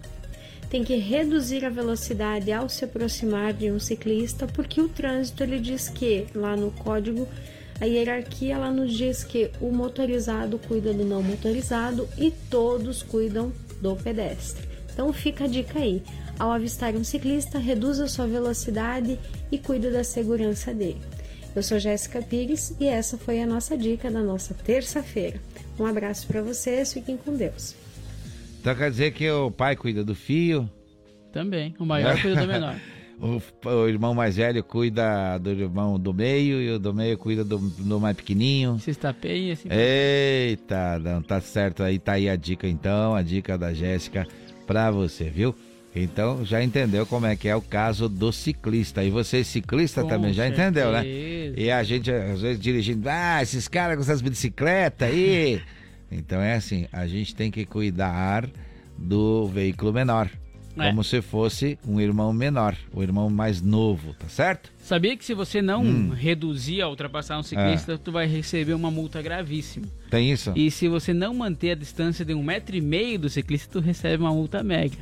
Tem 0.70 0.82
que 0.82 0.96
reduzir 0.96 1.66
a 1.66 1.70
velocidade 1.70 2.54
ao 2.54 2.70
se 2.70 2.86
aproximar 2.86 3.52
de 3.52 3.70
um 3.70 3.82
ciclista, 3.82 4.48
porque 4.48 4.80
o 4.80 4.88
trânsito 4.88 5.44
ele 5.44 5.60
diz 5.60 5.90
que 5.90 6.26
lá 6.34 6.56
no 6.56 6.72
código 6.72 7.28
a 7.82 7.86
hierarquia 7.86 8.54
ela 8.54 8.72
nos 8.72 8.94
diz 8.94 9.26
que 9.26 9.52
o 9.60 9.72
motorizado 9.72 10.58
cuida 10.58 10.94
do 10.94 11.04
não 11.04 11.22
motorizado 11.22 12.08
e 12.18 12.32
todos 12.50 13.04
cuidam 13.04 13.52
do 13.82 13.94
pedestre. 13.98 14.66
Então 14.94 15.12
fica 15.12 15.44
a 15.44 15.48
dica 15.48 15.80
aí. 15.80 16.02
Ao 16.40 16.50
avistar 16.50 16.96
um 16.96 17.04
ciclista, 17.04 17.60
reduza 17.60 18.08
sua 18.08 18.26
velocidade 18.26 19.20
e 19.52 19.58
cuide 19.58 19.90
da 19.90 20.04
segurança 20.06 20.74
dele. 20.74 21.13
Eu 21.56 21.62
sou 21.62 21.78
Jéssica 21.78 22.20
Pires 22.20 22.76
e 22.80 22.88
essa 22.88 23.16
foi 23.16 23.40
a 23.40 23.46
nossa 23.46 23.78
dica 23.78 24.10
da 24.10 24.22
nossa 24.22 24.56
terça-feira. 24.56 25.40
Um 25.80 25.86
abraço 25.86 26.26
para 26.26 26.42
vocês, 26.42 26.92
fiquem 26.92 27.16
com 27.16 27.36
Deus. 27.36 27.76
Então 28.60 28.76
quer 28.76 28.90
dizer 28.90 29.12
que 29.12 29.30
o 29.30 29.52
pai 29.52 29.76
cuida 29.76 30.04
do 30.04 30.16
filho? 30.16 30.68
Também. 31.32 31.76
O 31.78 31.86
maior 31.86 32.20
cuida 32.20 32.42
do 32.42 32.48
menor. 32.48 32.76
O, 33.22 33.40
o, 33.70 33.88
irmão 33.88 34.14
mais 34.14 34.36
velho 34.36 34.62
cuida 34.64 35.38
do 35.38 35.52
irmão 35.52 35.98
do 36.00 36.14
meio 36.14 36.62
e 36.62 36.72
o 36.72 36.80
do 36.80 36.94
meio 36.94 37.18
cuida 37.18 37.44
do, 37.44 37.58
do 37.58 38.00
mais 38.00 38.18
pequenininho. 38.18 38.78
Se 38.80 38.92
estapeia 38.92 39.54
assim. 39.54 39.70
Eita, 39.72 41.00
não 41.00 41.22
tá 41.22 41.40
certo 41.40 41.84
aí, 41.84 42.00
tá 42.00 42.14
aí 42.14 42.28
a 42.28 42.36
dica 42.36 42.68
então, 42.68 43.16
a 43.16 43.22
dica 43.22 43.58
da 43.58 43.72
Jéssica 43.72 44.28
pra 44.66 44.92
você, 44.92 45.26
viu? 45.26 45.56
Então 45.96 46.44
já 46.44 46.64
entendeu 46.64 47.06
como 47.06 47.26
é 47.26 47.36
que 47.36 47.48
é 47.48 47.56
o 47.56 47.62
caso 47.62 48.10
do 48.10 48.32
ciclista. 48.32 49.04
E 49.04 49.10
você, 49.10 49.44
ciclista, 49.44 50.02
Com 50.02 50.08
também 50.08 50.34
já 50.34 50.44
certeza. 50.44 50.64
entendeu, 50.64 50.92
né? 50.92 51.06
E 51.56 51.70
a 51.70 51.84
gente, 51.84 52.12
às 52.12 52.42
vezes, 52.42 52.60
dirigindo, 52.60 53.08
ah, 53.10 53.42
esses 53.42 53.68
caras 53.68 53.96
com 53.96 54.02
essas 54.02 54.22
bicicletas 54.22 55.10
aí. 55.10 55.62
então 56.12 56.42
é 56.42 56.56
assim, 56.56 56.88
a 56.92 57.06
gente 57.06 57.36
tem 57.36 57.52
que 57.52 57.66
cuidar 57.66 58.50
do 58.98 59.48
veículo 59.48 59.94
menor. 59.94 60.30
É. 60.76 60.90
Como 60.90 61.04
se 61.04 61.22
fosse 61.22 61.78
um 61.88 62.02
irmão 62.02 62.34
menor, 62.34 62.76
o 62.92 63.04
irmão 63.04 63.30
mais 63.30 63.62
novo, 63.62 64.16
tá 64.16 64.28
certo? 64.28 64.72
Sabia 64.80 65.16
que 65.16 65.24
se 65.24 65.36
você 65.36 65.62
não 65.62 65.84
hum. 65.84 66.10
reduzir 66.10 66.82
a 66.82 66.90
ultrapassar 66.90 67.38
um 67.38 67.44
ciclista, 67.44 67.94
é. 67.94 67.98
tu 67.98 68.12
vai 68.12 68.26
receber 68.26 68.74
uma 68.74 68.90
multa 68.90 69.22
gravíssima. 69.22 69.86
Tem 70.10 70.32
isso? 70.32 70.52
E 70.56 70.72
se 70.72 70.88
você 70.88 71.14
não 71.14 71.32
manter 71.36 71.72
a 71.72 71.76
distância 71.76 72.26
de 72.26 72.34
um 72.34 72.42
metro 72.42 72.76
e 72.76 72.82
meio 72.82 73.20
do 73.20 73.30
ciclista, 73.30 73.70
tu 73.72 73.80
recebe 73.80 74.24
uma 74.24 74.34
multa 74.34 74.64
mega. 74.64 74.98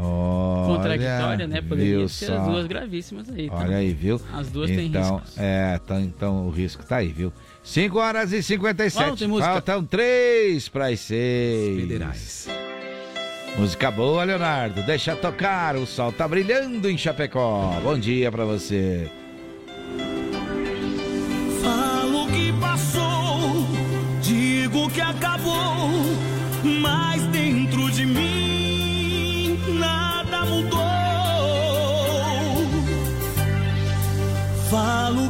Olha, 0.00 0.76
Contraditória, 0.76 1.46
né? 1.46 1.60
Poderia 1.60 2.08
ser 2.08 2.26
só. 2.26 2.38
as 2.38 2.46
duas 2.46 2.66
gravíssimas 2.66 3.28
aí. 3.30 3.48
Tá? 3.48 3.56
Olha 3.56 3.76
aí, 3.76 3.92
viu? 3.92 4.20
As 4.32 4.48
duas 4.48 4.70
então, 4.70 4.90
têm 4.90 5.00
riscos. 5.00 5.38
É, 5.38 5.80
então, 5.82 6.00
então 6.00 6.46
o 6.46 6.50
risco 6.50 6.84
tá 6.84 6.96
aí, 6.96 7.08
viu? 7.08 7.32
5 7.62 7.98
horas 7.98 8.32
e 8.32 8.42
57. 8.42 9.24
Oh, 9.24 9.38
Faltam 9.38 9.84
3 9.84 10.68
para 10.68 10.86
as 10.88 11.00
6. 11.00 11.80
Federais. 11.80 12.48
Música 13.58 13.90
boa, 13.90 14.22
Leonardo. 14.22 14.82
Deixa 14.84 15.16
tocar, 15.16 15.74
o 15.74 15.84
sol 15.84 16.12
tá 16.12 16.28
brilhando 16.28 16.88
em 16.88 16.96
Chapecó. 16.96 17.78
Bom 17.82 17.98
dia 17.98 18.30
para 18.30 18.44
você. 18.44 19.10
Falo 21.60 22.28
que 22.28 22.52
passou, 22.60 23.66
digo 24.22 24.88
que 24.90 25.00
acabou, 25.00 25.90
mas 26.80 27.07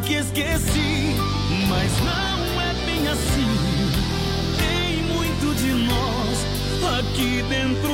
que 0.08 0.14
esqueci, 0.14 1.14
mas 1.68 1.92
não 2.00 2.60
é 2.62 2.72
bem 2.86 3.06
assim. 3.08 3.46
Tem 4.56 5.02
muito 5.04 5.54
de 5.54 5.70
nós 5.84 6.98
aqui 6.98 7.44
dentro 7.46 7.87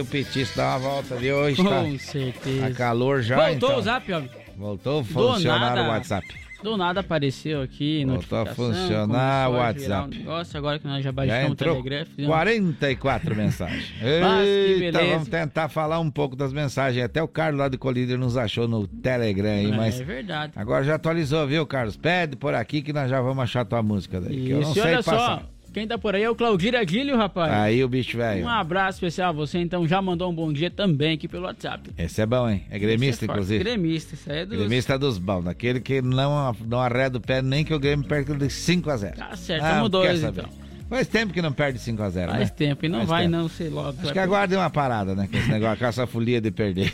o 0.00 0.06
petista 0.06 0.62
dar 0.62 0.78
uma 0.78 0.78
volta 0.78 1.14
ali 1.14 1.32
hoje, 1.32 1.62
tá? 1.62 1.82
Com 1.82 1.98
certeza. 1.98 2.68
Tá 2.68 2.74
calor 2.74 3.22
já, 3.22 3.36
Voltou 3.36 3.68
então. 3.68 3.78
o 3.78 3.82
zap, 3.82 4.12
ó. 4.12 4.22
Voltou 4.56 5.00
a 5.00 5.04
funcionar 5.04 5.84
o 5.84 5.88
WhatsApp. 5.88 6.46
Do 6.62 6.76
nada 6.76 7.00
apareceu 7.00 7.60
aqui, 7.60 8.04
Voltou 8.04 8.38
a 8.38 8.46
funcionar 8.46 9.50
o 9.50 9.54
WhatsApp. 9.54 10.16
Um 10.16 10.18
negócio 10.18 10.58
agora 10.58 10.78
que 10.78 10.86
nós 10.86 11.04
já 11.04 11.12
baixamos 11.12 11.42
já 11.42 11.48
entrou 11.48 11.78
o 11.78 11.82
Telegraph. 11.82 12.08
44 12.24 13.36
mensagens. 13.36 13.92
Eita, 14.02 15.04
vamos 15.04 15.28
tentar 15.28 15.68
falar 15.68 16.00
um 16.00 16.10
pouco 16.10 16.34
das 16.34 16.52
mensagens. 16.52 17.04
Até 17.04 17.22
o 17.22 17.28
Carlos 17.28 17.60
lá 17.60 17.68
do 17.68 17.78
Colíder 17.78 18.18
nos 18.18 18.36
achou 18.36 18.66
no 18.66 18.86
Telegram 18.86 19.50
aí, 19.50 19.70
é, 19.70 19.76
mas... 19.76 20.00
É 20.00 20.04
verdade. 20.04 20.52
Agora 20.56 20.82
já 20.82 20.94
atualizou, 20.94 21.46
viu, 21.46 21.66
Carlos? 21.66 21.96
Pede 21.96 22.36
por 22.36 22.54
aqui 22.54 22.80
que 22.80 22.92
nós 22.92 23.10
já 23.10 23.20
vamos 23.20 23.44
achar 23.44 23.64
tua 23.64 23.82
música 23.82 24.20
daí. 24.20 24.36
Isso, 24.36 24.46
que 24.46 24.52
eu 24.52 24.60
não 24.62 24.72
sei 24.72 24.82
olha 24.82 25.02
passar. 25.02 25.40
Só, 25.40 25.55
Quem 25.76 25.86
tá 25.86 25.98
por 25.98 26.14
aí 26.14 26.22
é 26.22 26.30
o 26.30 26.34
Claudir 26.34 26.74
Aguilho, 26.74 27.18
rapaz. 27.18 27.52
Aí 27.52 27.84
o 27.84 27.88
bicho 27.88 28.16
velho. 28.16 28.46
Um 28.46 28.48
abraço 28.48 28.96
especial 28.96 29.28
a 29.28 29.32
você, 29.32 29.58
então 29.58 29.86
já 29.86 30.00
mandou 30.00 30.30
um 30.30 30.34
bom 30.34 30.50
dia 30.50 30.70
também 30.70 31.12
aqui 31.12 31.28
pelo 31.28 31.44
WhatsApp. 31.44 31.90
Esse 31.98 32.22
é 32.22 32.24
bom, 32.24 32.48
hein? 32.48 32.64
É 32.70 32.78
gremista, 32.78 33.26
Esse 33.26 33.30
é 33.30 33.34
inclusive. 33.34 33.62
Gremista, 33.62 34.14
isso 34.14 34.32
aí 34.32 34.38
é 34.38 34.46
dos... 34.46 34.58
Gremista 34.58 34.98
dos 34.98 35.18
bons, 35.18 35.44
daquele 35.44 35.78
que 35.80 36.00
não, 36.00 36.56
não 36.66 36.80
arreda 36.80 37.18
o 37.18 37.20
pé 37.20 37.42
nem 37.42 37.62
que 37.62 37.74
o 37.74 37.78
Grêmio 37.78 38.08
perca 38.08 38.34
de 38.34 38.46
5x0. 38.46 39.16
Tá 39.16 39.36
certo, 39.36 39.64
tamo 39.64 39.90
dois, 39.90 40.22
então. 40.22 40.46
Faz 40.88 41.08
tempo 41.08 41.34
que 41.34 41.42
não 41.42 41.52
perde 41.52 41.78
5x0, 41.78 42.26
Faz 42.26 42.38
né? 42.38 42.46
tempo, 42.46 42.86
e 42.86 42.88
não 42.88 43.00
Faz 43.00 43.08
vai 43.10 43.22
tempo. 43.24 43.36
não 43.36 43.48
ser 43.50 43.68
logo. 43.68 43.98
Acho 44.00 44.12
que 44.14 44.18
agora 44.18 44.48
deu 44.48 44.58
uma 44.58 44.70
parada, 44.70 45.14
né? 45.14 45.28
Com 45.30 45.36
esse 45.36 45.48
negócio, 45.52 45.76
com 45.78 45.84
essa 45.84 46.06
folia 46.06 46.40
de 46.40 46.50
perder. 46.50 46.90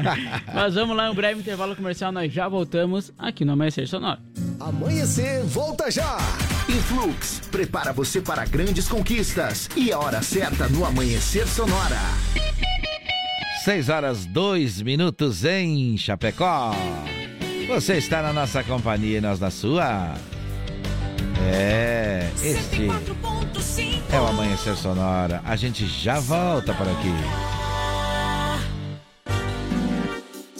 Mas 0.54 0.74
vamos 0.74 0.96
lá, 0.96 1.10
um 1.10 1.14
breve 1.14 1.38
intervalo 1.40 1.76
comercial, 1.76 2.10
nós 2.10 2.32
já 2.32 2.48
voltamos 2.48 3.12
aqui 3.18 3.44
no 3.44 3.52
Amanhecer 3.52 3.86
Sonoro. 3.86 4.20
Amanhecer, 4.58 5.44
volta 5.44 5.90
já! 5.90 6.16
Influx, 6.82 7.40
prepara 7.48 7.92
você 7.92 8.20
para 8.20 8.44
grandes 8.44 8.88
conquistas. 8.88 9.68
E 9.76 9.92
a 9.92 9.98
hora 10.00 10.20
certa 10.20 10.66
no 10.68 10.84
Amanhecer 10.84 11.46
Sonora. 11.46 12.00
6 13.64 13.88
horas 13.88 14.26
2 14.26 14.82
minutos 14.82 15.44
em 15.44 15.96
Chapecó. 15.96 16.74
Você 17.68 17.98
está 17.98 18.20
na 18.20 18.32
nossa 18.32 18.64
companhia 18.64 19.18
e 19.18 19.20
nós 19.20 19.38
na 19.38 19.48
sua. 19.48 20.16
É, 21.52 22.28
este 22.42 22.88
é 24.12 24.20
o 24.20 24.26
Amanhecer 24.26 24.74
Sonora. 24.74 25.40
A 25.44 25.54
gente 25.54 25.86
já 25.86 26.18
volta 26.18 26.74
por 26.74 26.88
aqui. 26.88 27.61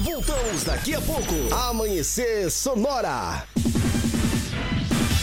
Voltamos 0.00 0.64
daqui 0.64 0.94
a 0.94 1.00
pouco. 1.00 1.34
Amanhecer 1.52 2.50
Sonora. 2.50 3.44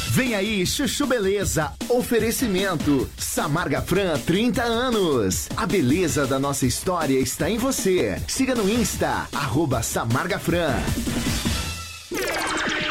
Vem 0.09 0.35
aí, 0.35 0.65
Chuchu 0.65 1.07
Beleza. 1.07 1.71
Oferecimento. 1.87 3.09
Samarga 3.17 3.81
Fran, 3.81 4.19
30 4.19 4.61
anos. 4.61 5.47
A 5.55 5.65
beleza 5.65 6.27
da 6.27 6.37
nossa 6.37 6.65
história 6.65 7.17
está 7.17 7.49
em 7.49 7.57
você. 7.57 8.21
Siga 8.27 8.53
no 8.53 8.69
Insta, 8.69 9.27
arroba 9.33 9.81
Samarga 9.81 10.37
Fran. 10.37 10.75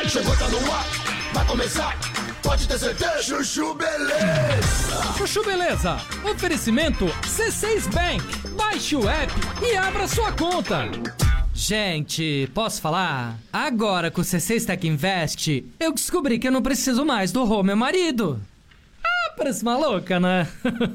Chegou, 0.08 0.36
tá 0.36 0.48
no 0.48 0.72
ar. 0.72 0.86
Vai 1.34 1.46
começar. 1.46 2.11
Pode 2.52 2.68
ter 2.68 2.78
certeza. 2.78 3.22
Chuchu 3.22 3.72
Beleza. 3.72 5.14
Chuchu 5.16 5.42
Beleza. 5.42 5.96
Oferecimento 6.30 7.06
C6 7.22 7.90
Bank. 7.90 8.48
Baixe 8.54 8.94
o 8.94 9.08
app 9.08 9.32
e 9.62 9.74
abra 9.74 10.06
sua 10.06 10.30
conta. 10.32 10.86
Gente, 11.54 12.50
posso 12.52 12.82
falar? 12.82 13.38
Agora 13.50 14.10
com 14.10 14.20
o 14.20 14.24
C6 14.24 14.66
Tech 14.66 14.86
Invest, 14.86 15.64
eu 15.80 15.94
descobri 15.94 16.38
que 16.38 16.46
eu 16.46 16.52
não 16.52 16.60
preciso 16.60 17.06
mais 17.06 17.32
do 17.32 17.42
Rô, 17.42 17.62
meu 17.62 17.76
marido. 17.76 18.38
Parece 19.36 19.64
maluca, 19.64 20.20
né? 20.20 20.46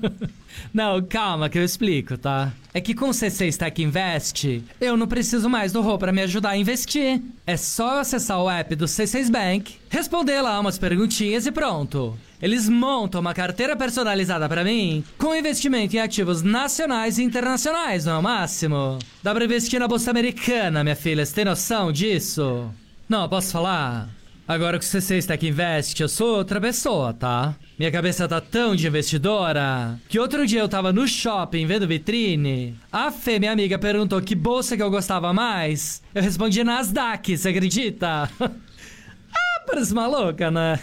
não, 0.74 1.02
calma 1.02 1.50
que 1.50 1.58
eu 1.58 1.64
explico, 1.64 2.18
tá? 2.18 2.52
É 2.74 2.80
que 2.80 2.94
com 2.94 3.10
o 3.10 3.12
C6 3.12 3.58
Tech 3.58 3.82
Invest, 3.82 4.64
eu 4.80 4.96
não 4.96 5.08
preciso 5.08 5.50
mais 5.50 5.72
do 5.72 5.82
Rô 5.82 5.98
pra 5.98 6.12
me 6.12 6.22
ajudar 6.22 6.52
a 6.52 6.58
investir. 6.58 7.22
É 7.46 7.58
só 7.58 8.00
acessar 8.00 8.42
o 8.42 8.50
app 8.50 8.76
do 8.76 8.86
C6 8.86 9.32
Bank, 9.32 9.76
responder 9.90 10.42
lá 10.42 10.60
umas 10.60 10.78
perguntinhas 10.78 11.46
e 11.46 11.52
pronto. 11.52 12.18
Eles 12.40 12.70
montam 12.70 13.20
uma 13.20 13.34
carteira 13.34 13.76
personalizada 13.76 14.48
pra 14.48 14.64
mim 14.64 15.04
com 15.18 15.36
investimento 15.36 15.96
em 15.96 16.00
ativos 16.00 16.44
nacionais 16.44 17.18
e 17.18 17.24
internacionais, 17.24 18.06
não 18.06 18.14
é 18.14 18.18
o 18.20 18.24
máximo? 18.24 19.00
Dá 19.24 19.34
pra 19.34 19.46
investir 19.46 19.80
na 19.80 19.88
bolsa 19.88 20.12
americana, 20.12 20.84
minha 20.84 20.96
filha, 20.96 21.26
você 21.26 21.34
tem 21.34 21.46
noção 21.46 21.92
disso? 21.92 22.70
Não, 23.10 23.28
posso 23.28 23.52
falar? 23.52 24.08
Agora 24.48 24.78
o 24.78 24.80
C6 24.80 25.26
Tech 25.26 25.45
Invest, 25.45 26.02
eu 26.02 26.08
sou 26.08 26.38
outra 26.38 26.62
pessoa, 26.62 27.14
tá? 27.14 27.54
Minha 27.78 27.91
cabeça 27.91 28.30
tá 28.30 28.39
tão 28.39 28.78
de 28.78 28.88
investidora 28.88 30.00
que 30.08 30.18
outro 30.18 30.48
dia 30.48 30.62
eu 30.62 30.70
tava 30.70 30.93
no 30.93 31.06
shopping 31.06 31.66
vendo 31.66 31.86
vitrine. 31.86 32.74
A 32.89 33.12
Fê, 33.12 33.39
minha 33.39 33.52
amiga, 33.52 33.78
perguntou 33.78 34.22
que 34.22 34.34
bolsa 34.34 34.78
que 34.78 34.82
eu 34.82 34.89
gostava 34.89 35.34
mais. 35.34 36.02
Eu 36.16 36.24
respondi 36.24 36.64
Nasdaq, 36.64 37.38
você 37.38 37.50
acredita? 37.50 38.30
ah, 38.39 39.62
parece 39.68 39.93
maluca, 39.93 40.50
né? 40.50 40.80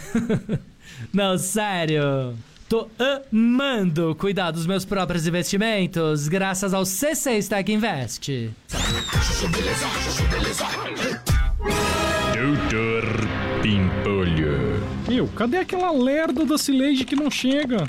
Não, 1.11 1.35
sério. 1.35 2.35
Tô 2.69 2.87
amando 3.31 4.15
cuidar 4.15 4.51
dos 4.51 4.67
meus 4.67 4.85
próprios 4.85 5.25
investimentos 5.25 6.27
graças 6.27 6.71
ao 6.71 6.83
C6 6.83 7.47
Tech 7.47 7.71
Invest. 7.71 8.51
Doutor 12.35 13.34
Pimpolho. 13.65 14.79
Meu, 15.07 15.27
cadê 15.29 15.57
aquela 15.57 15.89
lerda 15.89 16.45
da 16.45 16.55
Cileide 16.55 17.03
que 17.03 17.15
não 17.15 17.31
chega? 17.31 17.87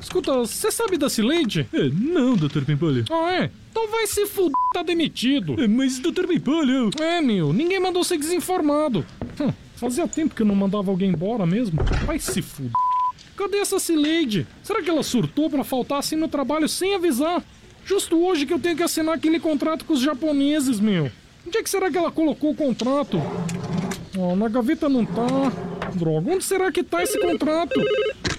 Escuta, 0.00 0.32
você 0.34 0.70
sabe 0.70 0.96
da 0.96 1.10
Cileide? 1.10 1.66
É, 1.72 1.88
não, 1.88 2.36
Dr. 2.36 2.62
Pimpolho. 2.64 3.04
Ah, 3.10 3.32
é? 3.32 3.50
Então 3.72 3.90
vai 3.90 4.06
se 4.06 4.24
fuder, 4.26 4.52
tá 4.72 4.84
demitido. 4.84 5.60
É, 5.60 5.66
mas, 5.66 5.98
Dr. 5.98 6.28
Pimpolho... 6.28 6.90
É, 7.00 7.20
meu, 7.20 7.52
ninguém 7.52 7.80
mandou 7.80 8.04
ser 8.04 8.18
desinformado. 8.18 9.04
Hum, 9.40 9.52
fazia 9.74 10.06
tempo 10.06 10.32
que 10.32 10.42
eu 10.42 10.46
não 10.46 10.54
mandava 10.54 10.92
alguém 10.92 11.10
embora 11.10 11.44
mesmo. 11.44 11.82
Vai 12.04 12.20
se 12.20 12.40
fuder. 12.40 12.70
Cadê 13.36 13.56
essa 13.56 13.80
Cileide? 13.80 14.46
Será 14.62 14.80
que 14.80 14.88
ela 14.88 15.02
surtou 15.02 15.50
pra 15.50 15.64
faltar 15.64 15.98
assim 15.98 16.14
no 16.14 16.28
trabalho 16.28 16.68
sem 16.68 16.94
avisar? 16.94 17.42
Justo 17.84 18.16
hoje 18.16 18.46
que 18.46 18.52
eu 18.52 18.60
tenho 18.60 18.76
que 18.76 18.82
assinar 18.84 19.16
aquele 19.16 19.40
contrato 19.40 19.84
com 19.86 19.92
os 19.92 20.00
japoneses, 20.00 20.78
meu. 20.78 21.10
Onde 21.44 21.58
é 21.58 21.62
que 21.64 21.70
será 21.70 21.90
que 21.90 21.98
ela 21.98 22.12
colocou 22.12 22.52
o 22.52 22.54
contrato? 22.54 23.20
Ó, 24.18 24.34
na 24.34 24.48
gaveta 24.48 24.88
não 24.88 25.04
tá. 25.04 25.22
Droga, 25.94 26.30
onde 26.32 26.44
será 26.44 26.70
que 26.72 26.82
tá 26.82 27.02
esse 27.02 27.18
contrato? 27.18 27.80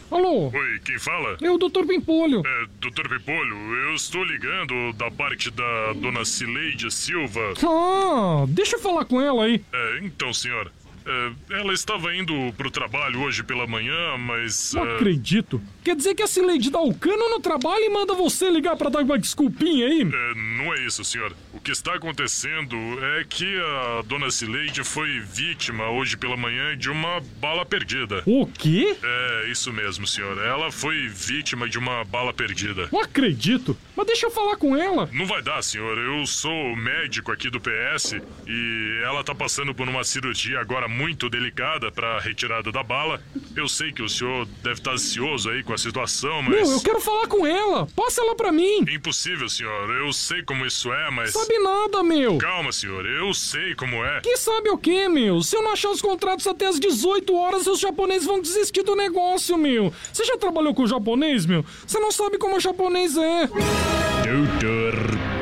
Alô? 0.10 0.50
Oi, 0.54 0.80
quem 0.86 0.98
fala? 1.00 1.38
É 1.42 1.52
o 1.52 1.58
Dr. 1.58 1.86
Pimpolho. 1.86 2.42
É, 2.46 2.66
Dr. 2.80 3.10
Pimpolho, 3.10 3.56
eu 3.90 3.96
estou 3.96 4.24
ligando 4.24 4.94
da 4.94 5.12
parte 5.12 5.52
da 5.52 5.94
dona 5.94 6.24
Cileide 6.24 6.90
Silva. 6.92 7.54
Ah, 7.64 8.46
deixa 8.48 8.78
eu 8.78 8.80
falar 8.80 9.06
com 9.06 9.22
ela 9.22 9.44
aí. 9.46 9.62
É, 9.74 10.00
então, 10.04 10.34
senhor. 10.34 10.72
é, 11.06 11.32
ela 11.60 11.74
estava 11.74 12.16
indo 12.16 12.34
pro 12.58 12.72
trabalho 12.72 13.22
hoje 13.22 13.44
pela 13.44 13.68
manhã, 13.68 14.18
mas. 14.18 14.74
Não 14.74 14.86
é, 14.86 14.96
acredito. 14.96 15.62
Quer 15.88 15.96
dizer 15.96 16.16
que 16.16 16.22
a 16.22 16.28
Cileide 16.28 16.70
dá 16.70 16.82
o 16.82 16.94
cano 16.94 17.30
no 17.30 17.40
trabalho 17.40 17.82
e 17.82 17.90
manda 17.90 18.14
você 18.14 18.50
ligar 18.50 18.76
pra 18.76 18.90
dar 18.90 19.04
uma 19.04 19.18
desculpinha 19.18 19.88
aí? 19.88 20.02
é, 20.02 20.36
não 20.36 20.74
é 20.74 20.86
isso, 20.86 21.02
senhor. 21.06 21.34
O 21.54 21.62
que 21.62 21.72
está 21.72 21.96
acontecendo 21.96 22.76
é 23.18 23.24
que 23.24 23.58
a 23.58 24.02
dona 24.02 24.30
Cileide 24.30 24.84
foi 24.84 25.22
vítima 25.22 25.90
hoje 25.90 26.18
pela 26.18 26.36
manhã 26.36 26.78
de 26.78 26.90
uma 26.90 27.22
bala 27.40 27.66
perdida. 27.66 28.22
O 28.26 28.46
quê? 28.46 28.98
É, 29.02 29.50
isso 29.50 29.72
mesmo, 29.72 30.06
senhor. 30.06 30.38
Ela 30.38 30.74
foi 30.74 31.08
vítima 31.08 31.70
de 31.70 31.80
uma 31.80 32.04
bala 32.04 32.34
perdida. 32.34 32.90
Não 32.92 33.00
acredito. 33.00 33.78
Mas 33.96 34.08
deixa 34.08 34.26
eu 34.26 34.32
falar 34.32 34.58
com 34.58 34.76
ela. 34.76 35.10
Não 35.14 35.26
vai 35.26 35.42
dar, 35.42 35.62
senhor. 35.62 35.98
Eu 35.98 36.26
sou 36.26 36.76
médico 36.76 37.32
aqui 37.32 37.50
do 37.50 37.62
PS 37.62 38.18
e 38.46 39.00
ela 39.06 39.24
tá 39.24 39.34
passando 39.34 39.74
por 39.74 39.88
uma 39.88 40.04
cirurgia 40.04 40.60
agora 40.60 40.90
muito 40.90 41.30
delicada 41.30 41.90
para 41.94 42.20
retirada 42.20 42.74
da 42.74 42.84
bala. 42.84 43.22
Eu 43.56 43.70
sei 43.70 43.94
que 43.94 44.04
o 44.04 44.10
senhor 44.10 44.46
deve 44.62 44.80
estar 44.82 44.92
ansioso 44.92 45.50
aí 45.50 45.64
com 45.64 45.74
a 45.74 45.77
situação, 45.78 46.42
mas. 46.42 46.56
Meu, 46.56 46.72
eu 46.72 46.82
quero 46.82 47.00
falar 47.00 47.28
com 47.28 47.46
ela. 47.46 47.88
Passa 47.96 48.22
ela 48.22 48.36
pra 48.36 48.52
mim. 48.52 48.86
Impossível, 48.90 49.48
senhor. 49.50 49.90
Eu 49.90 50.12
sei 50.14 50.44
como 50.44 50.66
isso 50.66 50.92
é, 50.92 51.12
mas. 51.12 51.32
Sabe 51.32 51.58
nada, 51.60 52.04
meu. 52.04 52.38
Calma, 52.38 52.72
senhor. 52.72 53.06
Eu 53.06 53.34
sei 53.34 53.76
como 53.76 54.04
é. 54.04 54.22
Que 54.22 54.38
sabe 54.38 54.70
o 54.70 54.78
quê, 54.78 55.08
meu? 55.08 55.42
Se 55.42 55.56
eu 55.56 55.64
não 55.64 55.72
achar 55.72 55.90
os 55.90 56.02
contratos 56.02 56.48
até 56.48 56.68
as 56.68 56.80
18 56.80 57.34
horas, 57.36 57.68
os 57.68 57.80
japoneses 57.80 58.26
vão 58.26 58.42
desistir 58.42 58.84
do 58.84 58.96
negócio, 58.96 59.58
meu. 59.58 59.94
Você 60.12 60.24
já 60.24 60.38
trabalhou 60.38 60.74
com 60.74 60.86
japonês, 60.88 61.46
meu? 61.46 61.64
Você 61.86 62.00
não 62.00 62.12
sabe 62.12 62.38
como 62.38 62.56
o 62.56 62.60
japonês 62.60 63.18
é. 63.18 63.48
Doutor 63.48 64.94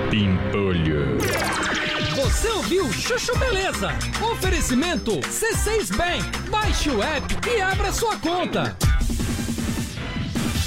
Pimpolho. 0.10 1.18
Você 2.16 2.50
ouviu 2.50 2.92
Chuchu 2.94 3.38
Beleza? 3.38 3.90
Oferecimento 4.32 5.12
C6 5.22 5.96
Bank. 5.96 6.50
Baixe 6.50 6.90
o 6.90 7.02
app 7.02 7.36
e 7.50 7.62
abra 7.62 7.92
sua 7.92 8.16
conta. 8.18 8.76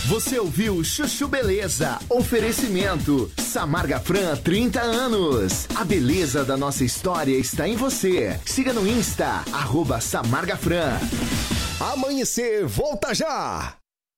Você 0.08 0.38
ouviu 0.38 0.82
Chuchu 0.82 1.28
Beleza? 1.28 1.98
Oferecimento. 2.08 3.30
Samarga 3.36 4.00
Fran, 4.00 4.36
30 4.36 4.80
anos. 4.80 5.68
A 5.74 5.84
beleza 5.84 6.42
da 6.42 6.56
nossa 6.56 6.82
história 6.82 7.36
está 7.36 7.68
em 7.68 7.76
você. 7.76 8.40
Siga 8.46 8.72
no 8.72 8.88
Insta, 8.88 9.44
arroba 9.52 10.00
Samarga 10.00 10.56
Fran. 10.56 10.98
Amanhecer, 11.78 12.66
volta 12.66 13.14
já! 13.14 13.77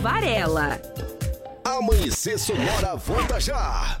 Varela. 0.00 0.80
Amanhecer 1.64 2.38
Sonora 2.38 2.94
volta 2.96 3.40
já! 3.40 4.00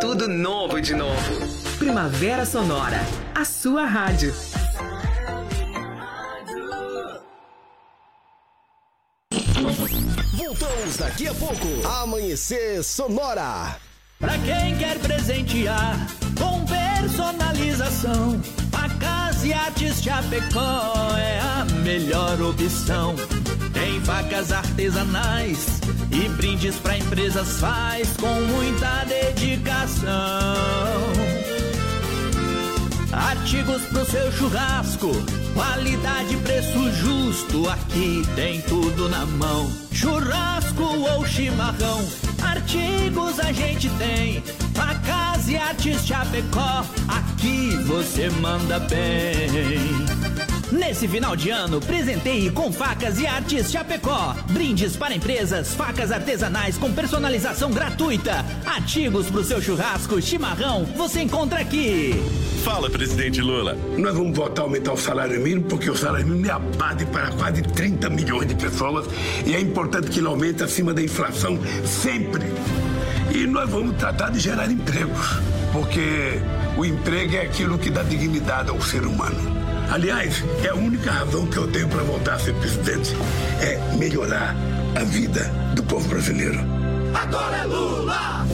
Tudo 0.00 0.28
novo 0.28 0.80
de 0.80 0.94
novo. 0.94 1.76
Primavera 1.76 2.46
Sonora, 2.46 3.00
a 3.34 3.44
sua 3.44 3.84
rádio. 3.84 4.32
Voltamos 10.36 10.96
daqui 10.98 11.26
a 11.26 11.34
pouco. 11.34 11.86
Amanhecer 12.02 12.84
Sonora. 12.84 13.76
Pra 14.20 14.38
quem 14.38 14.76
quer 14.78 14.98
presentear 15.00 15.96
com 16.38 16.64
personalização, 16.64 18.40
a 18.72 18.88
Casa 19.00 19.46
e 19.48 19.52
Artes 19.52 20.00
Chapecó 20.00 21.16
é 21.18 21.40
a 21.40 21.64
melhor 21.82 22.40
opção. 22.40 23.16
Facas 24.08 24.52
artesanais 24.52 25.66
e 26.10 26.30
brindes 26.30 26.76
pra 26.76 26.96
empresas 26.96 27.60
faz 27.60 28.08
com 28.16 28.40
muita 28.40 29.04
dedicação. 29.04 30.08
Artigos 33.12 33.82
pro 33.82 34.06
seu 34.06 34.32
churrasco, 34.32 35.10
qualidade, 35.52 36.38
preço 36.38 36.90
justo, 36.92 37.68
aqui 37.68 38.22
tem 38.34 38.62
tudo 38.62 39.10
na 39.10 39.26
mão. 39.26 39.70
Churrasco 39.92 40.84
ou 40.84 41.26
chimarrão, 41.26 42.02
artigos 42.42 43.38
a 43.38 43.52
gente 43.52 43.90
tem. 43.98 44.42
Facas 44.72 45.48
e 45.50 45.56
artes 45.58 46.06
Chapecó, 46.06 46.82
aqui 47.08 47.76
você 47.84 48.30
manda 48.30 48.78
bem. 48.78 50.37
Nesse 50.70 51.08
final 51.08 51.34
de 51.34 51.48
ano, 51.48 51.80
presenteie 51.80 52.50
com 52.50 52.70
facas 52.70 53.18
e 53.18 53.26
artes 53.26 53.70
Chapecó. 53.70 54.34
Brindes 54.50 54.96
para 54.96 55.14
empresas, 55.14 55.74
facas 55.74 56.12
artesanais 56.12 56.76
com 56.76 56.92
personalização 56.92 57.70
gratuita. 57.70 58.44
Artigos 58.66 59.30
pro 59.30 59.42
seu 59.42 59.62
churrasco, 59.62 60.20
chimarrão, 60.20 60.84
você 60.84 61.22
encontra 61.22 61.60
aqui. 61.60 62.12
Fala, 62.62 62.90
presidente 62.90 63.40
Lula. 63.40 63.78
Nós 63.96 64.14
vamos 64.14 64.36
votar 64.36 64.66
aumentar 64.66 64.92
o 64.92 64.96
salário 64.98 65.40
mínimo, 65.40 65.64
porque 65.64 65.88
o 65.88 65.96
salário 65.96 66.26
mínimo 66.26 66.46
é 66.46 66.50
a 66.50 66.58
base 66.58 67.06
para 67.06 67.30
quase 67.30 67.62
30 67.62 68.10
milhões 68.10 68.46
de 68.48 68.54
pessoas 68.54 69.06
e 69.46 69.54
é 69.54 69.60
importante 69.60 70.10
que 70.10 70.18
ele 70.18 70.26
aumente 70.26 70.62
acima 70.62 70.92
da 70.92 71.00
inflação 71.00 71.58
sempre. 71.86 72.44
E 73.34 73.46
nós 73.46 73.70
vamos 73.70 73.96
tratar 73.96 74.30
de 74.30 74.38
gerar 74.38 74.70
empregos, 74.70 75.38
porque 75.72 76.38
o 76.76 76.84
emprego 76.84 77.36
é 77.36 77.40
aquilo 77.40 77.78
que 77.78 77.88
dá 77.88 78.02
dignidade 78.02 78.68
ao 78.68 78.80
ser 78.82 79.06
humano. 79.06 79.57
Aliás, 79.90 80.44
é 80.64 80.68
a 80.68 80.74
única 80.74 81.10
razão 81.10 81.46
que 81.46 81.56
eu 81.56 81.70
tenho 81.70 81.88
para 81.88 82.02
voltar 82.02 82.34
a 82.34 82.38
ser 82.38 82.54
presidente 82.54 83.10
é 83.62 83.78
melhorar 83.96 84.54
a 84.94 85.04
vida 85.04 85.44
do 85.74 85.82
povo 85.82 86.06
brasileiro. 86.08 86.58
Agora 87.14 87.56
é 87.56 87.64
Lula! 87.64 88.46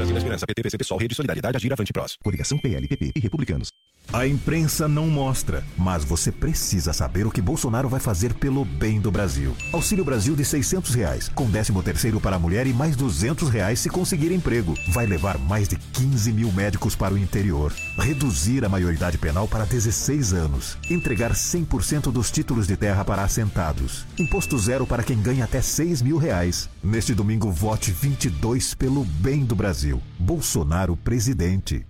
Brasil, 0.00 0.16
Esperança, 0.16 0.46
PT, 0.46 0.62
PC, 0.62 0.78
PSOL, 0.78 0.98
Rede 0.98 1.14
Solidariedade, 1.14 1.56
Agir, 1.56 1.72
Avante, 1.72 1.92
Prós. 1.92 2.16
Coligação 2.22 2.58
PL, 2.58 2.86
PP 2.88 3.12
e 3.14 3.20
Republicanos. 3.20 3.70
A 4.12 4.26
imprensa 4.26 4.88
não 4.88 5.06
mostra, 5.06 5.64
mas 5.78 6.02
você 6.02 6.32
precisa 6.32 6.92
saber 6.92 7.28
o 7.28 7.30
que 7.30 7.40
Bolsonaro 7.40 7.88
vai 7.88 8.00
fazer 8.00 8.34
pelo 8.34 8.64
bem 8.64 9.00
do 9.00 9.08
Brasil. 9.08 9.54
Auxílio 9.72 10.04
Brasil 10.04 10.34
de 10.34 10.44
600 10.44 10.92
reais, 10.96 11.28
com 11.32 11.48
13 11.48 11.72
terceiro 11.84 12.20
para 12.20 12.34
a 12.34 12.38
mulher 12.38 12.66
e 12.66 12.72
mais 12.72 12.96
200 12.96 13.48
reais 13.48 13.78
se 13.78 13.88
conseguir 13.88 14.32
emprego. 14.32 14.74
Vai 14.88 15.06
levar 15.06 15.38
mais 15.38 15.68
de 15.68 15.76
15 15.76 16.32
mil 16.32 16.50
médicos 16.50 16.96
para 16.96 17.14
o 17.14 17.18
interior. 17.18 17.72
Reduzir 17.96 18.64
a 18.64 18.68
maioridade 18.68 19.16
penal 19.16 19.46
para 19.46 19.64
16 19.64 20.32
anos. 20.32 20.76
Entregar 20.90 21.32
100% 21.32 22.10
dos 22.10 22.32
títulos 22.32 22.66
de 22.66 22.76
terra 22.76 23.04
para 23.04 23.22
assentados. 23.22 24.04
Imposto 24.18 24.58
zero 24.58 24.88
para 24.88 25.04
quem 25.04 25.22
ganha 25.22 25.44
até 25.44 25.62
6 25.62 26.02
mil 26.02 26.18
reais. 26.18 26.68
Neste 26.82 27.14
domingo, 27.14 27.52
vote 27.52 27.92
22 27.92 28.74
pelo 28.74 29.04
bem 29.04 29.44
do 29.44 29.54
Brasil. 29.54 30.02
Bolsonaro 30.18 30.96
presidente. 30.96 31.89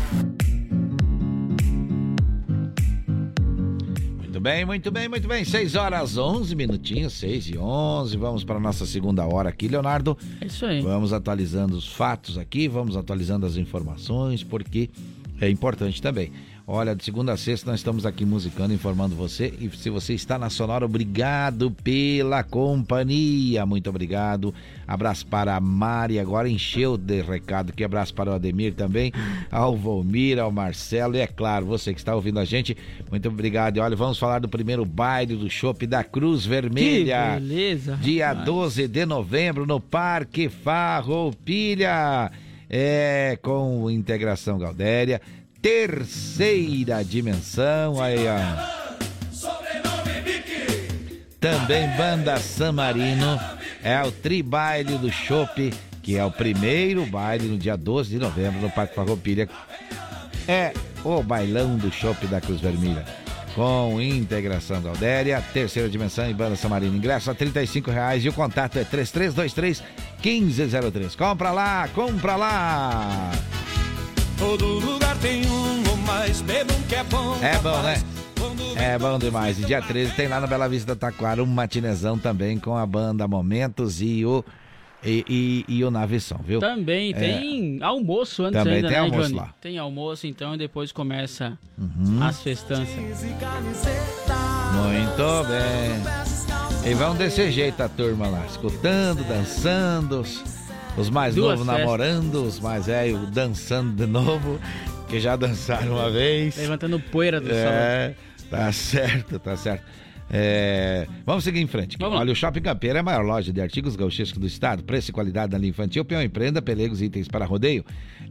Muito 4.31 4.39
bem, 4.39 4.63
muito 4.63 4.91
bem, 4.91 5.09
muito 5.09 5.27
bem. 5.27 5.43
6 5.43 5.75
horas 5.75 6.17
11 6.17 6.55
minutinhos, 6.55 7.11
6 7.15 7.49
e 7.49 7.57
11. 7.57 8.15
Vamos 8.15 8.45
para 8.45 8.55
a 8.55 8.59
nossa 8.61 8.85
segunda 8.85 9.25
hora 9.25 9.49
aqui, 9.49 9.67
Leonardo. 9.67 10.17
É 10.39 10.45
isso 10.45 10.65
aí. 10.65 10.79
Vamos 10.79 11.11
atualizando 11.11 11.75
os 11.75 11.85
fatos 11.85 12.37
aqui, 12.37 12.65
vamos 12.69 12.95
atualizando 12.95 13.45
as 13.45 13.57
informações, 13.57 14.41
porque 14.41 14.89
é 15.41 15.49
importante 15.49 16.01
também. 16.01 16.31
Olha, 16.73 16.95
de 16.95 17.03
segunda 17.03 17.33
a 17.33 17.37
sexta 17.37 17.69
nós 17.69 17.81
estamos 17.81 18.05
aqui 18.05 18.23
musicando, 18.23 18.73
informando 18.73 19.13
você. 19.13 19.53
E 19.59 19.69
se 19.75 19.89
você 19.89 20.13
está 20.13 20.39
na 20.39 20.49
Sonora, 20.49 20.85
obrigado 20.85 21.69
pela 21.69 22.45
companhia. 22.45 23.65
Muito 23.65 23.89
obrigado. 23.89 24.53
Abraço 24.87 25.27
para 25.27 25.53
a 25.53 25.59
Mari, 25.59 26.17
agora 26.17 26.47
encheu 26.47 26.95
de 26.95 27.21
recado 27.21 27.71
aqui. 27.71 27.83
Abraço 27.83 28.13
para 28.13 28.31
o 28.31 28.33
Ademir 28.33 28.73
também, 28.73 29.11
ao 29.51 29.75
Volmir, 29.75 30.39
ao 30.39 30.49
Marcelo. 30.49 31.17
E 31.17 31.19
é 31.19 31.27
claro, 31.27 31.65
você 31.65 31.93
que 31.93 31.99
está 31.99 32.15
ouvindo 32.15 32.39
a 32.39 32.45
gente, 32.45 32.77
muito 33.09 33.27
obrigado. 33.27 33.75
E 33.75 33.81
olha, 33.81 33.97
vamos 33.97 34.17
falar 34.17 34.39
do 34.39 34.47
primeiro 34.47 34.85
baile 34.85 35.35
do 35.35 35.49
Chopp 35.49 35.85
da 35.85 36.05
Cruz 36.05 36.45
Vermelha. 36.45 37.33
Que 37.33 37.39
beleza. 37.41 37.99
Dia 38.01 38.29
rapaz. 38.29 38.45
12 38.45 38.87
de 38.87 39.05
novembro 39.05 39.65
no 39.65 39.81
Parque 39.81 40.47
Farroupilha. 40.47 42.31
É, 42.73 43.37
com 43.41 43.91
Integração 43.91 44.57
Galdéria, 44.57 45.19
terceira 45.61 47.03
dimensão, 47.03 48.01
aí 48.01 48.25
ó. 48.27 48.81
Também 51.39 51.87
Banda 51.97 52.37
San 52.37 52.73
Marino, 52.73 53.39
é 53.83 54.01
o 54.03 54.11
Tribaile 54.11 54.97
do 54.97 55.11
Chopp, 55.11 55.73
que 56.03 56.17
é 56.17 56.23
o 56.23 56.31
primeiro 56.31 57.05
baile 57.05 57.47
no 57.47 57.57
dia 57.57 57.75
12 57.75 58.11
de 58.11 58.19
novembro 58.19 58.61
no 58.61 58.69
Parque 58.69 58.95
Farroupilha. 58.95 59.49
É 60.47 60.73
o 61.03 61.23
bailão 61.23 61.77
do 61.77 61.91
Chopp 61.91 62.27
da 62.27 62.39
Cruz 62.39 62.61
Vermelha. 62.61 63.05
Com 63.55 63.99
integração 63.99 64.81
Galdéria, 64.81 65.43
terceira 65.51 65.89
dimensão 65.89 66.29
e 66.29 66.33
banda 66.33 66.55
Samarina. 66.55 66.95
Ingresso 66.95 67.31
a 67.31 67.33
35 67.33 67.91
reais 67.91 68.23
e 68.23 68.29
o 68.29 68.33
contato 68.33 68.77
é 68.77 68.83
3323 68.83 69.83
1503. 70.23 71.15
Compra 71.15 71.51
lá, 71.51 71.89
compra 71.93 72.35
lá! 72.35 73.31
Todo 74.41 74.65
lugar 74.79 75.15
tem 75.19 75.45
um 75.45 75.89
ou 75.89 75.97
mais, 75.97 76.41
bebam 76.41 76.75
que 76.89 76.95
é 76.95 77.03
bom. 77.03 77.37
É 77.41 77.57
bom, 77.59 77.81
né? 77.83 78.01
É 78.75 78.97
bom 78.97 79.19
demais. 79.19 79.59
E 79.59 79.63
dia 79.65 79.81
13 79.81 80.13
tem 80.13 80.27
lá 80.27 80.39
na 80.39 80.47
Bela 80.47 80.67
Vista 80.67 80.95
Taquara 80.95 81.43
um 81.43 81.45
matinezão 81.45 82.17
também 82.17 82.57
com 82.57 82.75
a 82.75 82.83
banda 82.85 83.27
Momentos 83.27 84.01
e 84.01 84.25
o, 84.25 84.43
e, 85.03 85.23
e, 85.67 85.75
e 85.77 85.83
o 85.85 85.91
Naveção, 85.91 86.39
viu? 86.43 86.59
Também 86.59 87.11
É. 87.11 87.13
tem 87.13 87.79
almoço 87.83 88.43
antes 88.43 88.57
Também 88.57 88.77
ainda, 88.77 88.87
tem 88.87 88.97
né, 88.97 89.03
almoço 89.03 89.21
Johnny? 89.29 89.35
lá. 89.35 89.43
Uhum. 89.43 89.49
Tem 89.61 89.77
almoço, 89.77 90.25
então, 90.27 90.55
e 90.55 90.57
depois 90.57 90.91
começa 90.91 91.57
as 92.27 92.41
festanças. 92.41 92.87
Muito 94.73 95.47
bem. 95.47 96.91
E 96.91 96.93
vão 96.95 97.13
desse 97.15 97.51
jeito 97.51 97.81
a 97.83 97.87
turma 97.89 98.27
lá, 98.27 98.43
escutando, 98.47 99.23
dançando, 99.27 100.23
os, 100.97 101.09
mais 101.09 101.35
novos 101.35 101.65
namorando, 101.65 102.43
os 102.43 102.59
mais 102.59 102.85
velhos 102.85 103.29
dançando 103.31 103.93
de 103.93 104.05
novo, 104.05 104.59
que 105.07 105.19
já 105.19 105.35
dançaram 105.35 105.93
uma 105.93 106.09
vez. 106.09 106.57
Levantando 106.57 106.99
poeira 106.99 107.39
do 107.39 107.51
É, 107.51 108.15
tá 108.49 108.71
certo, 108.71 109.39
tá 109.39 109.55
certo. 109.55 109.83
É, 110.33 111.07
vamos 111.25 111.43
seguir 111.43 111.59
em 111.59 111.67
frente. 111.67 111.97
Olha, 111.99 112.31
o 112.31 112.35
Shopping 112.35 112.61
Campeiro 112.61 112.95
é 112.95 113.01
a 113.01 113.03
maior 113.03 113.23
loja 113.23 113.51
de 113.51 113.59
artigos 113.59 113.97
gauchescos 113.97 114.39
do 114.39 114.47
estado. 114.47 114.81
Preço 114.81 115.11
e 115.11 115.13
qualidade 115.13 115.51
na 115.51 115.57
linha 115.57 115.71
infantil, 115.71 116.05
peão 116.05 116.23
e 116.23 116.29
prenda, 116.29 116.61
pelegos 116.61 117.01
e 117.01 117.05
itens 117.05 117.27
para 117.27 117.45
rodeio. 117.45 117.83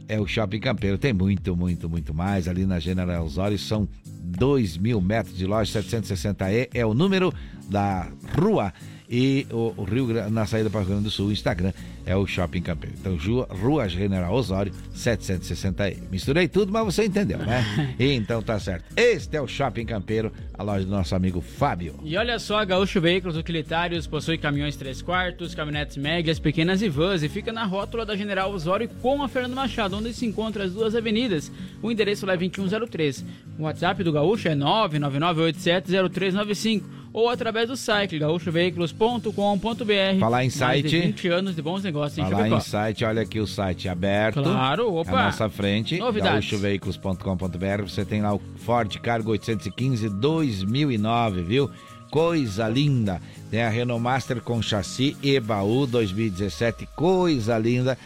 É 0.07 0.19
o 0.19 0.25
Shopping 0.25 0.59
Campeiro. 0.59 0.97
Tem 0.97 1.13
muito, 1.13 1.55
muito, 1.55 1.87
muito 1.87 2.11
mais. 2.11 2.47
Ali 2.47 2.65
na 2.65 2.79
General 2.79 3.23
Osório 3.23 3.57
são 3.59 3.87
2 4.03 4.77
mil 4.77 4.99
metros 4.99 5.37
de 5.37 5.45
loja, 5.45 5.79
760E 5.79 6.69
é 6.73 6.83
o 6.83 6.95
número 6.95 7.31
da 7.69 8.07
rua. 8.35 8.73
E 9.11 9.45
o, 9.51 9.73
o 9.75 9.83
Rio 9.83 10.07
Grande, 10.07 10.31
na 10.31 10.45
saída 10.45 10.69
para 10.69 10.79
o 10.79 10.83
Rio 10.83 10.91
Grande 10.91 11.03
do 11.03 11.11
Sul, 11.11 11.27
o 11.27 11.31
Instagram 11.33 11.73
é 12.05 12.15
o 12.15 12.25
Shopping 12.25 12.61
Campeiro. 12.61 12.95
Então, 12.97 13.17
Rua, 13.17 13.45
rua 13.51 13.89
General 13.89 14.33
Osório, 14.33 14.71
760E. 14.95 15.97
Misturei 16.09 16.47
tudo, 16.47 16.71
mas 16.71 16.85
você 16.85 17.03
entendeu, 17.03 17.39
né? 17.39 17.93
então 17.99 18.41
tá 18.41 18.57
certo. 18.57 18.85
Este 18.95 19.35
é 19.35 19.41
o 19.41 19.47
Shopping 19.47 19.85
Campeiro, 19.85 20.31
a 20.53 20.63
loja 20.63 20.85
do 20.85 20.91
nosso 20.91 21.13
amigo 21.13 21.41
Fábio. 21.41 21.95
E 22.05 22.15
olha 22.15 22.39
só, 22.39 22.59
a 22.59 22.65
Gaúcho 22.65 23.01
Veículos 23.01 23.35
Utilitários 23.35 24.07
possui 24.07 24.37
caminhões 24.37 24.77
3 24.77 25.01
quartos, 25.01 25.53
caminhonetes 25.53 25.97
médias, 25.97 26.39
pequenas 26.39 26.81
e 26.81 26.87
vans 26.87 27.21
e 27.21 27.27
fica 27.27 27.51
na 27.51 27.65
rótula 27.65 28.05
da 28.05 28.15
General 28.15 28.49
Osório 28.49 28.87
com 29.01 29.21
a 29.21 29.27
Fernando 29.27 29.55
Machado, 29.55 29.97
onde 29.97 30.13
se 30.13 30.25
encontra 30.25 30.63
as 30.63 30.71
duas 30.71 30.95
avenidas. 30.95 31.51
O 31.81 31.91
endereço 31.91 32.25
lá 32.25 32.31
é 32.33 32.37
2103. 32.37 33.25
O 33.59 33.63
WhatsApp 33.63 34.01
do 34.03 34.13
Gaúcho 34.13 34.47
é 34.47 34.55
999870395 34.55 37.00
ou 37.13 37.29
através 37.29 37.67
do 37.67 37.77
site 37.77 38.17
gaúchoveículos.com.br. 38.19 40.19
Falar 40.19 40.43
em 40.43 40.47
Mais 40.47 40.53
site. 40.53 40.89
De 40.89 40.99
20 41.01 41.27
anos 41.29 41.55
de 41.55 41.61
bons 41.61 41.83
negócios 41.83 42.17
em 42.17 42.23
Falar 42.23 42.37
Chapecó. 42.37 42.57
em 42.57 42.61
site, 42.61 43.05
olha 43.05 43.21
aqui 43.21 43.39
o 43.39 43.47
site 43.47 43.87
aberto. 43.89 44.41
Claro, 44.41 44.93
opa. 44.95 45.11
À 45.11 45.25
nossa 45.25 45.49
frente, 45.49 45.97
gaúchoveículos.com.br. 45.97 47.83
Você 47.83 48.05
tem 48.05 48.21
lá 48.21 48.33
o 48.33 48.41
Ford 48.57 48.93
Cargo 48.99 49.31
815 49.31 50.09
2009, 50.09 51.41
viu? 51.43 51.69
Coisa 52.09 52.67
linda. 52.67 53.21
Tem 53.49 53.61
a 53.61 53.69
Renault 53.69 54.03
Master 54.03 54.41
com 54.41 54.61
chassi 54.61 55.15
e 55.21 55.39
baú 55.39 55.87
2017, 55.87 56.85
coisa 56.95 57.57
linda. 57.57 57.97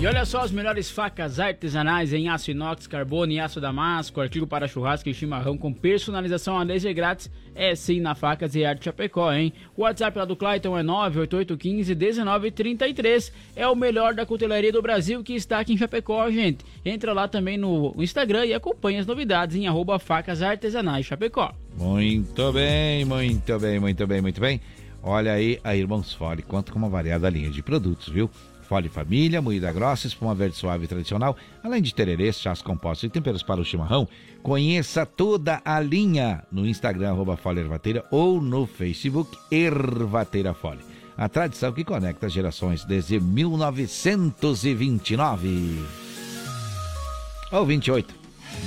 E 0.00 0.06
olha 0.06 0.24
só 0.24 0.42
as 0.42 0.52
melhores 0.52 0.88
facas 0.88 1.40
artesanais 1.40 2.12
em 2.12 2.28
aço 2.28 2.52
inox, 2.52 2.86
carbono 2.86 3.32
e 3.32 3.40
aço 3.40 3.60
damasco, 3.60 4.20
artigo 4.20 4.46
para 4.46 4.68
churrasco 4.68 5.08
e 5.08 5.14
chimarrão 5.14 5.58
com 5.58 5.72
personalização 5.72 6.56
a 6.56 6.62
laser 6.62 6.94
grátis. 6.94 7.28
É 7.52 7.74
sim 7.74 8.00
na 8.00 8.14
Facas 8.14 8.54
e 8.54 8.64
Arte 8.64 8.84
Chapecó, 8.84 9.32
hein? 9.32 9.52
O 9.76 9.82
WhatsApp 9.82 10.16
lá 10.16 10.24
do 10.24 10.36
Clayton 10.36 10.78
é 10.78 10.84
988151933. 10.84 13.32
É 13.56 13.66
o 13.66 13.74
melhor 13.74 14.14
da 14.14 14.24
cutelaria 14.24 14.70
do 14.70 14.80
Brasil 14.80 15.24
que 15.24 15.34
está 15.34 15.58
aqui 15.58 15.72
em 15.72 15.76
Chapecó, 15.76 16.30
gente. 16.30 16.64
Entra 16.84 17.12
lá 17.12 17.26
também 17.26 17.58
no 17.58 17.92
Instagram 17.98 18.46
e 18.46 18.54
acompanha 18.54 19.00
as 19.00 19.06
novidades 19.06 19.56
em 19.56 19.66
arroba 19.66 19.98
facas 19.98 20.42
artesanais 20.42 21.06
Chapecó. 21.06 21.52
Muito 21.78 22.52
bem, 22.52 23.04
muito 23.04 23.56
bem, 23.56 23.78
muito 23.78 24.04
bem, 24.04 24.20
muito 24.20 24.40
bem. 24.40 24.60
Olha 25.00 25.32
aí, 25.32 25.60
a 25.62 25.76
Irmãos 25.76 26.12
Fole 26.12 26.42
conta 26.42 26.72
com 26.72 26.78
uma 26.78 26.88
variada 26.88 27.30
linha 27.30 27.50
de 27.50 27.62
produtos, 27.62 28.08
viu? 28.08 28.28
Fole 28.62 28.88
Família, 28.88 29.40
moída 29.40 29.72
grossa, 29.72 30.08
espuma 30.08 30.34
verde 30.34 30.56
suave 30.56 30.88
tradicional, 30.88 31.36
além 31.62 31.80
de 31.80 31.94
tererês, 31.94 32.40
chás 32.40 32.60
compostos 32.60 33.04
e 33.04 33.08
temperos 33.08 33.44
para 33.44 33.60
o 33.60 33.64
chimarrão. 33.64 34.08
Conheça 34.42 35.06
toda 35.06 35.62
a 35.64 35.78
linha 35.78 36.42
no 36.50 36.66
Instagram, 36.66 37.10
arroba 37.10 37.36
Fole 37.36 37.60
Ervateira, 37.60 38.04
ou 38.10 38.40
no 38.40 38.66
Facebook, 38.66 39.38
Ervateira 39.48 40.52
Fole. 40.52 40.80
A 41.16 41.28
tradição 41.28 41.72
que 41.72 41.84
conecta 41.84 42.28
gerações 42.28 42.84
desde 42.84 43.20
1929. 43.20 45.78
Ou 47.52 47.64
28. 47.64 48.17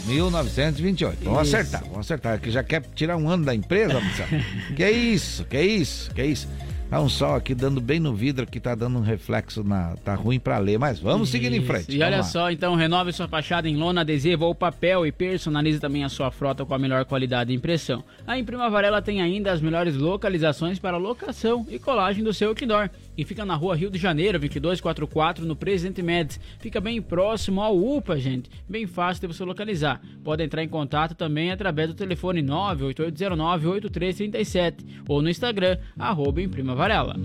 1928. 0.06 1.24
Vamos 1.24 1.48
Isso. 1.48 1.58
acertar, 1.58 1.82
vamos 1.84 2.00
acertar. 2.00 2.40
Que 2.40 2.52
já 2.52 2.64
quer 2.64 2.84
tirar 2.96 3.18
um 3.18 3.30
ano 3.30 3.46
da 3.46 3.54
empresa, 3.54 4.02
que 4.76 4.90
isso, 4.90 5.46
que 5.46 5.62
isso, 5.62 6.12
que 6.12 6.24
isso. 6.24 6.48
Tá 6.92 7.00
um 7.00 7.08
sol 7.08 7.36
aqui 7.36 7.56
dando 7.56 7.80
bem 7.80 8.02
no 8.02 8.14
vidro 8.14 8.46
que 8.46 8.60
tá 8.60 8.76
dando 8.76 8.98
um 8.98 9.02
reflexo 9.02 9.64
na. 9.64 9.96
Tá 10.04 10.14
ruim 10.14 10.38
pra 10.38 10.58
ler, 10.58 10.78
mas 10.78 11.00
vamos 11.00 11.30
seguir 11.30 11.50
em 11.54 11.60
Isso. 11.60 11.66
frente. 11.66 11.90
E 11.90 11.98
vamos 11.98 12.06
olha 12.06 12.18
lá. 12.18 12.24
só, 12.24 12.52
então 12.52 12.76
renove 12.76 13.14
sua 13.14 13.30
fachada 13.30 13.70
em 13.70 13.78
lona, 13.78 14.02
adesivo 14.02 14.44
ou 14.44 14.54
papel 14.54 15.06
e 15.06 15.12
personalize 15.14 15.80
também 15.80 16.04
a 16.04 16.10
sua 16.10 16.30
frota 16.32 16.66
com 16.66 16.74
a 16.74 16.78
melhor 16.78 17.06
qualidade 17.06 17.52
de 17.52 17.56
impressão. 17.56 18.04
A 18.28 18.38
Imprima 18.38 18.70
Varela 18.70 19.02
tem 19.02 19.22
ainda 19.22 19.54
as 19.54 19.62
melhores 19.62 19.96
localizações 19.96 20.80
para 20.80 20.98
locação 20.98 21.66
e 21.70 21.80
colagem 21.80 22.26
do 22.26 22.34
seu 22.34 22.50
outdoor. 22.50 22.90
E 23.18 23.24
fica 23.24 23.46
na 23.46 23.56
rua 23.56 23.74
Rio 23.74 23.90
de 23.90 23.98
Janeiro, 23.98 24.38
2244, 24.38 25.46
no 25.46 25.56
Presidente 25.56 26.02
Médici. 26.02 26.42
Fica 26.60 26.82
bem 26.82 27.02
próximo 27.02 27.62
ao 27.62 27.78
UPA, 27.78 28.20
gente. 28.20 28.50
Bem 28.68 28.86
fácil 28.86 29.22
de 29.22 29.28
você 29.34 29.46
localizar. 29.46 30.02
Pode 30.26 30.44
entrar 30.44 30.62
em 30.62 30.68
contato 30.68 31.16
também 31.16 31.52
através 31.52 31.88
do 31.88 31.96
telefone 31.96 32.44
98809-8337 32.44 34.74
ou 35.08 35.22
no 35.22 35.30
Instagram, 35.30 35.78
arroba 35.98 36.42
Imprima 36.42 36.81
Varela. 36.82 37.16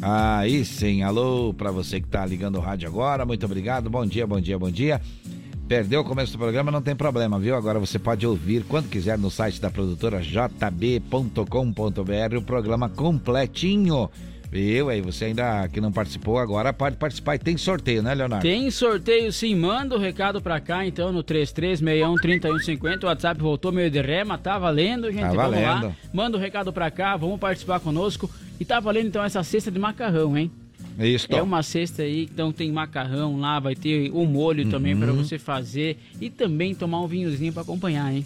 Aí 0.00 0.64
sim, 0.64 1.02
alô 1.02 1.52
pra 1.52 1.70
você 1.70 2.00
que 2.00 2.08
tá 2.08 2.24
ligando 2.24 2.56
o 2.56 2.60
rádio 2.60 2.88
agora, 2.88 3.26
muito 3.26 3.44
obrigado, 3.44 3.90
bom 3.90 4.06
dia, 4.06 4.26
bom 4.26 4.40
dia, 4.40 4.58
bom 4.58 4.70
dia. 4.70 5.02
Perdeu 5.68 6.00
o 6.00 6.04
começo 6.04 6.32
do 6.32 6.38
programa, 6.38 6.70
não 6.70 6.80
tem 6.80 6.96
problema, 6.96 7.38
viu? 7.38 7.54
Agora 7.54 7.78
você 7.78 7.98
pode 7.98 8.26
ouvir 8.26 8.64
quando 8.64 8.88
quiser 8.88 9.18
no 9.18 9.30
site 9.30 9.60
da 9.60 9.68
produtora 9.68 10.22
jb.com.br 10.22 11.44
o 12.38 12.42
programa 12.42 12.88
completinho. 12.88 14.08
Viu? 14.56 14.88
Aí 14.88 15.00
você 15.02 15.26
ainda 15.26 15.68
que 15.68 15.80
não 15.80 15.92
participou 15.92 16.38
agora 16.38 16.72
pode 16.72 16.96
participar 16.96 17.34
e 17.34 17.38
tem 17.38 17.56
sorteio, 17.58 18.02
né, 18.02 18.14
Leonardo? 18.14 18.42
Tem 18.42 18.70
sorteio 18.70 19.30
sim, 19.30 19.54
manda 19.54 19.94
o 19.94 19.98
recado 19.98 20.40
pra 20.40 20.58
cá 20.60 20.86
então 20.86 21.12
no 21.12 21.22
33613150. 21.22 23.02
O 23.02 23.06
WhatsApp 23.06 23.40
voltou 23.40 23.70
meio 23.72 23.90
de 23.90 24.00
rema, 24.00 24.38
tá 24.38 24.58
valendo, 24.58 25.10
gente. 25.12 25.20
Tá 25.20 25.28
vamos 25.28 25.60
valendo. 25.60 25.86
lá. 25.86 25.96
Manda 26.12 26.36
o 26.36 26.40
recado 26.40 26.72
pra 26.72 26.90
cá, 26.90 27.16
vamos 27.16 27.38
participar 27.38 27.80
conosco. 27.80 28.30
E 28.58 28.64
tá 28.64 28.80
valendo 28.80 29.08
então 29.08 29.22
essa 29.22 29.42
cesta 29.42 29.70
de 29.70 29.78
macarrão, 29.78 30.36
hein? 30.36 30.50
Isso. 30.98 31.26
É 31.28 31.42
uma 31.42 31.62
cesta 31.62 32.02
aí, 32.02 32.22
então 32.22 32.50
tem 32.50 32.72
macarrão 32.72 33.38
lá, 33.38 33.60
vai 33.60 33.74
ter 33.74 34.10
o 34.14 34.24
molho 34.24 34.70
também 34.70 34.94
Uhum. 34.94 35.00
pra 35.00 35.12
você 35.12 35.38
fazer 35.38 35.98
e 36.18 36.30
também 36.30 36.74
tomar 36.74 37.02
um 37.02 37.06
vinhozinho 37.06 37.52
pra 37.52 37.60
acompanhar, 37.60 38.10
hein? 38.14 38.24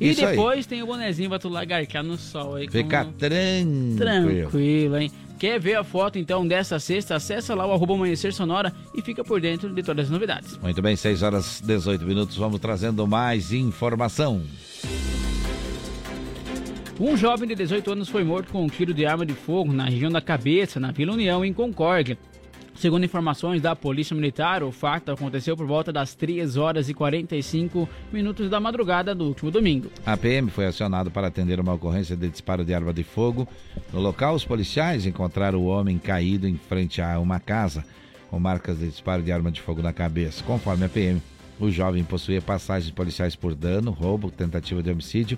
E 0.00 0.10
Isso 0.10 0.24
aí. 0.24 0.34
depois 0.34 0.64
tem 0.66 0.82
o 0.82 0.86
bonezinho 0.86 1.28
pra 1.28 1.38
tu 1.38 1.48
lagarcar 1.50 2.02
no 2.02 2.16
sol 2.16 2.54
aí. 2.56 2.68
Fica 2.70 3.04
como- 3.04 3.12
tranquilo. 3.18 3.96
Tranquilo, 3.98 4.96
hein? 4.96 5.10
Quer 5.38 5.58
ver 5.60 5.74
a 5.76 5.84
foto 5.84 6.18
então 6.18 6.46
dessa 6.46 6.78
cesta? 6.78 7.14
Acessa 7.16 7.54
lá 7.54 7.66
o 7.66 7.72
arroba 7.72 7.94
amanhecer 7.94 8.32
sonora 8.32 8.72
e 8.94 9.00
fica 9.02 9.22
por 9.24 9.40
dentro 9.40 9.68
de 9.74 9.82
todas 9.82 10.06
as 10.06 10.10
novidades. 10.10 10.56
Muito 10.58 10.80
bem, 10.82 10.96
6 10.96 11.22
horas 11.22 11.62
18 11.64 12.04
minutos, 12.04 12.36
vamos 12.36 12.60
trazendo 12.60 13.06
mais 13.06 13.52
informação. 13.52 14.42
Um 16.98 17.16
jovem 17.16 17.48
de 17.48 17.54
18 17.54 17.92
anos 17.92 18.08
foi 18.10 18.22
morto 18.22 18.52
com 18.52 18.62
um 18.64 18.68
tiro 18.68 18.92
de 18.92 19.06
arma 19.06 19.24
de 19.24 19.32
fogo 19.32 19.72
na 19.72 19.86
região 19.86 20.10
da 20.10 20.20
cabeça, 20.20 20.78
na 20.78 20.90
Vila 20.92 21.12
União, 21.14 21.42
em 21.42 21.52
Concórdia. 21.52 22.18
Segundo 22.80 23.04
informações 23.04 23.60
da 23.60 23.76
Polícia 23.76 24.16
Militar, 24.16 24.62
o 24.62 24.72
fato 24.72 25.12
aconteceu 25.12 25.54
por 25.54 25.66
volta 25.66 25.92
das 25.92 26.14
3 26.14 26.56
horas 26.56 26.88
e 26.88 26.94
45 26.94 27.86
minutos 28.10 28.48
da 28.48 28.58
madrugada 28.58 29.14
do 29.14 29.26
último 29.26 29.50
domingo. 29.50 29.90
A 30.06 30.16
PM 30.16 30.50
foi 30.50 30.64
acionado 30.64 31.10
para 31.10 31.26
atender 31.26 31.60
uma 31.60 31.74
ocorrência 31.74 32.16
de 32.16 32.26
disparo 32.26 32.64
de 32.64 32.72
arma 32.72 32.90
de 32.90 33.04
fogo. 33.04 33.46
No 33.92 34.00
local, 34.00 34.34
os 34.34 34.46
policiais 34.46 35.04
encontraram 35.04 35.58
o 35.58 35.66
homem 35.66 35.98
caído 35.98 36.48
em 36.48 36.56
frente 36.56 37.02
a 37.02 37.18
uma 37.18 37.38
casa, 37.38 37.84
com 38.30 38.40
marcas 38.40 38.78
de 38.78 38.88
disparo 38.88 39.22
de 39.22 39.30
arma 39.30 39.52
de 39.52 39.60
fogo 39.60 39.82
na 39.82 39.92
cabeça. 39.92 40.42
Conforme 40.42 40.86
a 40.86 40.88
PM, 40.88 41.20
o 41.60 41.70
jovem 41.70 42.02
possuía 42.02 42.40
passagens 42.40 42.90
policiais 42.90 43.36
por 43.36 43.54
dano, 43.54 43.90
roubo, 43.90 44.30
tentativa 44.30 44.82
de 44.82 44.90
homicídio, 44.90 45.36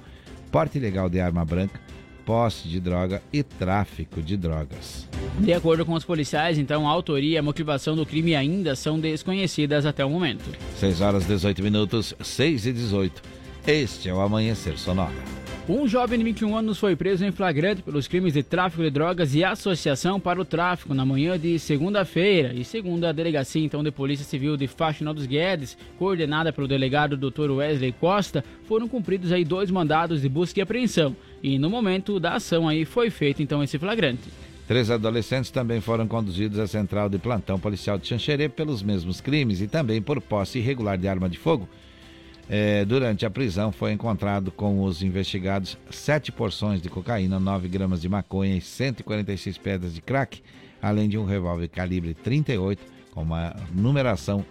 porte 0.52 0.78
ilegal 0.78 1.09
de 1.09 1.19
arma 1.19 1.44
branca, 1.44 1.81
posse 2.24 2.69
de 2.69 2.81
droga 2.81 3.23
e 3.32 3.43
tráfico 3.43 4.23
de 4.23 4.36
drogas. 4.36 5.09
De 5.39 5.53
acordo 5.53 5.85
com 5.85 5.94
os 5.94 6.05
policiais, 6.05 6.59
então, 6.59 6.89
a 6.89 6.90
autoria 6.90 7.35
e 7.35 7.39
a 7.39 7.43
motivação 7.43 7.97
do 7.97 8.07
crime 8.07 8.35
ainda 8.35 8.74
são 8.77 8.99
desconhecidas 8.99 9.86
até 9.86 10.05
o 10.05 10.11
momento. 10.11 10.44
6 10.77 11.01
horas 11.01 11.27
18 11.27 11.62
minutos, 11.62 12.15
6 12.20 12.66
e 12.66 12.73
18. 12.73 13.23
Este 13.66 14.09
é 14.09 14.15
o 14.15 14.20
Amanhecer 14.20 14.78
Sonora. 14.78 15.41
Um 15.68 15.86
jovem 15.86 16.18
de 16.18 16.24
21 16.24 16.56
anos 16.56 16.76
foi 16.76 16.97
preso 16.97 17.24
em 17.24 17.30
flagrante 17.30 17.82
pelos 17.82 18.09
crimes 18.09 18.32
de 18.32 18.43
tráfico 18.43 18.82
de 18.82 18.90
drogas 18.90 19.32
e 19.32 19.44
associação 19.44 20.18
para 20.18 20.40
o 20.40 20.44
tráfico 20.44 20.93
na 20.93 21.06
manhã 21.06 21.39
de 21.39 21.56
segunda-feira. 21.56 22.52
E 22.52 22.64
segundo 22.64 23.05
a 23.05 23.12
delegacia 23.12 23.64
então 23.64 23.80
de 23.80 23.93
Polícia 23.93 24.24
Civil 24.24 24.56
de 24.56 24.66
Faxinal 24.66 25.14
dos 25.14 25.24
Guedes, 25.24 25.78
coordenada 26.01 26.52
pelo 26.52 26.66
delegado 26.66 27.16
Dr. 27.16 27.52
Wesley 27.52 27.93
Costa, 27.93 28.44
foram 28.64 28.89
cumpridos 28.89 29.30
aí 29.30 29.44
dois 29.44 29.70
mandados 29.70 30.22
de 30.22 30.28
busca 30.28 30.59
e 30.59 30.62
apreensão. 30.62 31.14
E 31.40 31.56
no 31.60 31.70
momento 31.70 32.18
da 32.18 32.34
ação 32.34 32.66
aí 32.66 32.84
foi 32.84 33.09
feito 33.09 33.40
então 33.40 33.62
esse 33.62 33.78
flagrante. 33.78 34.28
Três 34.66 34.90
adolescentes 34.90 35.52
também 35.52 35.80
foram 35.80 36.09
conduzidos 36.09 36.59
à 36.59 36.66
central 36.66 37.09
de 37.09 37.18
plantão 37.18 37.60
policial 37.60 37.98
de 37.98 38.09
Xanxerê 38.09 38.48
pelos 38.48 38.82
mesmos 38.82 39.20
crimes 39.20 39.60
e 39.60 39.68
também 39.68 40.02
por 40.02 40.20
posse 40.20 40.59
irregular 40.59 40.98
de 40.98 41.06
arma 41.06 41.28
de 41.28 41.39
fogo. 41.39 41.68
É, 42.54 42.84
durante 42.84 43.24
a 43.24 43.30
prisão 43.30 43.72
foi 43.72 43.92
encontrado 43.92 44.52
com 44.52 44.84
os 44.84 45.02
investigados 45.02 45.78
sete 45.90 46.30
porções 46.30 46.82
de 46.82 46.90
cocaína, 46.90 47.40
9 47.40 47.66
gramas 47.66 48.02
de 48.02 48.10
maconha 48.10 48.54
e 48.54 48.60
146 48.60 49.56
pedras 49.56 49.94
de 49.94 50.02
crack, 50.02 50.42
além 50.82 51.08
de 51.08 51.16
um 51.16 51.24
revólver 51.24 51.68
calibre 51.68 52.12
38 52.12 52.84
com 53.14 53.22
uma 53.22 53.56
numeração 53.74 54.44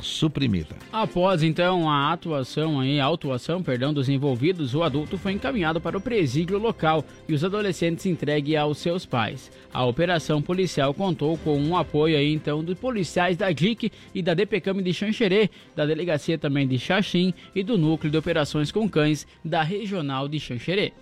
suprimida. 0.00 0.76
Após 0.92 1.42
então 1.42 1.88
a 1.88 2.12
atuação 2.12 2.80
aí, 2.80 2.98
a 2.98 3.04
autuação, 3.04 3.62
perdão, 3.62 3.92
dos 3.92 4.08
envolvidos, 4.08 4.74
o 4.74 4.82
adulto 4.82 5.18
foi 5.18 5.32
encaminhado 5.32 5.80
para 5.80 5.98
o 5.98 6.00
presídio 6.00 6.58
local 6.58 7.04
e 7.28 7.34
os 7.34 7.44
adolescentes 7.44 8.06
entregue 8.06 8.56
aos 8.56 8.78
seus 8.78 9.04
pais. 9.04 9.50
A 9.72 9.84
operação 9.84 10.40
policial 10.40 10.94
contou 10.94 11.36
com 11.38 11.58
um 11.58 11.76
apoio 11.76 12.16
aí 12.16 12.32
então 12.32 12.64
dos 12.64 12.78
policiais 12.78 13.36
da 13.36 13.50
DIC 13.50 13.92
e 14.14 14.22
da 14.22 14.34
DPCAM 14.34 14.82
de 14.82 14.92
Xanxerê, 14.92 15.50
da 15.76 15.84
delegacia 15.84 16.38
também 16.38 16.66
de 16.66 16.78
Xaxim 16.78 17.34
e 17.54 17.62
do 17.62 17.76
núcleo 17.76 18.10
de 18.10 18.16
operações 18.16 18.72
com 18.72 18.88
cães 18.88 19.26
da 19.44 19.62
regional 19.62 20.28
de 20.28 20.38
Xanxerê. 20.38 20.92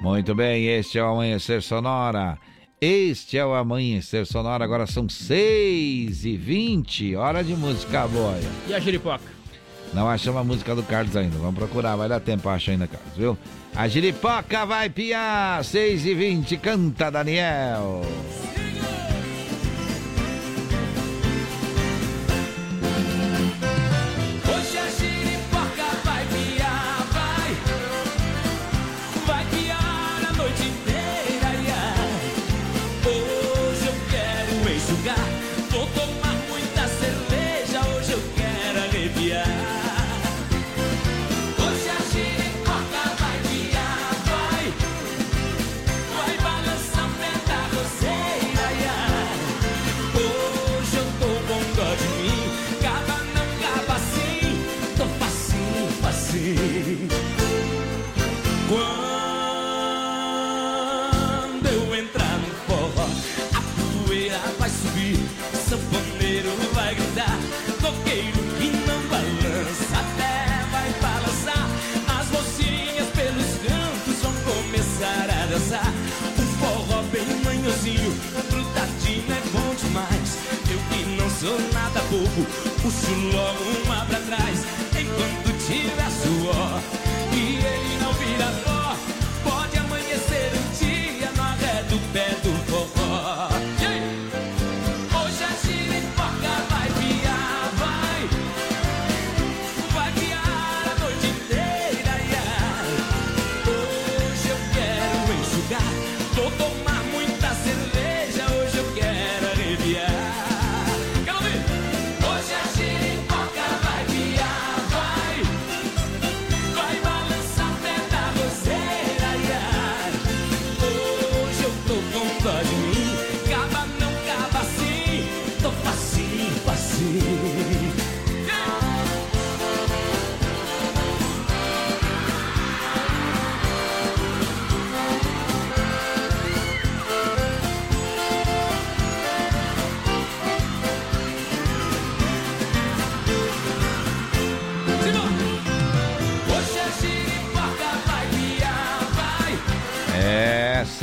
Muito 0.00 0.34
bem, 0.34 0.66
este 0.68 0.98
é 0.98 1.02
o 1.02 1.06
Amanhecer 1.06 1.60
Sonora. 1.60 2.38
Este 2.80 3.36
é 3.36 3.44
o 3.44 3.54
Amanhecer 3.54 4.24
Sonora, 4.24 4.62
agora 4.62 4.86
são 4.86 5.08
6 5.08 6.24
e 6.24 6.36
20 6.36 7.16
hora 7.16 7.42
de 7.42 7.52
música 7.54 8.06
boa. 8.06 8.38
E 8.68 8.72
a 8.74 8.78
giripoca? 8.78 9.24
Não 9.92 10.08
achamos 10.08 10.40
a 10.40 10.44
música 10.44 10.76
do 10.76 10.84
Carlos 10.84 11.16
ainda, 11.16 11.36
vamos 11.38 11.56
procurar, 11.56 11.96
vai 11.96 12.08
dar 12.08 12.20
tempo 12.20 12.48
achar 12.48 12.70
ainda, 12.72 12.86
Carlos, 12.86 13.16
viu? 13.16 13.36
A 13.74 13.88
giripoca 13.88 14.64
vai 14.64 14.88
piar, 14.88 15.64
6 15.64 16.06
e 16.06 16.14
20 16.14 16.56
canta 16.58 17.10
Daniel. 17.10 18.02
Hoje 18.04 18.77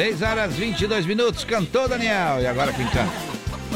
6 0.06 0.22
horas 0.22 0.54
22 0.54 1.04
minutos, 1.08 1.44
cantou 1.44 1.90
Daniel. 1.90 2.40
E 2.40 2.46
agora 2.46 2.72
quem 2.72 2.86
canta? 2.86 3.12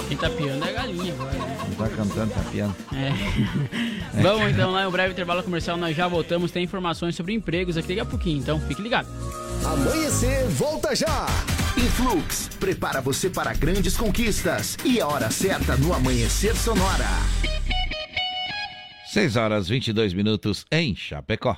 Quem 0.07 0.15
tá 0.15 0.29
piando 0.29 0.63
é 0.63 0.69
a 0.69 0.73
galinha 0.73 1.11
agora, 1.11 1.33
né? 1.33 1.57
Não 1.67 1.75
tá 1.75 1.89
cantando, 1.89 2.31
tá 2.31 2.41
piando. 2.51 2.75
É. 2.93 4.21
Vamos 4.21 4.51
então 4.51 4.69
lá, 4.69 4.87
um 4.87 4.91
breve 4.91 5.13
intervalo 5.13 5.41
comercial, 5.41 5.75
nós 5.75 5.97
já 5.97 6.07
voltamos. 6.07 6.51
Tem 6.51 6.63
informações 6.63 7.15
sobre 7.15 7.33
empregos 7.33 7.77
aqui 7.77 7.87
daqui 7.87 7.99
a 7.99 8.05
pouquinho, 8.05 8.37
então 8.37 8.61
fique 8.61 8.79
ligado. 8.79 9.07
Amanhecer, 9.65 10.45
volta 10.49 10.95
já! 10.95 11.25
Influx, 11.75 12.47
prepara 12.59 13.01
você 13.01 13.27
para 13.27 13.51
grandes 13.55 13.97
conquistas. 13.97 14.77
E 14.85 15.01
a 15.01 15.07
hora 15.07 15.31
certa 15.31 15.75
no 15.77 15.95
Amanhecer 15.95 16.55
Sonora. 16.55 17.09
6 19.07 19.35
horas 19.35 19.67
22 19.67 20.13
minutos 20.13 20.63
em 20.71 20.95
Chapecó. 20.95 21.57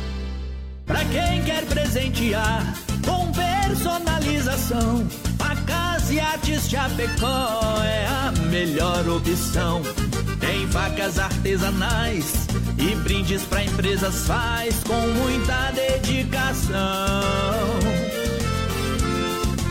Pra 0.91 1.05
quem 1.05 1.41
quer 1.43 1.65
presentear 1.67 2.75
com 3.05 3.31
personalização, 3.31 5.07
a 5.39 5.55
Casa 5.55 6.13
e 6.13 6.19
Artes 6.19 6.69
Chapecó 6.69 7.81
é 7.81 8.05
a 8.07 8.33
melhor 8.49 9.07
opção. 9.07 9.81
Tem 10.41 10.67
facas 10.67 11.17
artesanais 11.17 12.45
e 12.77 12.93
brindes 12.95 13.41
pra 13.43 13.63
empresas 13.63 14.27
faz 14.27 14.83
com 14.83 15.07
muita 15.07 15.71
dedicação. 15.71 16.75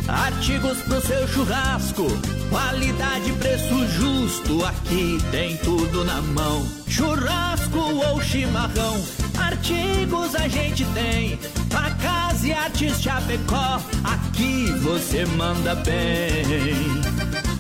Artigos 0.09 0.79
pro 0.79 1.03
seu 1.03 1.29
churrasco, 1.29 2.07
qualidade, 2.49 3.31
preço 3.33 3.87
justo, 3.89 4.65
aqui 4.65 5.19
tem 5.31 5.59
tudo 5.59 6.03
na 6.03 6.23
mão. 6.23 6.67
Churrasco 6.89 7.79
ou 7.79 8.23
chimarrão, 8.23 9.05
artigos 9.51 10.35
a 10.37 10.47
gente 10.47 10.85
tem. 10.95 11.39
A 11.75 11.91
Casa 11.97 12.47
e 12.47 12.53
Artes 12.53 13.03
Chapecó, 13.03 13.81
aqui 14.05 14.67
você 14.79 15.27
manda 15.27 15.75
bem. 15.75 16.45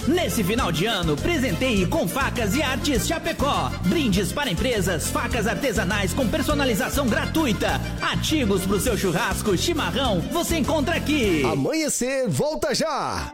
Nesse 0.06 0.42
final 0.44 0.70
de 0.70 0.86
ano, 0.86 1.16
presenteie 1.16 1.86
com 1.86 2.06
facas 2.06 2.54
e 2.54 2.62
artes 2.62 3.06
Chapecó. 3.06 3.70
Brindes 3.86 4.32
para 4.32 4.50
empresas, 4.50 5.10
facas 5.10 5.46
artesanais 5.46 6.14
com 6.14 6.28
personalização 6.28 7.06
gratuita. 7.08 7.80
Artigos 8.00 8.64
pro 8.64 8.80
seu 8.80 8.96
churrasco, 8.96 9.56
chimarrão, 9.56 10.20
você 10.32 10.58
encontra 10.58 10.94
aqui. 10.94 11.44
Amanhecer, 11.44 12.28
volta 12.28 12.74
já! 12.74 13.32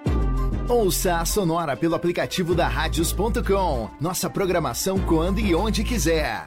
Ouça 0.68 1.18
a 1.18 1.24
Sonora 1.24 1.76
pelo 1.76 1.94
aplicativo 1.94 2.54
da 2.54 2.66
Radios.com. 2.66 3.90
Nossa 4.00 4.28
programação 4.28 4.98
quando 4.98 5.38
e 5.38 5.54
onde 5.54 5.84
quiser. 5.84 6.46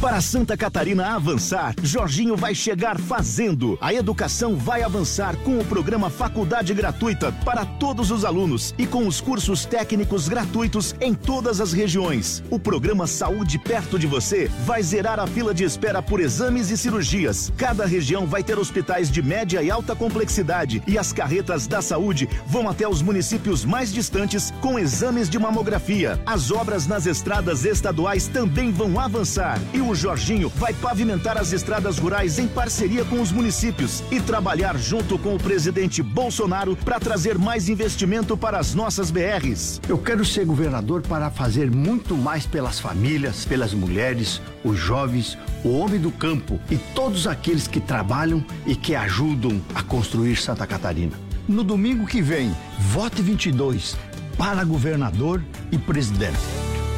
Para 0.00 0.22
Santa 0.22 0.56
Catarina 0.56 1.08
avançar, 1.14 1.74
Jorginho 1.82 2.34
vai 2.34 2.54
chegar 2.54 2.98
fazendo. 2.98 3.76
A 3.82 3.92
educação 3.92 4.56
vai 4.56 4.82
avançar 4.82 5.36
com 5.36 5.58
o 5.58 5.64
programa 5.64 6.08
Faculdade 6.08 6.72
Gratuita 6.72 7.30
para 7.44 7.66
todos 7.66 8.10
os 8.10 8.24
alunos 8.24 8.74
e 8.78 8.86
com 8.86 9.06
os 9.06 9.20
cursos 9.20 9.66
técnicos 9.66 10.26
gratuitos 10.26 10.94
em 11.02 11.12
todas 11.12 11.60
as 11.60 11.74
regiões. 11.74 12.42
O 12.48 12.58
programa 12.58 13.06
Saúde 13.06 13.58
Perto 13.58 13.98
de 13.98 14.06
Você 14.06 14.50
vai 14.64 14.82
zerar 14.82 15.20
a 15.20 15.26
fila 15.26 15.52
de 15.52 15.64
espera 15.64 16.00
por 16.00 16.18
exames 16.18 16.70
e 16.70 16.78
cirurgias. 16.78 17.52
Cada 17.58 17.84
região 17.84 18.26
vai 18.26 18.42
ter 18.42 18.58
hospitais 18.58 19.10
de 19.10 19.20
média 19.20 19.62
e 19.62 19.70
alta 19.70 19.94
complexidade 19.94 20.82
e 20.86 20.96
as 20.96 21.12
carretas 21.12 21.66
da 21.66 21.82
saúde 21.82 22.26
vão 22.46 22.70
até 22.70 22.88
os 22.88 23.02
municípios 23.02 23.66
mais 23.66 23.92
distantes 23.92 24.50
com 24.62 24.78
exames 24.78 25.28
de 25.28 25.38
mamografia. 25.38 26.18
As 26.24 26.50
obras 26.50 26.86
nas 26.86 27.04
estradas 27.04 27.66
estaduais 27.66 28.28
também 28.28 28.72
vão 28.72 28.98
avançar 28.98 29.60
e 29.74 29.80
o 29.82 29.89
Jorginho 29.94 30.48
vai 30.56 30.72
pavimentar 30.72 31.36
as 31.38 31.52
estradas 31.52 31.98
rurais 31.98 32.38
em 32.38 32.46
parceria 32.46 33.04
com 33.04 33.20
os 33.20 33.32
municípios 33.32 34.02
e 34.10 34.20
trabalhar 34.20 34.76
junto 34.78 35.18
com 35.18 35.34
o 35.34 35.38
presidente 35.38 36.02
Bolsonaro 36.02 36.76
para 36.76 37.00
trazer 37.00 37.38
mais 37.38 37.68
investimento 37.68 38.36
para 38.36 38.58
as 38.58 38.74
nossas 38.74 39.10
BRs. 39.10 39.80
Eu 39.88 39.98
quero 39.98 40.24
ser 40.24 40.44
governador 40.44 41.02
para 41.02 41.30
fazer 41.30 41.70
muito 41.70 42.16
mais 42.16 42.46
pelas 42.46 42.78
famílias, 42.78 43.44
pelas 43.44 43.72
mulheres, 43.72 44.40
os 44.64 44.78
jovens, 44.78 45.38
o 45.64 45.78
homem 45.78 46.00
do 46.00 46.10
campo 46.10 46.60
e 46.70 46.76
todos 46.94 47.26
aqueles 47.26 47.66
que 47.66 47.80
trabalham 47.80 48.44
e 48.66 48.74
que 48.74 48.94
ajudam 48.94 49.60
a 49.74 49.82
construir 49.82 50.36
Santa 50.36 50.66
Catarina. 50.66 51.16
No 51.48 51.64
domingo 51.64 52.06
que 52.06 52.22
vem, 52.22 52.54
vote 52.78 53.22
22 53.22 53.96
para 54.36 54.64
governador 54.64 55.42
e 55.70 55.78
presidente. 55.78 56.38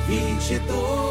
22 0.06 1.01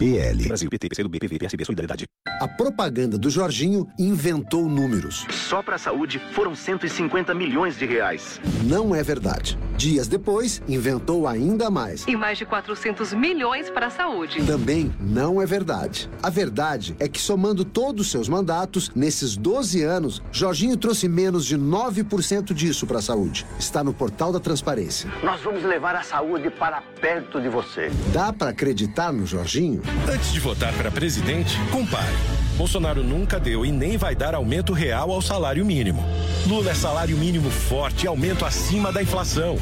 PL. 0.00 0.48
Brasil, 0.48 0.70
PT, 0.70 0.88
PCdoB, 0.88 1.18
PV, 1.18 1.38
PSB, 1.38 1.62
Solidariedade. 1.62 2.06
A 2.40 2.48
propaganda 2.48 3.18
do 3.18 3.28
Jorginho 3.28 3.86
inventou 3.98 4.66
números. 4.66 5.26
Só 5.28 5.62
para 5.62 5.76
a 5.76 5.78
saúde 5.78 6.18
foram 6.32 6.54
150 6.54 7.34
milhões 7.34 7.76
de 7.76 7.84
reais. 7.84 8.40
Não 8.64 8.94
é 8.94 9.02
verdade. 9.02 9.58
Dias 9.76 10.08
depois, 10.08 10.62
inventou 10.66 11.28
ainda 11.28 11.70
mais. 11.70 12.06
E 12.08 12.16
mais 12.16 12.38
de 12.38 12.46
400 12.46 13.12
milhões 13.12 13.68
para 13.68 13.88
a 13.88 13.90
saúde. 13.90 14.42
Também 14.46 14.90
não 14.98 15.40
é 15.40 15.44
verdade. 15.44 16.08
A 16.22 16.30
verdade 16.30 16.96
é 16.98 17.06
que, 17.06 17.20
somando 17.20 17.62
todos 17.62 18.06
os 18.06 18.10
seus 18.10 18.26
mandatos, 18.26 18.90
nesses 18.94 19.36
12 19.36 19.82
anos, 19.82 20.22
Jorginho 20.32 20.78
trouxe 20.78 21.08
menos 21.08 21.44
de 21.44 21.58
9% 21.58 22.54
disso 22.54 22.86
para 22.86 23.00
a 23.00 23.02
saúde. 23.02 23.46
Está 23.58 23.84
no 23.84 23.92
portal 23.92 24.32
da 24.32 24.40
transparência. 24.40 25.10
Nós 25.22 25.42
vamos 25.42 25.62
levar 25.62 25.94
a 25.94 26.02
saúde 26.02 26.48
para 26.48 26.80
perto 27.02 27.38
de 27.38 27.50
você. 27.50 27.90
Dá 28.14 28.32
para 28.32 28.48
acreditar 28.50 29.12
no 29.12 29.26
Jorginho? 29.26 29.82
Antes 30.08 30.32
de 30.32 30.40
votar 30.40 30.72
para 30.74 30.90
presidente, 30.90 31.56
compare. 31.70 32.49
Bolsonaro 32.60 33.02
nunca 33.02 33.40
deu 33.40 33.64
e 33.64 33.72
nem 33.72 33.96
vai 33.96 34.14
dar 34.14 34.34
aumento 34.34 34.74
real 34.74 35.10
ao 35.10 35.22
salário 35.22 35.64
mínimo. 35.64 36.04
Lula 36.46 36.72
é 36.72 36.74
salário 36.74 37.16
mínimo 37.16 37.50
forte 37.50 38.04
e 38.04 38.06
aumento 38.06 38.44
acima 38.44 38.92
da 38.92 39.02
inflação. 39.02 39.56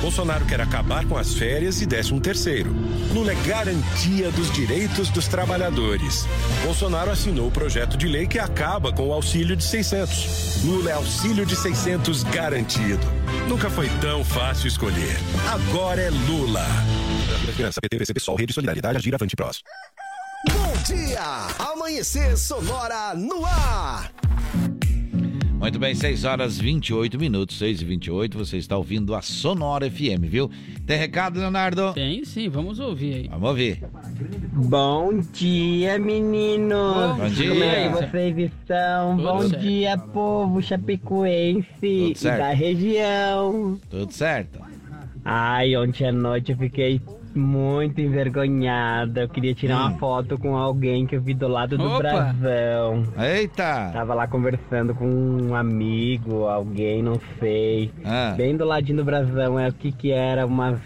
Bolsonaro 0.00 0.44
quer 0.44 0.60
acabar 0.60 1.04
com 1.04 1.18
as 1.18 1.34
férias 1.34 1.82
e 1.82 1.86
décimo 1.86 2.20
terceiro. 2.20 2.72
Lula 3.12 3.32
é 3.32 3.34
garantia 3.44 4.30
dos 4.30 4.52
direitos 4.52 5.10
dos 5.10 5.26
trabalhadores. 5.26 6.28
Bolsonaro 6.62 7.10
assinou 7.10 7.48
o 7.48 7.50
projeto 7.50 7.96
de 7.96 8.06
lei 8.06 8.28
que 8.28 8.38
acaba 8.38 8.92
com 8.92 9.08
o 9.08 9.12
auxílio 9.12 9.56
de 9.56 9.64
600. 9.64 10.62
Lula 10.62 10.90
é 10.90 10.92
auxílio 10.92 11.44
de 11.44 11.56
600 11.56 12.22
garantido. 12.22 13.04
Nunca 13.48 13.68
foi 13.68 13.88
tão 14.00 14.24
fácil 14.24 14.68
escolher. 14.68 15.16
Agora 15.52 16.00
é 16.00 16.10
Lula. 16.10 16.64
Criança, 17.56 17.80
PT, 17.80 17.98
PCB, 17.98 18.20
Sol, 18.20 18.36
Rede 18.36 18.52
Solidariedade, 18.52 18.98
Agir, 18.98 19.12
Avante. 19.12 19.34
Bom 20.86 20.94
dia! 20.94 21.46
Amanhecer 21.58 22.36
Sonora 22.36 23.14
no 23.14 23.42
ar! 23.46 24.12
Muito 25.58 25.78
bem, 25.78 25.94
6 25.94 26.24
horas 26.24 26.58
28 26.58 27.18
minutos, 27.18 27.56
6 27.56 27.80
e 27.80 27.84
28 27.86 28.36
você 28.36 28.58
está 28.58 28.76
ouvindo 28.76 29.14
a 29.14 29.22
Sonora 29.22 29.90
FM, 29.90 30.24
viu? 30.24 30.50
Tem 30.86 30.98
recado, 30.98 31.40
Leonardo? 31.40 31.94
Tem 31.94 32.22
sim, 32.26 32.50
vamos 32.50 32.80
ouvir 32.80 33.14
aí. 33.14 33.28
Vamos 33.28 33.48
ouvir. 33.48 33.82
Bom 34.52 35.20
dia, 35.32 35.98
meninos! 35.98 37.16
Bom 37.16 37.28
dia. 37.30 37.48
Como 37.48 37.64
é 37.64 37.88
que 37.88 38.10
vocês 38.10 38.38
estão? 38.38 39.16
Tudo 39.16 39.22
Bom 39.22 39.48
certo. 39.48 39.62
dia, 39.62 39.96
povo 39.96 40.62
chapecoense 40.62 41.66
e 41.82 42.14
certo. 42.14 42.38
da 42.40 42.50
região. 42.52 43.80
Tudo 43.88 44.12
certo. 44.12 44.60
Ai, 45.24 45.74
ontem 45.78 46.06
à 46.06 46.12
noite 46.12 46.52
eu 46.52 46.58
fiquei 46.58 47.00
muito 47.38 48.00
envergonhada. 48.00 49.22
Eu 49.22 49.28
queria 49.28 49.54
tirar 49.54 49.76
Hum. 49.76 49.80
uma 49.88 49.98
foto 49.98 50.38
com 50.38 50.56
alguém 50.56 51.06
que 51.06 51.16
eu 51.16 51.20
vi 51.22 51.34
do 51.34 51.48
lado 51.48 51.76
do 51.76 51.84
Opa! 51.86 51.98
brasão. 51.98 53.04
Eita! 53.18 53.90
Tava 53.92 54.14
lá 54.14 54.26
conversando 54.26 54.94
com 54.94 55.06
um 55.06 55.54
amigo, 55.54 56.46
alguém, 56.46 57.02
não 57.02 57.20
sei. 57.38 57.90
Ah. 58.04 58.34
Bem 58.36 58.56
do 58.56 58.64
ladinho 58.64 58.98
do 58.98 59.04
brasão, 59.04 59.58
é 59.58 59.68
o 59.68 59.72
que 59.72 59.90
que 59.92 60.10
era, 60.12 60.46
umas 60.46 60.78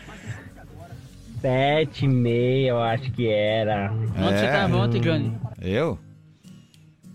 sete 1.40 2.04
e 2.04 2.08
meia, 2.08 2.70
eu 2.70 2.80
acho 2.82 3.10
que 3.12 3.28
era. 3.28 3.92
Onde 3.92 4.38
você 4.38 4.46
tava 4.48 4.76
ontem, 4.76 5.00
Johnny? 5.00 5.32
Eu? 5.60 5.98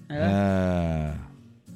É? 0.09 0.23
Ah, 0.25 1.13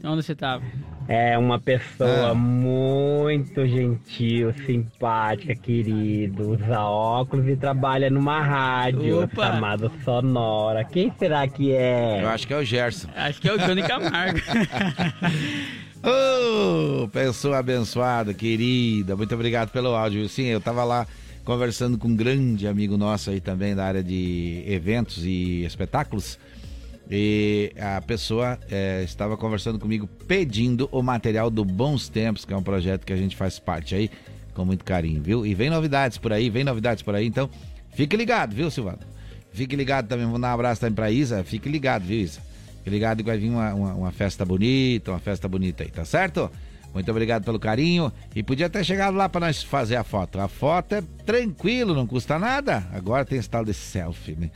Onde 0.03 0.23
você 0.23 0.35
tava? 0.35 0.63
É 1.09 1.37
uma 1.37 1.57
pessoa 1.57 2.31
Ah. 2.31 2.33
muito 2.33 3.65
gentil, 3.65 4.53
simpática, 4.65 5.55
querido, 5.55 6.51
usa 6.51 6.81
óculos 6.81 7.47
e 7.47 7.55
trabalha 7.55 8.09
numa 8.09 8.41
rádio 8.41 9.23
Opa. 9.23 9.53
chamada 9.53 9.89
Sonora. 10.03 10.83
Quem 10.83 11.11
será 11.17 11.47
que 11.47 11.71
é? 11.71 12.19
eu 12.21 12.27
acho 12.27 12.45
que 12.45 12.53
é 12.53 12.57
o 12.57 12.63
Gerson. 12.63 13.07
Acho 13.15 13.39
que 13.39 13.47
é 13.47 13.53
o 13.53 13.57
Johnny 13.57 13.83
Camargo. 13.83 14.39
Ô, 16.03 17.07
pessoa 17.07 17.57
abençoada, 17.57 18.33
querida, 18.33 19.15
muito 19.15 19.33
obrigado 19.33 19.69
pelo 19.71 19.95
áudio. 19.95 20.27
Sim, 20.29 20.45
eu 20.45 20.61
tava 20.61 20.83
lá 20.83 21.07
conversando 21.43 21.97
com 21.97 22.09
um 22.09 22.15
grande 22.15 22.67
amigo 22.67 22.97
nosso 22.97 23.29
aí 23.29 23.39
também 23.39 23.73
da 23.75 23.85
área 23.85 24.03
de 24.03 24.63
eventos 24.67 25.25
e 25.25 25.63
espetáculos. 25.65 26.37
E 27.09 27.71
a 27.79 28.01
pessoa 28.01 28.59
eh, 28.69 29.01
estava 29.03 29.37
conversando 29.37 29.79
comigo 29.79 30.07
pedindo 30.27 30.89
o 30.91 31.01
material 31.01 31.49
do 31.49 31.63
Bons 31.63 32.09
Tempos, 32.09 32.43
que 32.43 32.53
é 32.53 32.57
um 32.57 32.63
projeto 32.63 33.05
que 33.05 33.13
a 33.13 33.17
gente 33.17 33.35
faz 33.35 33.59
parte 33.59 33.95
aí, 33.95 34.11
com 34.53 34.65
muito 34.65 34.83
carinho, 34.83 35.21
viu? 35.21 35.45
E 35.45 35.53
vem 35.53 35.69
novidades 35.69 36.17
por 36.17 36.33
aí, 36.33 36.49
vem 36.49 36.63
novidades 36.63 37.01
por 37.01 37.15
aí, 37.15 37.25
então 37.25 37.49
fique 37.91 38.17
ligado, 38.17 38.53
viu, 38.53 38.69
Silvano? 38.69 38.99
Fique 39.53 39.75
ligado 39.75 40.07
também, 40.07 40.27
vou 40.27 40.37
dar 40.37 40.49
um 40.49 40.53
abraço 40.53 40.81
também 40.81 40.95
pra 40.95 41.09
Isa, 41.09 41.43
fique 41.43 41.69
ligado, 41.69 42.03
viu, 42.03 42.19
Isa? 42.19 42.41
Fique 42.77 42.89
ligado 42.89 43.19
que 43.19 43.23
vai 43.23 43.37
vir 43.37 43.49
uma, 43.49 43.73
uma, 43.73 43.93
uma 43.93 44.11
festa 44.11 44.43
bonita, 44.43 45.11
uma 45.11 45.19
festa 45.19 45.47
bonita 45.47 45.83
aí, 45.83 45.89
tá 45.89 46.03
certo? 46.03 46.51
Muito 46.93 47.11
obrigado 47.11 47.43
pelo 47.43 47.59
carinho. 47.59 48.11
E 48.35 48.41
podia 48.41 48.69
ter 48.69 48.83
chegado 48.83 49.15
lá 49.15 49.29
pra 49.29 49.41
nós 49.41 49.61
fazer 49.61 49.95
a 49.95 50.03
foto. 50.03 50.39
A 50.39 50.47
foto 50.47 50.95
é 50.95 51.03
tranquilo, 51.25 51.93
não 51.93 52.07
custa 52.07 52.39
nada. 52.39 52.87
Agora 52.91 53.25
tem 53.25 53.37
esse 53.37 53.49
tal 53.49 53.63
desse 53.63 53.81
selfie, 53.81 54.35
né? 54.35 54.49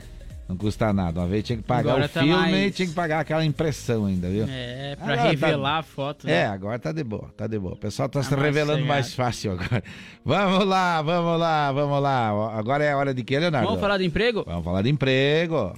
Não 0.48 0.56
custa 0.56 0.92
nada. 0.92 1.20
Uma 1.20 1.26
vez 1.28 1.44
tinha 1.44 1.56
que 1.56 1.62
pagar 1.62 1.92
Agora 1.92 2.04
o 2.06 2.08
tá 2.08 2.20
filme 2.20 2.34
mais- 2.36 2.54
e 2.66 2.70
tinha 2.72 2.88
que 2.88 2.94
pagar 2.94 3.20
aquela 3.20 3.44
impressão 3.44 4.04
ainda, 4.06 4.28
viu? 4.28 4.44
É, 4.48 4.96
pra 4.96 5.04
Agora 5.14 5.16
tá- 5.22 5.30
revelar 5.30 5.78
a 5.78 5.82
foto. 5.82 6.26
né? 6.26 6.32
É, 6.32 6.46
agora 6.46 6.78
tá 6.78 6.92
de 6.92 7.02
boa, 7.04 7.30
tá 7.36 7.46
de 7.46 7.58
boa. 7.58 7.74
O 7.74 7.76
pessoal 7.78 8.08
tá, 8.08 8.20
Tá 8.20 8.24
se 8.28 8.32
mais 8.32 8.42
revelando 8.44 8.84
mais 8.84 9.14
fácil 9.14 9.52
agora. 9.52 9.82
Vamos 10.24 10.66
lá, 10.66 11.00
vamos 11.02 11.40
lá, 11.40 11.72
vamos 11.72 12.02
lá. 12.02 12.28
Agora 12.58 12.84
é 12.84 12.92
a 12.92 12.96
hora 12.96 13.14
de 13.14 13.22
quê, 13.24 13.38
Leonardo? 13.38 13.66
Vamos 13.66 13.80
falar 13.80 13.98
de 13.98 14.04
emprego? 14.04 14.44
Vamos 14.46 14.64
falar 14.64 14.82
de 14.82 14.90
emprego. 14.90 15.72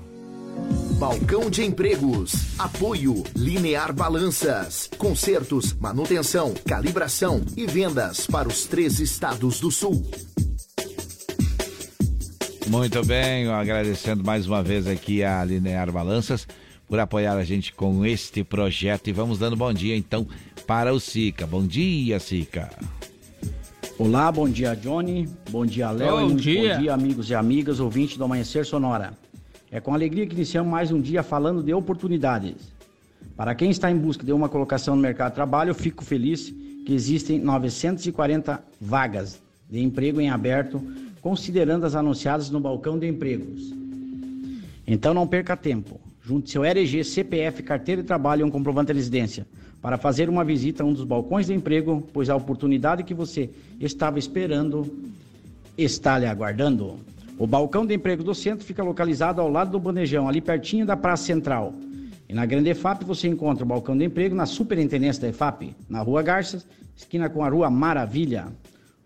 Balcão 0.98 1.50
de 1.50 1.64
Empregos. 1.64 2.58
Apoio 2.58 3.22
Linear 3.36 3.92
Balanças. 3.92 4.88
Consertos, 4.96 5.72
manutenção, 5.74 6.54
calibração 6.66 7.42
e 7.56 7.66
vendas 7.66 8.26
para 8.26 8.48
os 8.48 8.64
três 8.64 9.00
estados 9.00 9.60
do 9.60 9.70
sul. 9.70 10.04
Muito 12.68 13.04
bem, 13.04 13.46
agradecendo 13.48 14.24
mais 14.24 14.46
uma 14.46 14.62
vez 14.62 14.86
aqui 14.86 15.22
a 15.22 15.44
Linear 15.44 15.92
Balanças 15.92 16.48
por 16.88 16.98
apoiar 16.98 17.36
a 17.36 17.44
gente 17.44 17.74
com 17.74 18.06
este 18.06 18.42
projeto. 18.42 19.08
E 19.08 19.12
vamos 19.12 19.38
dando 19.38 19.54
bom 19.54 19.72
dia 19.72 19.94
então 19.94 20.26
para 20.66 20.92
o 20.92 20.98
Sica. 20.98 21.46
Bom 21.46 21.66
dia, 21.66 22.18
Sica. 22.18 22.70
Olá, 23.98 24.32
bom 24.32 24.48
dia, 24.48 24.74
Johnny. 24.74 25.28
Bom 25.50 25.66
dia, 25.66 25.90
Léo. 25.90 26.28
Bom 26.28 26.34
dia. 26.34 26.74
Bom 26.74 26.80
dia, 26.80 26.94
amigos 26.94 27.30
e 27.30 27.34
amigas, 27.34 27.80
ouvintes 27.80 28.16
do 28.16 28.24
Amanhecer 28.24 28.64
Sonora. 28.64 29.12
É 29.70 29.78
com 29.78 29.92
alegria 29.92 30.26
que 30.26 30.34
iniciamos 30.34 30.70
mais 30.70 30.90
um 30.90 31.00
dia 31.00 31.22
falando 31.22 31.62
de 31.62 31.74
oportunidades. 31.74 32.72
Para 33.36 33.54
quem 33.54 33.70
está 33.70 33.90
em 33.90 33.96
busca 33.96 34.24
de 34.24 34.32
uma 34.32 34.48
colocação 34.48 34.96
no 34.96 35.02
mercado 35.02 35.32
de 35.32 35.34
trabalho, 35.34 35.70
eu 35.70 35.74
fico 35.74 36.02
feliz 36.02 36.54
que 36.86 36.94
existem 36.94 37.38
940 37.38 38.62
vagas 38.80 39.40
de 39.68 39.82
emprego 39.82 40.20
em 40.20 40.30
aberto, 40.30 40.82
considerando 41.24 41.86
as 41.86 41.94
anunciadas 41.94 42.50
no 42.50 42.60
balcão 42.60 42.98
de 42.98 43.08
empregos. 43.08 43.72
Então 44.86 45.14
não 45.14 45.26
perca 45.26 45.56
tempo. 45.56 45.98
Junte 46.22 46.50
seu 46.50 46.62
RG, 46.62 47.02
CPF, 47.02 47.62
carteira 47.62 48.02
de 48.02 48.06
trabalho 48.06 48.42
e 48.42 48.44
um 48.44 48.50
comprovante 48.50 48.88
de 48.88 48.98
residência 48.98 49.46
para 49.80 49.96
fazer 49.96 50.28
uma 50.28 50.44
visita 50.44 50.82
a 50.82 50.86
um 50.86 50.92
dos 50.92 51.04
balcões 51.04 51.46
de 51.46 51.54
emprego, 51.54 52.06
pois 52.12 52.28
a 52.28 52.36
oportunidade 52.36 53.04
que 53.04 53.14
você 53.14 53.48
estava 53.80 54.18
esperando 54.18 54.94
está 55.78 56.18
lhe 56.18 56.26
aguardando. 56.26 56.98
O 57.38 57.46
balcão 57.46 57.86
de 57.86 57.94
emprego 57.94 58.22
do 58.22 58.34
centro 58.34 58.66
fica 58.66 58.82
localizado 58.82 59.40
ao 59.40 59.50
lado 59.50 59.70
do 59.70 59.80
bandejão, 59.80 60.28
ali 60.28 60.42
pertinho 60.42 60.84
da 60.84 60.94
Praça 60.96 61.24
Central. 61.24 61.72
E 62.28 62.34
na 62.34 62.44
Grande 62.44 62.68
EFAP 62.68 63.02
você 63.02 63.28
encontra 63.28 63.64
o 63.64 63.66
balcão 63.66 63.96
de 63.96 64.04
emprego 64.04 64.34
na 64.34 64.44
Superintendência 64.44 65.22
da 65.22 65.28
EFAP, 65.28 65.74
na 65.88 66.02
Rua 66.02 66.22
Garças, 66.22 66.66
esquina 66.94 67.30
com 67.30 67.42
a 67.42 67.48
Rua 67.48 67.70
Maravilha. 67.70 68.48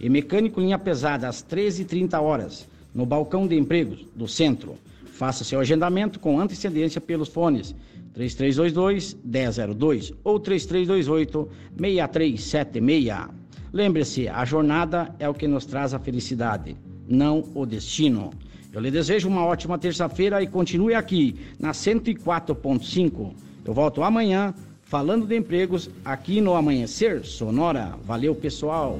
e 0.00 0.08
mecânico 0.08 0.60
linha 0.60 0.78
pesada 0.78 1.28
às 1.28 1.44
13h30 1.44 2.18
horas 2.20 2.66
no 2.94 3.04
balcão 3.04 3.46
de 3.46 3.54
empregos 3.56 4.06
do 4.16 4.26
centro. 4.26 4.78
Faça 5.04 5.44
seu 5.44 5.60
agendamento 5.60 6.18
com 6.18 6.40
antecedência 6.40 6.98
pelos 7.00 7.28
fones 7.28 7.74
3322-1002 8.16 10.14
ou 10.24 10.40
3328-6376. 10.40 13.28
Lembre-se, 13.72 14.28
a 14.28 14.44
jornada 14.44 15.14
é 15.18 15.28
o 15.28 15.34
que 15.34 15.46
nos 15.46 15.64
traz 15.64 15.94
a 15.94 15.98
felicidade, 15.98 16.76
não 17.08 17.44
o 17.54 17.64
destino. 17.64 18.30
Eu 18.72 18.80
lhe 18.80 18.90
desejo 18.90 19.28
uma 19.28 19.44
ótima 19.44 19.78
terça-feira 19.78 20.42
e 20.42 20.46
continue 20.46 20.94
aqui 20.94 21.36
na 21.58 21.72
104.5. 21.72 23.32
Eu 23.64 23.74
volto 23.74 24.02
amanhã 24.02 24.54
falando 24.84 25.26
de 25.26 25.36
empregos 25.36 25.90
aqui 26.04 26.40
no 26.40 26.54
Amanhecer 26.54 27.24
Sonora. 27.24 27.94
Valeu, 28.04 28.34
pessoal! 28.34 28.98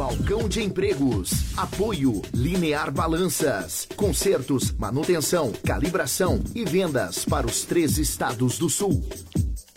Balcão 0.00 0.48
de 0.48 0.62
Empregos. 0.62 1.54
Apoio 1.58 2.22
Linear 2.32 2.90
Balanças. 2.90 3.86
Consertos, 3.96 4.72
manutenção, 4.72 5.52
calibração 5.62 6.40
e 6.54 6.64
vendas 6.64 7.26
para 7.26 7.46
os 7.46 7.66
três 7.66 7.98
estados 7.98 8.58
do 8.58 8.70
sul. 8.70 9.04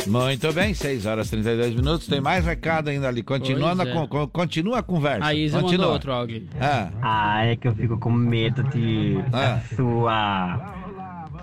Muito 0.08 0.52
bem, 0.54 0.74
6 0.74 1.06
horas 1.06 1.28
e 1.28 1.32
32 1.32 1.76
minutos. 1.76 2.08
Tem 2.08 2.20
mais 2.22 2.46
recado 2.46 2.90
ainda 2.90 3.08
ali. 3.08 3.24
Continuando, 3.24 3.84
é. 3.84 3.90
a, 3.90 3.94
con- 3.94 4.08
con- 4.08 4.28
continua 4.28 4.80
a 4.80 4.84
conversa. 4.84 5.26
A 5.26 5.34
Isa 5.34 5.60
continua. 5.60 5.78
mandou 5.86 5.94
outro 5.94 6.12
áudio. 6.12 6.44
Ah, 6.60 6.90
Ah, 7.02 7.46
é 7.46 7.56
que 7.56 7.68
eu 7.68 7.76
fico 7.76 7.98
com 7.98 8.12
medo 8.12 8.64
de 8.66 9.18
Ah. 9.32 9.54
a 9.72 9.76
sua 9.76 10.74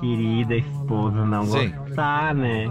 querida 0.01 0.57
esposa 0.57 1.27
não 1.27 1.45
Sim. 1.45 1.71
gostar, 1.71 2.35
né? 2.35 2.71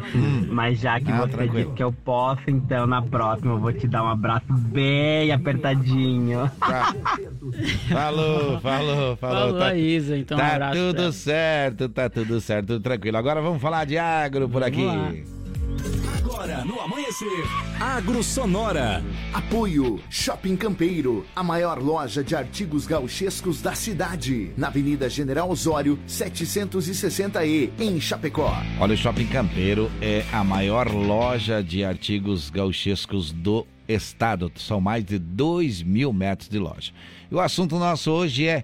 Mas 0.49 0.79
já 0.79 0.99
que 0.99 1.11
Ah, 1.11 1.17
você 1.21 1.29
tranquilo. 1.33 1.63
disse 1.65 1.75
que 1.75 1.83
eu 1.83 1.91
posso, 1.91 2.41
então 2.47 2.87
na 2.87 3.01
próxima 3.03 3.53
eu 3.53 3.59
vou 3.59 3.71
te 3.73 3.87
dar 3.87 4.03
um 4.03 4.07
abraço 4.09 4.45
bem 4.51 5.31
apertadinho. 5.31 6.49
Tá. 6.59 6.93
falou, 7.89 8.59
falou, 8.61 9.15
falou. 9.17 9.17
Falou 9.17 9.61
a 9.63 9.75
Isa, 9.75 10.17
então 10.17 10.37
um 10.37 10.41
Tá 10.41 10.47
abraço 10.55 10.71
pra 10.73 10.81
tudo 10.93 11.11
certo, 11.13 11.89
tá 11.89 12.09
tudo 12.09 12.41
certo, 12.41 12.67
tudo 12.67 12.79
tranquilo. 12.81 13.17
Agora 13.17 13.41
vamos 13.41 13.61
falar 13.61 13.85
de 13.85 13.97
agro 13.97 14.47
por 14.49 14.63
aqui. 14.63 14.83
lá. 14.85 15.11
No 16.69 16.79
Amanhecer, 16.79 17.47
Agro 17.79 18.21
Sonora. 18.21 19.03
Apoio 19.33 19.99
Shopping 20.07 20.55
Campeiro, 20.55 21.25
a 21.35 21.41
maior 21.41 21.81
loja 21.81 22.23
de 22.23 22.35
artigos 22.35 22.85
gauchescos 22.85 23.59
da 23.59 23.73
cidade, 23.73 24.51
na 24.55 24.67
Avenida 24.67 25.09
General 25.09 25.49
Osório, 25.49 25.97
760E, 26.07 27.71
em 27.79 27.99
Chapecó. 27.99 28.55
Olha, 28.79 28.93
o 28.93 28.97
Shopping 28.97 29.25
Campeiro 29.25 29.89
é 29.99 30.23
a 30.31 30.43
maior 30.43 30.93
loja 30.93 31.63
de 31.63 31.83
artigos 31.83 32.51
gauchescos 32.51 33.31
do 33.31 33.65
estado. 33.87 34.51
São 34.55 34.79
mais 34.79 35.03
de 35.03 35.17
2 35.17 35.81
mil 35.81 36.13
metros 36.13 36.47
de 36.47 36.59
loja. 36.59 36.91
E 37.31 37.33
o 37.33 37.39
assunto 37.39 37.79
nosso 37.79 38.11
hoje 38.11 38.45
é 38.45 38.63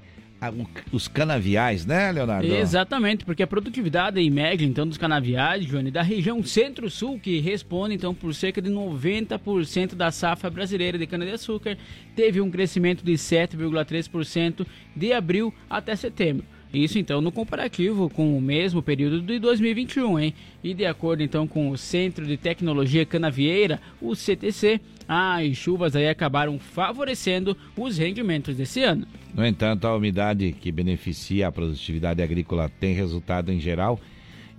os 0.92 1.08
canaviais, 1.08 1.86
né, 1.86 2.12
Leonardo? 2.12 2.48
Exatamente, 2.48 3.26
porque 3.26 3.44
a 3.44 3.48
produtividade 3.48 4.20
em 4.20 4.30
média, 4.30 4.66
então, 4.66 4.88
dos 4.88 4.98
canaviais, 4.98 5.66
Johnny, 5.66 5.92
da 5.92 6.02
região 6.02 6.44
centro-sul, 6.44 7.20
que 7.20 7.40
responde, 7.40 7.96
então, 7.96 8.14
por 8.14 8.34
cerca 8.34 8.62
de 8.62 8.70
90% 8.70 9.96
da 9.96 10.12
safra 10.12 10.50
brasileira 10.50 10.98
de 10.98 11.08
cana-de-açúcar, 11.08 11.78
teve 12.16 12.42
um 12.42 12.50
crescimento 12.50 13.04
de 13.04 13.14
7,3% 13.14 14.66
de 14.96 15.14
abril 15.14 15.54
até 15.70 15.96
setembro. 15.96 16.46
Isso, 16.74 17.00
então, 17.00 17.22
no 17.22 17.32
comparativo 17.32 18.10
com 18.10 18.38
o 18.38 18.42
mesmo 18.42 18.82
período 18.82 19.22
de 19.22 19.40
2021, 19.40 20.20
hein? 20.20 20.34
E 20.62 20.74
de 20.74 20.86
acordo, 20.86 21.24
então, 21.24 21.48
com 21.48 21.70
o 21.70 21.78
Centro 21.78 22.26
de 22.26 22.36
Tecnologia 22.36 23.06
Canavieira, 23.06 23.80
o 24.02 24.14
CTC, 24.14 24.82
as 25.07 25.56
chuvas 25.56 25.95
aí 25.95 26.07
acabaram 26.07 26.57
favorecendo 26.60 27.56
os 27.77 27.98
rendimentos 27.98 28.56
desse 28.56 28.82
ano. 28.84 29.07
No 29.34 29.45
entanto, 29.45 29.86
a 29.86 29.95
umidade 29.95 30.53
que 30.53 30.72
beneficia 30.72 31.48
a 31.48 31.52
produtividade 31.52 32.22
agrícola 32.22 32.69
tem 32.80 32.94
resultado, 32.94 33.52
em 33.52 33.60
geral, 33.60 33.99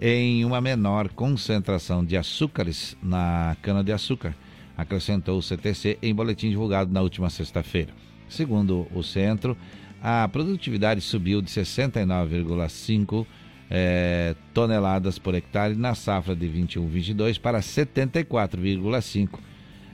em 0.00 0.44
uma 0.44 0.60
menor 0.60 1.08
concentração 1.08 2.04
de 2.04 2.16
açúcares 2.16 2.96
na 3.02 3.56
cana-de-açúcar, 3.62 4.34
acrescentou 4.76 5.38
o 5.38 5.42
CTC 5.42 5.98
em 6.02 6.14
boletim 6.14 6.50
divulgado 6.50 6.92
na 6.92 7.00
última 7.00 7.30
sexta-feira. 7.30 7.92
Segundo 8.28 8.86
o 8.94 9.02
centro, 9.02 9.56
a 10.02 10.28
produtividade 10.28 11.00
subiu 11.00 11.40
de 11.40 11.50
69,5 11.50 13.26
eh, 13.70 14.34
toneladas 14.52 15.18
por 15.18 15.34
hectare 15.34 15.74
na 15.74 15.94
safra 15.94 16.36
de 16.36 16.46
21-22 16.46 17.40
para 17.40 17.60
74,5 17.60 19.38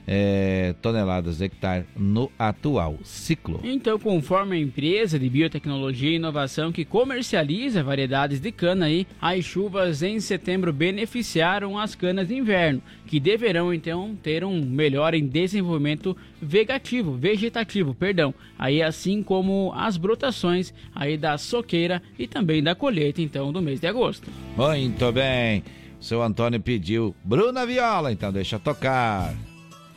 eh, 0.07 0.75
toneladas 0.81 1.41
hectare 1.41 1.85
no 1.95 2.31
atual 2.37 2.97
ciclo. 3.03 3.59
Então, 3.63 3.97
conforme 3.97 4.57
a 4.57 4.59
empresa 4.59 5.17
de 5.17 5.29
biotecnologia 5.29 6.11
e 6.11 6.15
inovação 6.15 6.71
que 6.71 6.85
comercializa 6.85 7.83
variedades 7.83 8.39
de 8.39 8.51
cana 8.51 8.85
aí, 8.85 9.07
as 9.21 9.43
chuvas 9.45 10.01
em 10.01 10.19
setembro 10.19 10.73
beneficiaram 10.73 11.77
as 11.77 11.95
canas 11.95 12.27
de 12.27 12.35
inverno, 12.35 12.81
que 13.05 13.19
deverão 13.19 13.73
então 13.73 14.15
ter 14.21 14.43
um 14.43 14.61
melhor 14.61 15.13
em 15.13 15.25
desenvolvimento 15.25 16.15
vegativo, 16.41 17.13
vegetativo, 17.13 17.93
perdão. 17.93 18.33
Aí 18.57 18.81
assim 18.81 19.23
como 19.23 19.71
as 19.75 19.97
brotações 19.97 20.73
aí 20.93 21.17
da 21.17 21.37
soqueira 21.37 22.01
e 22.17 22.27
também 22.27 22.61
da 22.61 22.75
colheita 22.75 23.21
então 23.21 23.51
do 23.51 23.61
mês 23.61 23.79
de 23.79 23.87
agosto. 23.87 24.29
Muito 24.57 25.11
bem. 25.11 25.63
Seu 25.99 26.21
Antônio 26.21 26.59
pediu 26.59 27.15
Bruna 27.23 27.65
Viola, 27.65 28.11
então 28.11 28.31
deixa 28.31 28.59
tocar. 28.59 29.33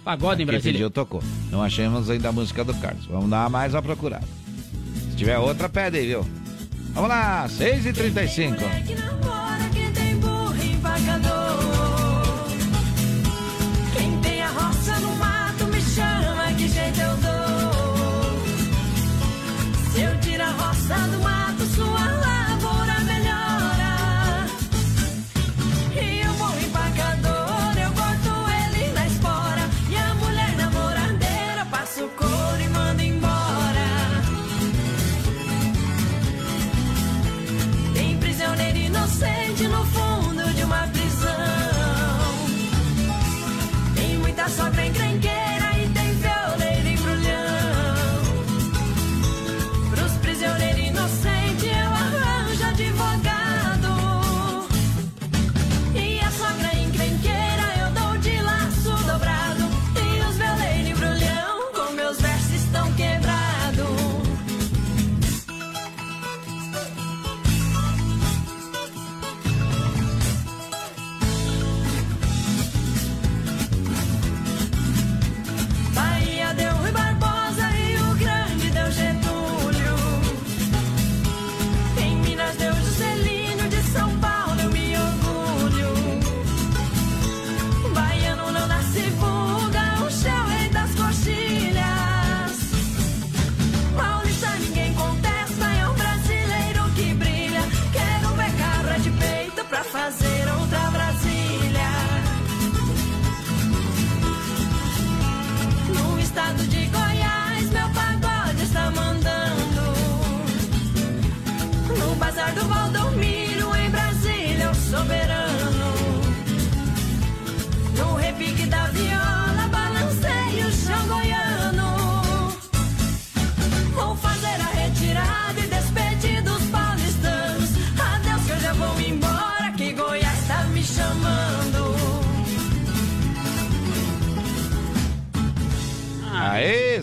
Pagode 0.06 0.40
em 0.40 0.46
Brasília. 0.46 0.74
pediu, 0.74 0.88
tocou. 0.88 1.20
Não 1.50 1.60
achamos 1.60 2.08
ainda 2.08 2.28
a 2.28 2.32
música 2.32 2.62
do 2.62 2.72
Carlos. 2.74 3.06
Vamos 3.06 3.28
dar 3.28 3.50
mais 3.50 3.74
uma 3.74 3.82
procurada. 3.82 4.24
Se 5.10 5.16
tiver 5.16 5.36
outra, 5.36 5.68
pede 5.68 5.98
aí, 5.98 6.06
viu? 6.06 6.24
Vamos 6.94 7.10
lá, 7.10 7.48
6h35. 7.48 8.56
Quem 9.72 9.92
tem 9.92 10.16
burro 10.18 10.54
empacador 10.62 11.58
Quem 13.96 14.20
tem 14.20 14.42
a 14.42 14.48
roça 14.48 15.00
no 15.00 15.16
mato 15.16 15.66
me 15.66 15.80
chama, 15.80 16.52
que 16.56 16.68
jeito 16.68 17.00
eu 17.00 17.16
dou 17.16 18.40
Se 19.92 20.02
eu 20.02 20.20
tiro 20.20 20.42
a 20.44 20.50
roça 20.52 20.94
do 21.08 21.25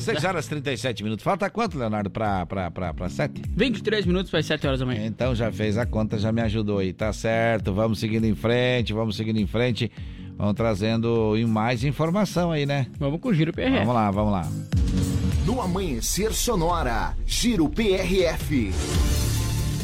16 0.05 0.23
horas 0.25 0.45
e 0.45 0.49
37 0.49 1.03
minutos. 1.03 1.23
Falta 1.23 1.49
quanto, 1.49 1.77
Leonardo, 1.77 2.09
pra, 2.09 2.45
pra, 2.45 2.69
pra, 2.69 2.93
pra 2.93 3.09
7? 3.09 3.41
23 3.55 4.05
minutos 4.05 4.29
para 4.29 4.41
7 4.41 4.67
horas 4.67 4.79
da 4.79 4.85
manhã. 4.85 5.05
Então 5.05 5.33
já 5.33 5.51
fez 5.51 5.77
a 5.77 5.85
conta, 5.85 6.17
já 6.17 6.31
me 6.31 6.41
ajudou 6.41 6.79
aí. 6.79 6.93
Tá 6.93 7.11
certo, 7.13 7.73
vamos 7.73 7.99
seguindo 7.99 8.25
em 8.25 8.35
frente, 8.35 8.93
vamos 8.93 9.15
seguindo 9.15 9.39
em 9.39 9.47
frente. 9.47 9.91
Vamos 10.37 10.55
trazendo 10.55 11.35
mais 11.47 11.83
informação 11.83 12.51
aí, 12.51 12.65
né? 12.65 12.87
Vamos 12.99 13.19
com 13.19 13.29
o 13.29 13.33
Giro 13.33 13.53
PRF. 13.53 13.79
Vamos 13.79 13.93
lá, 13.93 14.11
vamos 14.11 14.31
lá. 14.31 14.47
No 15.45 15.61
Amanhecer 15.61 16.33
Sonora, 16.33 17.15
Giro 17.25 17.69
PRF. 17.69 18.71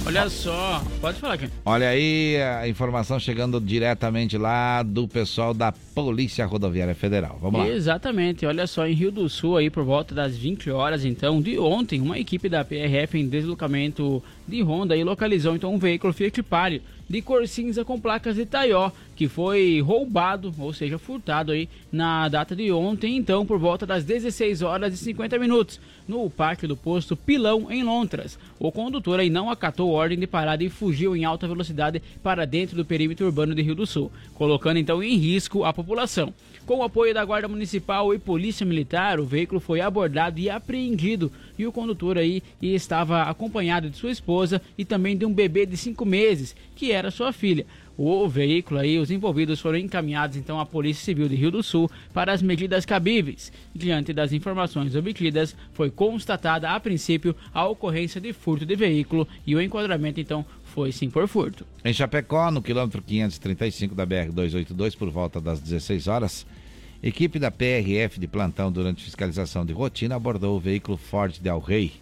Olha 0.05 0.29
só, 0.29 0.83
pode 1.01 1.19
falar, 1.19 1.37
Ken. 1.37 1.49
Olha 1.63 1.89
aí 1.89 2.37
a 2.41 2.67
informação 2.67 3.19
chegando 3.19 3.59
diretamente 3.59 4.37
lá 4.37 4.81
do 4.81 5.07
pessoal 5.07 5.53
da 5.53 5.71
Polícia 5.71 6.45
Rodoviária 6.45 6.95
Federal. 6.95 7.37
Vamos 7.41 7.59
lá. 7.59 7.67
Exatamente, 7.67 8.45
olha 8.45 8.65
só, 8.65 8.87
em 8.87 8.93
Rio 8.93 9.11
do 9.11 9.29
Sul, 9.29 9.57
aí 9.57 9.69
por 9.69 9.83
volta 9.83 10.15
das 10.15 10.35
20 10.35 10.71
horas, 10.71 11.05
então, 11.05 11.41
de 11.41 11.59
ontem, 11.59 12.01
uma 12.01 12.17
equipe 12.17 12.49
da 12.49 12.65
PRF 12.65 13.19
em 13.19 13.27
deslocamento 13.27 14.23
de 14.49 14.61
Honda 14.61 14.93
aí 14.93 15.03
localizou 15.03 15.55
então 15.55 15.73
um 15.73 15.77
veículo 15.77 16.11
Fiat 16.11 16.43
Palio 16.43 16.81
de 17.09 17.23
cor 17.23 17.47
cinza 17.47 17.83
com 17.83 17.99
placas 17.99 18.35
de 18.35 18.45
Taió, 18.45 18.91
que 19.15 19.27
foi 19.27 19.81
roubado, 19.81 20.53
ou 20.59 20.71
seja, 20.71 20.99
furtado 20.99 21.51
aí 21.51 21.67
na 21.91 22.29
data 22.29 22.55
de 22.55 22.71
ontem, 22.71 23.17
então, 23.17 23.43
por 23.45 23.57
volta 23.57 23.83
das 23.83 24.03
16 24.03 24.61
horas 24.61 24.93
e 24.93 24.97
50 24.97 25.39
minutos, 25.39 25.79
no 26.07 26.29
pátio 26.29 26.67
do 26.67 26.77
posto 26.77 27.17
Pilão, 27.17 27.71
em 27.71 27.83
Lontras. 27.83 28.37
O 28.59 28.71
condutor 28.71 29.19
aí 29.19 29.29
não 29.29 29.49
acatou 29.49 29.89
ordem 29.89 30.19
de 30.19 30.27
parada 30.27 30.63
e 30.63 30.69
fugiu 30.69 31.15
em 31.15 31.25
alta 31.25 31.47
velocidade 31.47 31.99
para 32.21 32.45
dentro 32.45 32.75
do 32.75 32.85
perímetro 32.85 33.25
urbano 33.25 33.55
de 33.55 33.63
Rio 33.63 33.73
do 33.73 33.87
Sul, 33.87 34.11
colocando 34.35 34.77
então 34.77 35.01
em 35.01 35.15
risco 35.15 35.63
a 35.63 35.73
população. 35.73 36.31
Com 36.69 36.81
o 36.81 36.83
apoio 36.83 37.15
da 37.15 37.25
Guarda 37.25 37.47
Municipal 37.47 38.13
e 38.13 38.19
Polícia 38.19 38.63
Militar, 38.63 39.19
o 39.19 39.25
veículo 39.25 39.59
foi 39.59 39.81
abordado 39.81 40.39
e 40.39 40.51
apreendido 40.51 41.31
e 41.57 41.65
o 41.65 41.71
condutor 41.71 42.15
aí 42.15 42.43
estava 42.61 43.23
acompanhado 43.23 43.89
de 43.89 43.97
sua 43.97 44.11
esposa 44.11 44.61
e 44.77 44.85
também 44.85 45.17
de 45.17 45.25
um 45.25 45.33
bebê 45.33 45.65
de 45.65 45.75
5 45.75 46.05
meses, 46.05 46.55
que 46.75 46.91
era 46.91 47.09
sua 47.09 47.33
filha. 47.33 47.65
O 47.97 48.29
veículo 48.29 48.79
aí, 48.79 48.99
os 48.99 49.09
envolvidos 49.09 49.59
foram 49.59 49.79
encaminhados 49.79 50.37
então 50.37 50.59
à 50.59 50.65
Polícia 50.65 51.03
Civil 51.03 51.27
de 51.27 51.35
Rio 51.35 51.49
do 51.49 51.63
Sul 51.63 51.89
para 52.13 52.31
as 52.31 52.41
medidas 52.41 52.85
cabíveis. 52.85 53.51
Diante 53.73 54.13
das 54.13 54.31
informações 54.31 54.95
obtidas, 54.95 55.55
foi 55.73 55.89
constatada 55.89 56.69
a 56.69 56.79
princípio 56.79 57.35
a 57.51 57.67
ocorrência 57.67 58.21
de 58.21 58.31
furto 58.31 58.63
de 58.63 58.75
veículo 58.75 59.27
e 59.45 59.55
o 59.55 59.61
enquadramento 59.61 60.21
então 60.21 60.45
foi 60.63 60.91
sim 60.91 61.09
por 61.09 61.27
furto. 61.27 61.65
Em 61.83 61.91
Chapecó, 61.91 62.51
no 62.51 62.61
quilômetro 62.61 63.01
535 63.01 63.95
da 63.95 64.05
BR-282, 64.05 64.95
por 64.95 65.09
volta 65.09 65.41
das 65.41 65.59
16 65.59 66.07
horas, 66.07 66.45
equipe 67.07 67.39
da 67.39 67.49
PRF 67.49 68.19
de 68.19 68.27
plantão 68.27 68.71
durante 68.71 69.03
fiscalização 69.03 69.65
de 69.65 69.71
rotina 69.71 70.15
abordou 70.15 70.57
o 70.57 70.59
veículo 70.59 70.97
Ford 70.97 71.39
Del 71.39 71.59
Rey, 71.59 71.93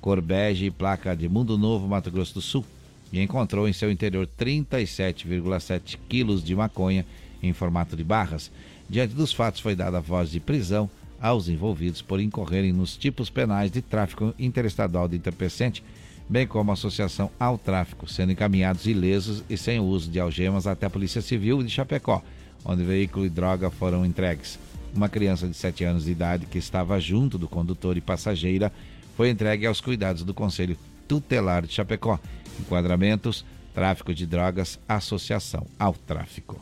cor 0.00 0.20
bege 0.20 0.66
e 0.66 0.70
placa 0.70 1.16
de 1.16 1.28
Mundo 1.28 1.58
Novo, 1.58 1.88
Mato 1.88 2.10
Grosso 2.10 2.34
do 2.34 2.40
Sul, 2.40 2.64
e 3.12 3.20
encontrou 3.20 3.68
em 3.68 3.72
seu 3.72 3.90
interior 3.90 4.28
37,7 4.38 5.98
quilos 6.08 6.44
de 6.44 6.54
maconha 6.54 7.04
em 7.42 7.52
formato 7.52 7.96
de 7.96 8.04
barras. 8.04 8.50
Diante 8.88 9.14
dos 9.14 9.32
fatos, 9.32 9.60
foi 9.60 9.74
dada 9.74 10.00
voz 10.00 10.30
de 10.30 10.40
prisão 10.40 10.88
aos 11.20 11.48
envolvidos 11.48 12.00
por 12.00 12.20
incorrerem 12.20 12.72
nos 12.72 12.96
tipos 12.96 13.28
penais 13.28 13.70
de 13.70 13.82
tráfico 13.82 14.32
interestadual 14.38 15.08
de 15.08 15.16
entorpecente, 15.16 15.82
bem 16.28 16.46
como 16.46 16.70
associação 16.70 17.30
ao 17.40 17.58
tráfico, 17.58 18.08
sendo 18.08 18.32
encaminhados 18.32 18.86
ilesos 18.86 19.42
e 19.48 19.56
sem 19.56 19.80
uso 19.80 20.10
de 20.10 20.20
algemas 20.20 20.66
até 20.66 20.86
a 20.86 20.90
Polícia 20.90 21.20
Civil 21.20 21.62
de 21.62 21.70
Chapecó, 21.70 22.22
onde 22.64 22.84
veículo 22.84 23.26
e 23.26 23.30
droga 23.30 23.70
foram 23.70 24.04
entregues. 24.04 24.58
Uma 24.94 25.08
criança 25.08 25.46
de 25.46 25.54
7 25.54 25.84
anos 25.84 26.04
de 26.04 26.10
idade 26.10 26.46
que 26.46 26.58
estava 26.58 26.98
junto 27.00 27.38
do 27.38 27.48
condutor 27.48 27.96
e 27.96 28.00
passageira 28.00 28.72
foi 29.16 29.30
entregue 29.30 29.66
aos 29.66 29.80
cuidados 29.80 30.22
do 30.22 30.32
Conselho 30.32 30.76
Tutelar 31.06 31.66
de 31.66 31.72
Chapecó. 31.72 32.18
Enquadramentos: 32.60 33.44
tráfico 33.74 34.14
de 34.14 34.26
drogas, 34.26 34.78
associação 34.88 35.66
ao 35.78 35.92
tráfico. 35.94 36.60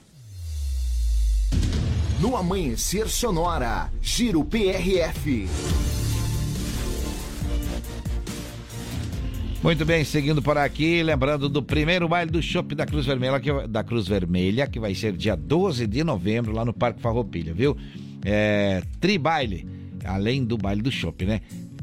No 2.20 2.36
Amanhecer 2.36 3.08
Sonora, 3.08 3.90
Giro 4.00 4.44
PRF. 4.44 5.46
Muito 9.66 9.84
bem, 9.84 10.04
seguindo 10.04 10.40
por 10.40 10.56
aqui, 10.56 11.02
lembrando 11.02 11.48
do 11.48 11.60
primeiro 11.60 12.08
baile 12.08 12.30
do 12.30 12.40
Chopp 12.40 12.72
da 12.72 12.86
Cruz 12.86 13.04
Vermelha, 13.04 13.40
que, 13.40 13.66
da 13.66 13.82
Cruz 13.82 14.06
Vermelha, 14.06 14.64
que 14.68 14.78
vai 14.78 14.94
ser 14.94 15.12
dia 15.16 15.34
12 15.34 15.88
de 15.88 16.04
novembro 16.04 16.52
lá 16.52 16.64
no 16.64 16.72
Parque 16.72 17.02
Farroupilha, 17.02 17.52
viu? 17.52 17.76
É, 18.24 18.80
tribaile, 19.00 19.66
além 20.04 20.44
do 20.44 20.56
baile 20.56 20.82
do 20.82 20.90
Chopp, 20.92 21.26
né? 21.26 21.40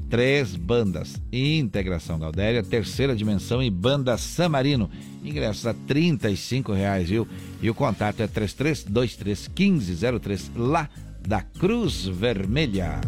Três 0.09 0.55
bandas, 0.55 1.21
Integração 1.29 2.17
Galdéria, 2.17 2.63
Terceira 2.63 3.13
Dimensão 3.13 3.61
e 3.61 3.69
Banda 3.69 4.17
Samarino. 4.17 4.89
Ingressos 5.21 5.67
a 5.67 5.73
35 5.73 6.71
reais, 6.71 7.09
viu? 7.09 7.27
E 7.61 7.69
o 7.69 7.73
contato 7.73 8.21
é 8.21 8.27
3323 8.27 9.49
1503, 9.49 10.51
lá 10.55 10.89
da 11.27 11.41
Cruz 11.41 12.05
Vermelha. 12.05 13.01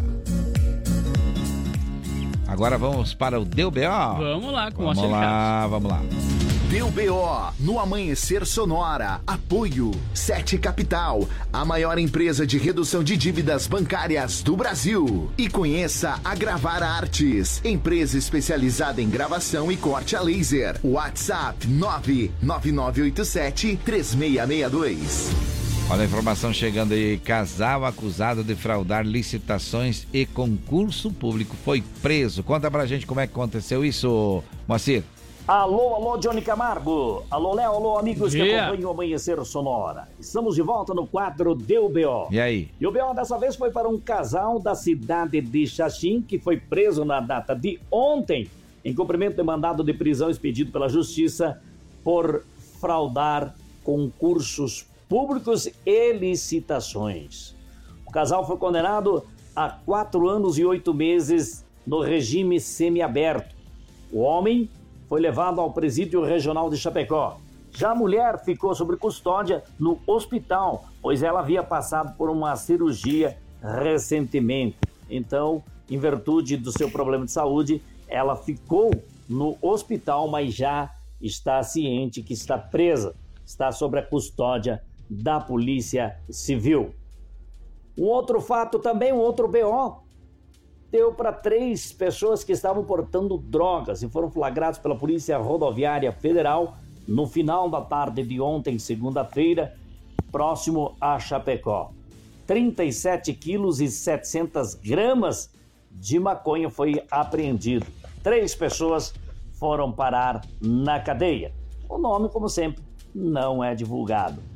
Agora 2.46 2.78
vamos 2.78 3.14
para 3.14 3.40
o 3.40 3.44
Deu 3.44 3.70
BO. 3.70 3.80
Vamos 4.18 4.52
lá 4.52 4.70
com 4.70 4.84
Vamos 4.84 5.02
o 5.02 5.08
lá, 5.08 5.66
vamos 5.66 5.90
lá. 5.90 6.02
Deu 6.70 6.90
BO 6.90 7.52
no 7.60 7.78
Amanhecer 7.78 8.44
Sonora. 8.44 9.20
Apoio 9.26 9.92
Sete 10.12 10.58
Capital, 10.58 11.26
a 11.52 11.64
maior 11.64 11.98
empresa 11.98 12.46
de 12.46 12.58
redução 12.58 13.04
de 13.04 13.16
dívidas 13.16 13.66
bancárias 13.66 14.42
do 14.42 14.56
Brasil. 14.56 15.30
E 15.38 15.48
conheça 15.48 16.20
a 16.24 16.34
Gravar 16.34 16.82
Artes, 16.82 17.60
empresa 17.64 18.18
especializada 18.18 19.00
em 19.00 19.08
gravação 19.08 19.70
e 19.70 19.76
corte 19.76 20.16
a 20.16 20.20
laser. 20.20 20.76
WhatsApp 20.82 21.66
99987 21.68 23.78
3662. 23.84 25.55
Olha 25.88 26.02
a 26.02 26.04
informação 26.04 26.52
chegando 26.52 26.94
aí. 26.94 27.16
Casal 27.16 27.84
acusado 27.84 28.42
de 28.42 28.56
fraudar 28.56 29.06
licitações 29.06 30.04
e 30.12 30.26
concurso 30.26 31.12
público 31.12 31.54
foi 31.54 31.82
preso. 32.02 32.42
Conta 32.42 32.68
pra 32.68 32.86
gente 32.86 33.06
como 33.06 33.20
é 33.20 33.26
que 33.26 33.32
aconteceu 33.32 33.84
isso, 33.84 34.42
Moacir. 34.66 35.04
Alô, 35.46 35.94
alô, 35.94 36.18
Johnny 36.18 36.42
Camargo. 36.42 37.22
Alô, 37.30 37.54
Léo, 37.54 37.70
alô, 37.70 37.98
amigos 37.98 38.34
que 38.34 38.52
acompanham 38.52 38.90
o 38.90 38.92
Amanhecer 38.92 39.42
Sonora. 39.44 40.08
Estamos 40.18 40.56
de 40.56 40.62
volta 40.62 40.92
no 40.92 41.06
quadro 41.06 41.54
Deu 41.54 41.88
B.O. 41.88 42.26
E 42.32 42.40
aí? 42.40 42.68
E 42.80 42.84
o 42.86 42.90
B.O. 42.90 43.14
dessa 43.14 43.38
vez 43.38 43.54
foi 43.54 43.70
para 43.70 43.88
um 43.88 43.96
casal 43.96 44.58
da 44.58 44.74
cidade 44.74 45.40
de 45.40 45.68
Xaxim 45.68 46.20
que 46.20 46.36
foi 46.36 46.56
preso 46.56 47.04
na 47.04 47.20
data 47.20 47.54
de 47.54 47.78
ontem 47.92 48.50
em 48.84 48.92
cumprimento 48.92 49.36
de 49.36 49.42
mandado 49.44 49.84
de 49.84 49.92
prisão 49.94 50.28
expedido 50.28 50.72
pela 50.72 50.88
Justiça 50.88 51.62
por 52.02 52.42
fraudar 52.80 53.54
concursos 53.84 54.82
públicos 54.82 54.95
e 55.84 56.12
licitações. 56.12 57.54
O 58.06 58.10
casal 58.10 58.46
foi 58.46 58.56
condenado 58.56 59.24
a 59.54 59.70
quatro 59.70 60.28
anos 60.28 60.58
e 60.58 60.64
oito 60.64 60.92
meses 60.92 61.64
no 61.86 62.00
regime 62.00 62.60
semiaberto. 62.60 63.54
O 64.12 64.20
homem 64.20 64.68
foi 65.08 65.20
levado 65.20 65.60
ao 65.60 65.72
presídio 65.72 66.24
regional 66.24 66.68
de 66.68 66.76
Chapecó. 66.76 67.38
Já 67.70 67.90
a 67.90 67.94
mulher 67.94 68.42
ficou 68.44 68.74
sob 68.74 68.96
custódia 68.96 69.62
no 69.78 69.98
hospital, 70.06 70.86
pois 71.02 71.22
ela 71.22 71.40
havia 71.40 71.62
passado 71.62 72.16
por 72.16 72.30
uma 72.30 72.56
cirurgia 72.56 73.38
recentemente. 73.62 74.76
Então, 75.08 75.62
em 75.88 75.98
virtude 75.98 76.56
do 76.56 76.72
seu 76.72 76.90
problema 76.90 77.24
de 77.24 77.32
saúde, 77.32 77.82
ela 78.08 78.34
ficou 78.34 78.90
no 79.28 79.56
hospital, 79.60 80.28
mas 80.28 80.54
já 80.54 80.90
está 81.20 81.62
ciente 81.62 82.22
que 82.22 82.32
está 82.32 82.58
presa, 82.58 83.14
está 83.44 83.70
sob 83.70 83.98
a 83.98 84.02
custódia 84.02 84.82
da 85.08 85.40
Polícia 85.40 86.18
Civil. 86.28 86.94
Um 87.96 88.04
outro 88.04 88.40
fato 88.40 88.78
também, 88.78 89.12
um 89.12 89.18
outro 89.18 89.48
BO, 89.48 90.02
deu 90.90 91.12
para 91.12 91.32
três 91.32 91.92
pessoas 91.92 92.44
que 92.44 92.52
estavam 92.52 92.84
portando 92.84 93.38
drogas 93.38 94.02
e 94.02 94.08
foram 94.08 94.30
flagrados 94.30 94.78
pela 94.78 94.96
Polícia 94.96 95.36
Rodoviária 95.38 96.12
Federal 96.12 96.76
no 97.06 97.26
final 97.26 97.68
da 97.68 97.80
tarde 97.80 98.22
de 98.22 98.40
ontem, 98.40 98.78
segunda-feira, 98.78 99.74
próximo 100.30 100.96
a 101.00 101.18
Chapecó. 101.18 101.92
37 102.46 103.32
quilos 103.32 103.80
e 103.80 103.88
700 103.88 104.74
gramas 104.74 105.50
de 105.90 106.18
maconha 106.18 106.68
foi 106.68 107.02
apreendido. 107.10 107.86
Três 108.22 108.54
pessoas 108.54 109.14
foram 109.52 109.90
parar 109.90 110.44
na 110.60 111.00
cadeia. 111.00 111.52
O 111.88 111.98
nome, 111.98 112.28
como 112.28 112.48
sempre, 112.48 112.82
não 113.14 113.62
é 113.62 113.74
divulgado. 113.74 114.55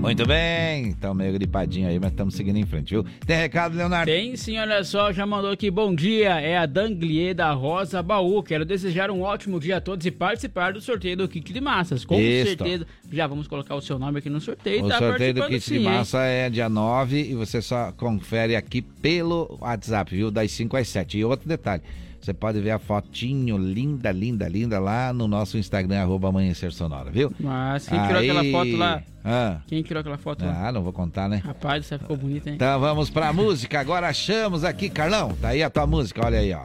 Muito 0.00 0.24
bem, 0.26 0.86
então 0.86 1.12
meio 1.12 1.32
gripadinho 1.32 1.88
aí, 1.88 1.98
mas 1.98 2.12
estamos 2.12 2.34
seguindo 2.34 2.56
em 2.56 2.64
frente, 2.64 2.90
viu? 2.90 3.04
Tem 3.26 3.36
recado, 3.36 3.76
Leonardo? 3.76 4.10
Tem 4.10 4.36
sim, 4.36 4.56
olha 4.56 4.82
só, 4.84 5.12
já 5.12 5.26
mandou 5.26 5.50
aqui, 5.50 5.70
bom 5.70 5.92
dia, 5.94 6.40
é 6.40 6.56
a 6.56 6.66
Danglier 6.66 7.34
da 7.34 7.50
Rosa 7.52 8.00
Baú, 8.02 8.42
quero 8.42 8.64
desejar 8.64 9.10
um 9.10 9.22
ótimo 9.22 9.58
dia 9.58 9.78
a 9.78 9.80
todos 9.80 10.06
e 10.06 10.10
participar 10.10 10.72
do 10.72 10.80
sorteio 10.80 11.16
do 11.16 11.28
kit 11.28 11.52
de 11.52 11.60
massas, 11.60 12.04
com 12.04 12.16
certeza, 12.16 12.86
já 13.12 13.26
vamos 13.26 13.48
colocar 13.48 13.74
o 13.74 13.80
seu 13.80 13.98
nome 13.98 14.20
aqui 14.20 14.30
no 14.30 14.40
sorteio, 14.40 14.84
O 14.84 14.88
tá 14.88 14.98
sorteio 14.98 15.34
do 15.34 15.42
kit 15.42 15.58
de 15.58 15.60
sim, 15.60 15.76
hein? 15.78 15.82
massa 15.82 16.22
é 16.22 16.48
dia 16.48 16.68
9 16.68 17.20
e 17.20 17.34
você 17.34 17.60
só 17.60 17.92
confere 17.92 18.54
aqui 18.54 18.80
pelo 18.80 19.58
WhatsApp, 19.60 20.14
viu? 20.14 20.30
Das 20.30 20.50
5 20.52 20.76
às 20.76 20.88
7. 20.88 21.18
E 21.18 21.24
outro 21.24 21.48
detalhe, 21.48 21.82
você 22.28 22.34
pode 22.34 22.60
ver 22.60 22.72
a 22.72 22.78
fotinho 22.78 23.56
linda, 23.56 24.12
linda, 24.12 24.46
linda 24.46 24.78
lá 24.78 25.14
no 25.14 25.26
nosso 25.26 25.56
Instagram, 25.56 26.02
arroba 26.02 26.28
Amanhecer 26.28 26.70
Sonora, 26.72 27.10
viu? 27.10 27.32
Mas 27.40 27.88
quem 27.88 27.98
tirou 28.02 28.18
Aí- 28.20 28.30
aquela 28.30 28.44
foto 28.52 28.76
lá? 28.76 29.02
Ah, 29.24 29.56
Quem 29.66 29.82
tirou 29.82 30.00
aquela 30.00 30.18
foto 30.18 30.44
lá? 30.44 30.68
ah, 30.68 30.72
não 30.72 30.82
vou 30.82 30.92
contar, 30.92 31.26
né? 31.26 31.40
Rapaz, 31.42 31.86
você 31.86 31.98
ficou 31.98 32.18
bonita, 32.18 32.50
hein? 32.50 32.56
Então 32.56 32.78
vamos 32.80 33.08
pra 33.08 33.32
música, 33.32 33.80
agora 33.80 34.08
achamos 34.08 34.62
aqui, 34.62 34.90
Carlão, 34.90 35.30
tá 35.40 35.48
aí 35.48 35.62
a 35.62 35.70
tua 35.70 35.86
música, 35.86 36.20
olha 36.24 36.38
aí, 36.38 36.52
ó. 36.52 36.60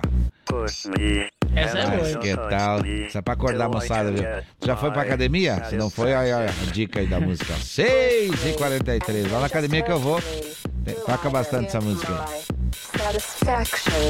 Essa 1.55 1.79
é 1.79 1.97
boa, 1.97 2.17
que 2.19 2.35
tal? 2.35 2.85
Isso 2.85 3.17
é 3.17 3.21
pra 3.21 3.33
acordar 3.33 3.65
a 3.65 3.69
moçada, 3.69 4.11
viu? 4.11 4.23
Já 4.65 4.75
foi 4.75 4.91
pra 4.91 5.03
academia? 5.03 5.63
Se 5.65 5.77
não 5.77 5.89
foi, 5.89 6.13
aí, 6.13 6.33
olha 6.33 6.49
a 6.49 6.71
dica 6.71 6.99
aí 6.99 7.07
da 7.07 7.21
música. 7.21 7.53
6h43. 7.53 9.31
Lá 9.31 9.39
na 9.39 9.45
academia 9.45 9.81
que 9.81 9.91
eu 9.91 9.99
vou. 9.99 10.19
Toca 11.05 11.29
bastante 11.29 11.67
essa 11.67 11.79
música 11.79 12.11
aí. 12.13 12.43
Satisfaction. 12.73 14.09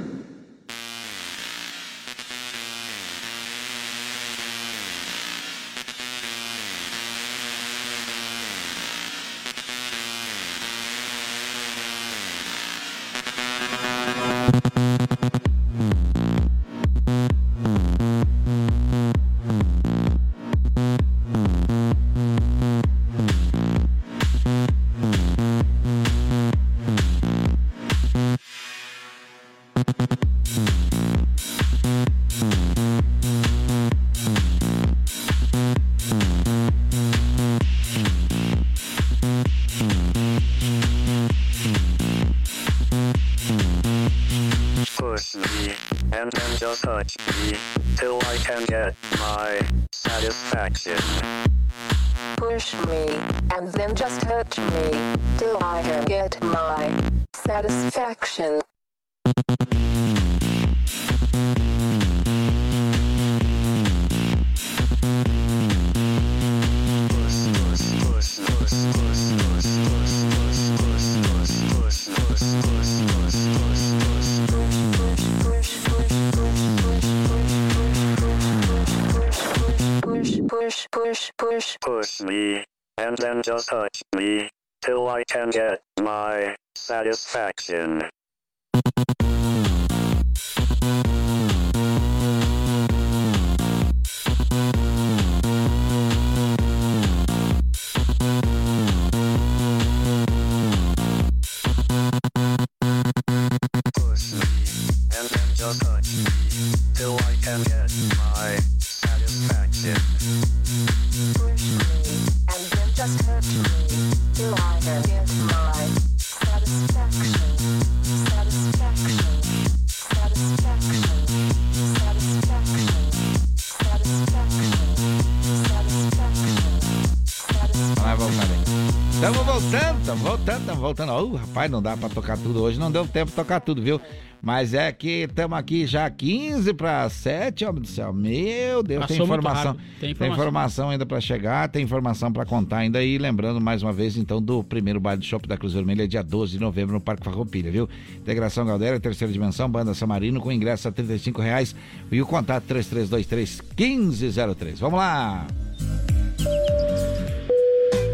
Voltando. 130.81 131.11
Ô, 131.13 131.35
rapaz, 131.35 131.69
não 131.71 131.81
dá 131.81 131.95
pra 131.95 132.09
tocar 132.09 132.37
tudo 132.37 132.61
hoje, 132.61 132.79
não 132.79 132.91
deu 132.91 133.07
tempo 133.07 133.29
de 133.29 133.35
tocar 133.35 133.59
tudo, 133.61 133.81
viu? 133.81 134.01
Mas 134.41 134.73
é 134.73 134.91
que 134.91 135.27
estamos 135.29 135.55
aqui 135.55 135.85
já 135.85 136.09
15 136.09 136.73
para 136.73 137.07
7, 137.07 137.63
homem 137.63 137.81
do 137.83 137.87
céu. 137.87 138.11
Meu 138.11 138.81
Deus, 138.81 139.05
tem 139.05 139.17
Passou 139.17 139.27
muito 139.27 139.39
informação. 139.39 139.73
Tem 139.73 139.83
tem 139.99 140.11
informação. 140.11 140.33
informação 140.33 140.89
ainda 140.89 141.05
para 141.05 141.21
chegar, 141.21 141.69
tem 141.69 141.83
informação 141.83 142.33
para 142.33 142.43
contar 142.43 142.77
ainda. 142.77 143.03
E 143.03 143.19
lembrando 143.19 143.61
mais 143.61 143.83
uma 143.83 143.93
vez, 143.93 144.17
então, 144.17 144.41
do 144.41 144.63
primeiro 144.63 144.99
baile 144.99 145.21
de 145.21 145.27
shopping 145.27 145.47
da 145.47 145.57
Cruz 145.57 145.73
Vermelha, 145.73 146.07
dia 146.07 146.23
12 146.23 146.53
de 146.53 146.59
novembro, 146.59 146.95
no 146.95 146.99
Parque 147.01 147.23
Farroupilha, 147.23 147.69
viu? 147.69 147.87
Integração 148.17 148.65
Galdéria, 148.65 148.99
terceira 148.99 149.31
dimensão, 149.31 149.69
banda 149.69 149.93
Samarino, 149.93 150.41
com 150.41 150.51
ingresso 150.51 150.87
a 150.87 150.91
35 150.91 151.39
reais 151.39 151.75
e 152.11 152.19
o 152.19 152.25
contato 152.25 152.63
3323 152.63 153.61
1503. 153.77 154.79
Vamos 154.79 154.97
lá! 154.97 155.45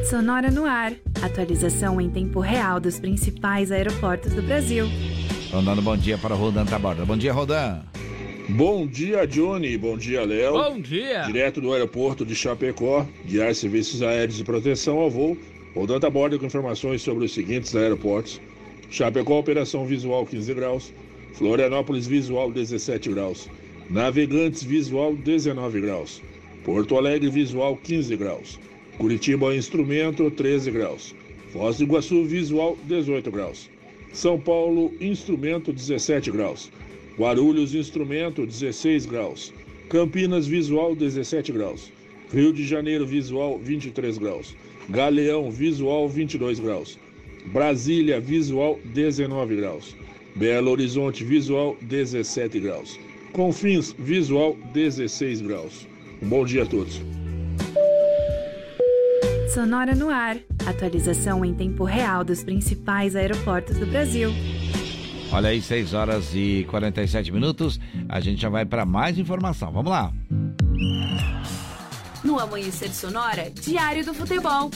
Sonora 0.10 0.50
no 0.50 0.64
ar. 0.64 0.94
Atualização 1.22 2.00
em 2.00 2.10
tempo 2.10 2.40
real 2.40 2.80
dos 2.80 2.98
principais 2.98 3.74
aeroportos 3.74 4.32
do 4.32 4.42
Brasil. 4.42 4.86
Estão 5.44 5.62
dando 5.62 5.82
bom 5.82 5.98
dia 5.98 6.18
para 6.18 6.34
o 6.34 6.38
Rodan 6.38 6.66
Taborda. 6.66 7.04
Bom 7.04 7.18
dia, 7.18 7.34
Rodan. 7.34 7.82
Bom 8.48 8.88
dia, 8.88 9.28
Johnny. 9.28 9.78
Bom 9.78 9.98
dia, 9.98 10.24
Léo. 10.24 10.54
Bom 10.54 10.80
dia. 10.80 11.24
Direto 11.24 11.60
do 11.60 11.74
aeroporto 11.74 12.26
de 12.26 12.34
Chapecó, 12.36 13.06
guiar 13.26 13.54
serviços 13.54 14.02
aéreos 14.02 14.38
de 14.38 14.46
proteção 14.46 14.98
ao 14.98 15.10
voo, 15.10 15.38
rodando 15.76 16.08
a 16.08 16.10
bordo 16.10 16.40
com 16.40 16.46
informações 16.46 17.02
sobre 17.02 17.26
os 17.26 17.34
seguintes 17.34 17.76
aeroportos. 17.76 18.40
Chapecó, 18.90 19.38
operação 19.38 19.86
visual 19.86 20.26
15 20.26 20.54
graus. 20.54 20.94
Florianópolis, 21.34 22.08
visual 22.08 22.50
17 22.50 23.10
graus. 23.10 23.50
Navegantes, 23.90 24.64
visual 24.64 25.14
19 25.18 25.82
graus. 25.82 26.22
Porto 26.64 26.98
Alegre, 26.98 27.30
visual 27.30 27.76
15 27.76 28.16
graus. 28.16 28.58
Curitiba, 28.98 29.56
instrumento 29.56 30.32
13 30.32 30.72
graus. 30.72 31.14
Foz 31.54 31.78
do 31.78 31.84
Iguaçu, 31.84 32.24
visual 32.26 32.76
18 32.86 33.30
graus. 33.30 33.70
São 34.12 34.40
Paulo, 34.40 34.92
instrumento 35.00 35.72
17 35.72 36.32
graus. 36.32 36.72
Guarulhos, 37.18 37.76
instrumento 37.76 38.46
16 38.46 39.06
graus. 39.06 39.54
Campinas, 39.88 40.48
visual 40.48 40.96
17 40.96 41.52
graus. 41.52 41.92
Rio 42.34 42.52
de 42.52 42.66
Janeiro, 42.66 43.06
visual 43.06 43.60
23 43.60 44.18
graus. 44.18 44.56
Galeão, 44.90 45.52
visual 45.52 46.10
22 46.10 46.60
graus. 46.60 46.98
Brasília, 47.46 48.20
visual 48.20 48.80
19 48.84 49.56
graus. 49.58 49.96
Belo 50.36 50.72
Horizonte, 50.72 51.24
visual 51.24 51.78
17 51.82 52.60
graus. 52.60 53.00
Confins, 53.32 53.96
visual 53.98 54.58
16 54.74 55.42
graus. 55.42 55.88
Um 56.22 56.28
bom 56.28 56.44
dia 56.44 56.64
a 56.64 56.66
todos. 56.66 57.02
Sonora 59.54 59.96
no 59.96 60.10
ar. 60.10 60.38
Atualização 60.66 61.44
em 61.46 61.54
tempo 61.54 61.84
real 61.84 62.24
dos 62.24 62.44
principais 62.44 63.16
aeroportos 63.16 63.78
do 63.78 63.86
Brasil. 63.86 64.32
Olha 65.32 65.50
aí, 65.50 65.62
6 65.62 65.94
horas 65.94 66.32
e 66.34 66.66
47 66.70 67.32
minutos. 67.32 67.80
A 68.08 68.20
gente 68.20 68.42
já 68.42 68.50
vai 68.50 68.66
para 68.66 68.86
mais 68.86 69.18
informação. 69.18 69.72
Vamos 69.72 69.92
lá. 69.92 70.12
No 72.24 72.40
Amanhecer 72.40 72.90
Sonora, 72.94 73.50
Diário 73.52 74.06
do 74.06 74.14
Futebol. 74.14 74.70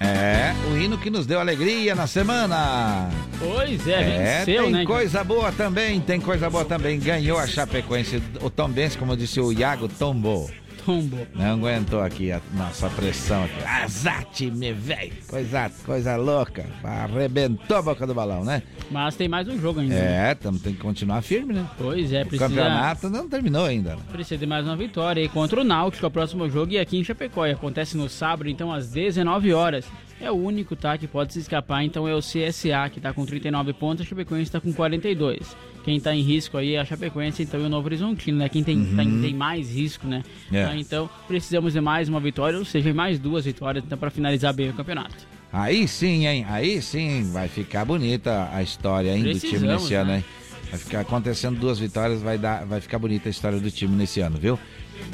É, 0.00 0.52
o 0.72 0.76
hino 0.76 0.98
que 0.98 1.10
nos 1.10 1.26
deu 1.26 1.38
alegria 1.38 1.94
na 1.94 2.08
semana. 2.08 3.08
Pois 3.38 3.86
é, 3.86 4.00
É, 4.02 4.44
venceu, 4.44 4.64
tem 4.64 4.72
né? 4.72 4.84
coisa 4.84 5.22
boa 5.22 5.52
também, 5.52 6.00
tem 6.00 6.20
coisa 6.20 6.50
boa 6.50 6.64
também. 6.64 6.98
Ganhou 6.98 7.38
a 7.38 7.46
Chapecoense. 7.46 8.20
O 8.40 8.50
Tombense, 8.50 8.98
como 8.98 9.16
disse 9.16 9.40
o 9.40 9.52
Iago, 9.52 9.88
tombou. 9.88 10.50
Tombou. 10.84 11.26
Não 11.34 11.52
aguentou 11.54 12.00
aqui 12.00 12.32
a 12.32 12.40
nossa 12.54 12.88
pressão. 12.90 13.44
Aqui. 13.44 13.64
Azate, 13.64 14.50
me 14.50 14.72
velho. 14.72 15.12
Coisa, 15.28 15.70
coisa 15.84 16.16
louca. 16.16 16.66
Arrebentou 16.82 17.76
a 17.76 17.82
boca 17.82 18.06
do 18.06 18.14
balão, 18.14 18.44
né? 18.44 18.62
Mas 18.90 19.14
tem 19.16 19.28
mais 19.28 19.46
um 19.48 19.58
jogo 19.60 19.80
ainda. 19.80 19.94
né? 19.94 20.30
É, 20.30 20.34
tamo, 20.34 20.58
tem 20.58 20.72
que 20.74 20.80
continuar 20.80 21.22
firme, 21.22 21.54
né? 21.54 21.66
Pois 21.78 22.12
é, 22.12 22.22
O 22.22 22.26
precisa... 22.26 22.48
campeonato 22.48 23.08
não 23.10 23.28
terminou 23.28 23.64
ainda. 23.66 23.96
né? 23.96 24.02
Precisa 24.10 24.38
de 24.38 24.46
mais 24.46 24.64
uma 24.66 24.76
vitória 24.76 25.22
aí 25.22 25.28
contra 25.28 25.60
o 25.60 25.64
Náutico, 25.64 26.04
é 26.04 26.08
o 26.08 26.10
próximo 26.10 26.48
jogo, 26.50 26.72
e 26.72 26.78
aqui 26.78 26.98
em 26.98 27.04
Chapecó. 27.04 27.46
E 27.46 27.52
acontece 27.52 27.96
no 27.96 28.08
sábado, 28.08 28.48
então, 28.50 28.72
às 28.72 28.88
19 28.90 29.52
horas. 29.52 29.84
É 30.22 30.30
o 30.30 30.34
único, 30.34 30.76
tá, 30.76 30.96
que 30.96 31.08
pode 31.08 31.32
se 31.32 31.40
escapar, 31.40 31.82
então 31.84 32.06
é 32.06 32.14
o 32.14 32.20
CSA, 32.20 32.88
que 32.92 33.00
tá 33.00 33.12
com 33.12 33.26
39 33.26 33.72
pontos, 33.72 34.06
a 34.06 34.08
Chapecoense 34.08 34.50
tá 34.52 34.60
com 34.60 34.72
42. 34.72 35.56
Quem 35.84 35.98
tá 35.98 36.14
em 36.14 36.20
risco 36.22 36.56
aí 36.56 36.74
é 36.74 36.80
a 36.80 36.84
Chapecoense, 36.84 37.42
então, 37.42 37.60
e 37.60 37.64
o 37.64 37.68
Novo 37.68 37.86
Horizontino, 37.88 38.38
né? 38.38 38.48
Quem 38.48 38.62
tem, 38.62 38.76
Uhum. 38.78 38.96
tem, 38.96 39.20
tem 39.20 39.34
mais 39.34 39.68
risco, 39.74 40.06
né? 40.06 40.22
É. 40.52 40.64
Ah, 40.64 40.76
Então, 40.76 41.10
precisamos 41.26 41.72
de 41.72 41.80
mais 41.80 42.08
uma 42.08 42.20
vitória, 42.20 42.56
ou 42.56 42.64
seja, 42.64 42.94
mais 42.94 43.18
duas 43.18 43.44
vitórias, 43.46 43.84
então, 43.84 43.98
para 43.98 44.10
finalizar 44.10 44.54
bem 44.54 44.70
o 44.70 44.74
campeonato. 44.74 45.16
Aí 45.52 45.88
sim, 45.88 46.24
hein? 46.26 46.46
Aí 46.48 46.80
sim 46.80 47.28
vai 47.32 47.48
ficar 47.48 47.84
bonita 47.84 48.48
a 48.52 48.62
história, 48.62 49.10
hein, 49.10 49.24
do 49.24 49.30
time 49.30 49.40
Precisamos, 49.40 49.82
nesse 49.82 49.94
ano, 49.94 50.10
né? 50.12 50.16
hein? 50.18 50.24
Vai 50.70 50.78
ficar 50.78 51.00
acontecendo 51.00 51.58
duas 51.58 51.78
vitórias, 51.80 52.22
vai, 52.22 52.38
dar, 52.38 52.64
vai 52.64 52.80
ficar 52.80 52.98
bonita 52.98 53.28
a 53.28 53.30
história 53.30 53.58
do 53.58 53.70
time 53.70 53.94
nesse 53.96 54.20
ano, 54.20 54.38
viu? 54.38 54.58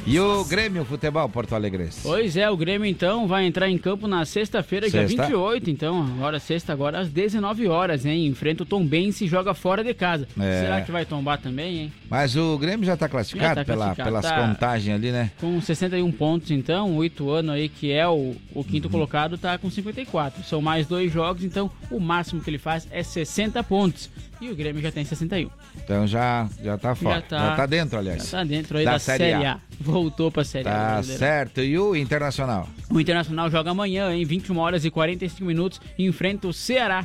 E 0.07 0.19
o 0.19 0.43
Grêmio 0.45 0.85
Futebol 0.87 1.29
Porto 1.29 1.55
Alegre. 1.55 1.91
Pois 2.03 2.35
é, 2.37 2.49
o 2.49 2.57
Grêmio 2.57 2.87
então 2.87 3.27
vai 3.27 3.45
entrar 3.45 3.69
em 3.69 3.77
campo 3.77 4.09
na 4.09 4.25
sexta-feira, 4.25 4.89
dia 4.89 5.07
Sexta. 5.07 5.25
28, 5.25 5.69
então, 5.69 6.01
agora 6.17 6.39
sexta, 6.39 6.73
agora 6.73 6.99
às 7.01 7.11
19 7.11 7.69
horas, 7.69 8.07
hein? 8.07 8.27
Enfrenta 8.27 8.63
o 8.63 8.67
Tom 8.67 8.87
Benz 8.87 9.21
e 9.21 9.27
joga 9.27 9.53
fora 9.53 9.85
de 9.85 9.93
casa. 9.93 10.27
É. 10.41 10.61
Será 10.63 10.81
que 10.81 10.91
vai 10.91 11.05
tombar 11.05 11.39
também, 11.39 11.79
hein? 11.79 11.93
Mas 12.09 12.37
o 12.37 12.57
Grêmio 12.57 12.87
já 12.87 12.97
tá 12.97 13.07
classificado, 13.07 13.49
Já 13.51 13.55
tá 13.57 13.65
pela, 13.67 13.95
classificado, 13.95 14.09
pelas 14.09 14.25
tá. 14.25 14.47
contagens 14.49 14.95
ali, 14.95 15.13
né? 15.13 15.31
Com 15.39 15.61
61 15.61 16.11
pontos, 16.13 16.51
então, 16.51 16.97
o 16.97 17.05
Ituano 17.05 17.53
aí, 17.53 17.69
que 17.69 17.93
é 17.93 18.09
o, 18.09 18.35
o 18.55 18.65
quinto 18.65 18.87
Uhum. 18.89 18.93
colocado, 18.93 19.37
tá 19.37 19.59
com 19.59 19.71
54. 19.71 20.43
São 20.45 20.63
mais 20.63 20.87
dois 20.87 21.13
jogos, 21.13 21.45
então 21.45 21.71
o 21.91 22.01
máximo 22.01 22.41
que 22.41 22.49
ele 22.49 22.59
faz 22.59 22.89
é 22.91 23.03
60 23.03 23.63
pontos. 23.63 24.09
E 24.41 24.51
o 24.51 24.57
Grêmio 24.57 24.81
já 24.81 24.93
tem 24.93 25.05
61. 25.05 25.51
Então 25.77 26.07
já, 26.07 26.49
já 26.63 26.79
tá 26.79 26.95
fora. 26.95 27.25
Já 27.29 27.57
tá, 27.57 27.67
dentro, 27.67 27.99
aliás. 27.99 28.25
Já 28.25 28.39
tá 28.39 28.45
dentro 28.45 28.79
aí 28.79 28.85
da, 28.85 28.99
Série 28.99 29.33
a. 29.33 29.61
Voltou 29.81 30.31
pra 30.31 30.45
Série 30.45 30.69
A. 30.69 30.73
Tá 30.73 31.03
certo. 31.03 31.61
E 31.61 31.77
o 31.79 31.97
Internacional? 31.97 32.69
O 32.91 33.01
Internacional 33.01 33.51
joga 33.51 33.71
amanhã, 33.71 34.15
em 34.15 34.25
21 34.25 34.57
horas 34.59 34.85
e 34.85 34.91
45 34.91 35.45
minutos, 35.45 35.81
e 35.99 36.07
enfrenta 36.07 36.47
o 36.47 36.53
Ceará. 36.53 37.05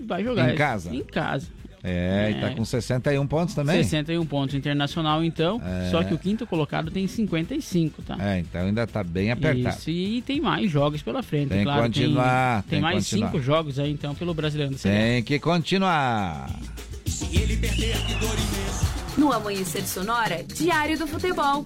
Vai 0.00 0.24
jogar. 0.24 0.52
Em 0.52 0.56
casa? 0.56 0.94
Em 0.94 1.04
casa. 1.04 1.46
É, 1.84 2.30
e 2.30 2.40
tá 2.40 2.50
É. 2.50 2.54
com 2.54 2.64
61 2.64 3.26
pontos 3.26 3.54
também. 3.54 3.82
61 3.82 4.24
pontos 4.24 4.54
internacional, 4.54 5.24
então. 5.24 5.60
É. 5.64 5.90
Só 5.90 6.04
que 6.04 6.14
o 6.14 6.18
quinto 6.18 6.46
colocado 6.46 6.90
tem 6.90 7.06
55, 7.08 8.02
tá? 8.02 8.16
É, 8.20 8.38
então 8.38 8.60
ainda 8.62 8.86
tá 8.86 9.02
bem 9.02 9.32
apertado. 9.32 9.76
Isso, 9.76 9.90
e 9.90 10.22
tem 10.22 10.40
mais 10.40 10.70
jogos 10.70 11.02
pela 11.02 11.22
frente, 11.22 11.48
Tem 11.48 11.58
que 11.58 11.64
claro. 11.64 11.82
continuar, 11.82 12.62
Tem, 12.62 12.70
tem 12.70 12.78
que 12.78 12.82
mais 12.82 13.04
continuar. 13.04 13.30
cinco 13.32 13.42
jogos 13.42 13.78
aí, 13.78 13.90
então, 13.90 14.14
pelo 14.14 14.32
Brasileiro. 14.32 14.72
da 14.72 14.78
Série 14.78 14.94
A. 14.96 15.00
Tem 15.00 15.22
que 15.24 15.38
continuar. 15.40 16.50
No 19.18 19.32
Amanhecer 19.32 19.86
Sonora, 19.86 20.42
Diário 20.44 20.98
do 20.98 21.06
Futebol. 21.06 21.62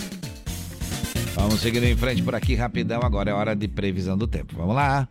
Vamos 1.37 1.61
seguindo 1.61 1.85
em 1.85 1.95
frente 1.95 2.23
por 2.23 2.35
aqui 2.35 2.55
rapidão. 2.55 3.01
Agora 3.03 3.31
é 3.31 3.35
hora 3.35 3.55
de 3.55 3.69
previsão 3.69 4.17
do 4.17 4.27
tempo. 4.27 4.55
Vamos 4.57 4.75
lá. 4.75 5.07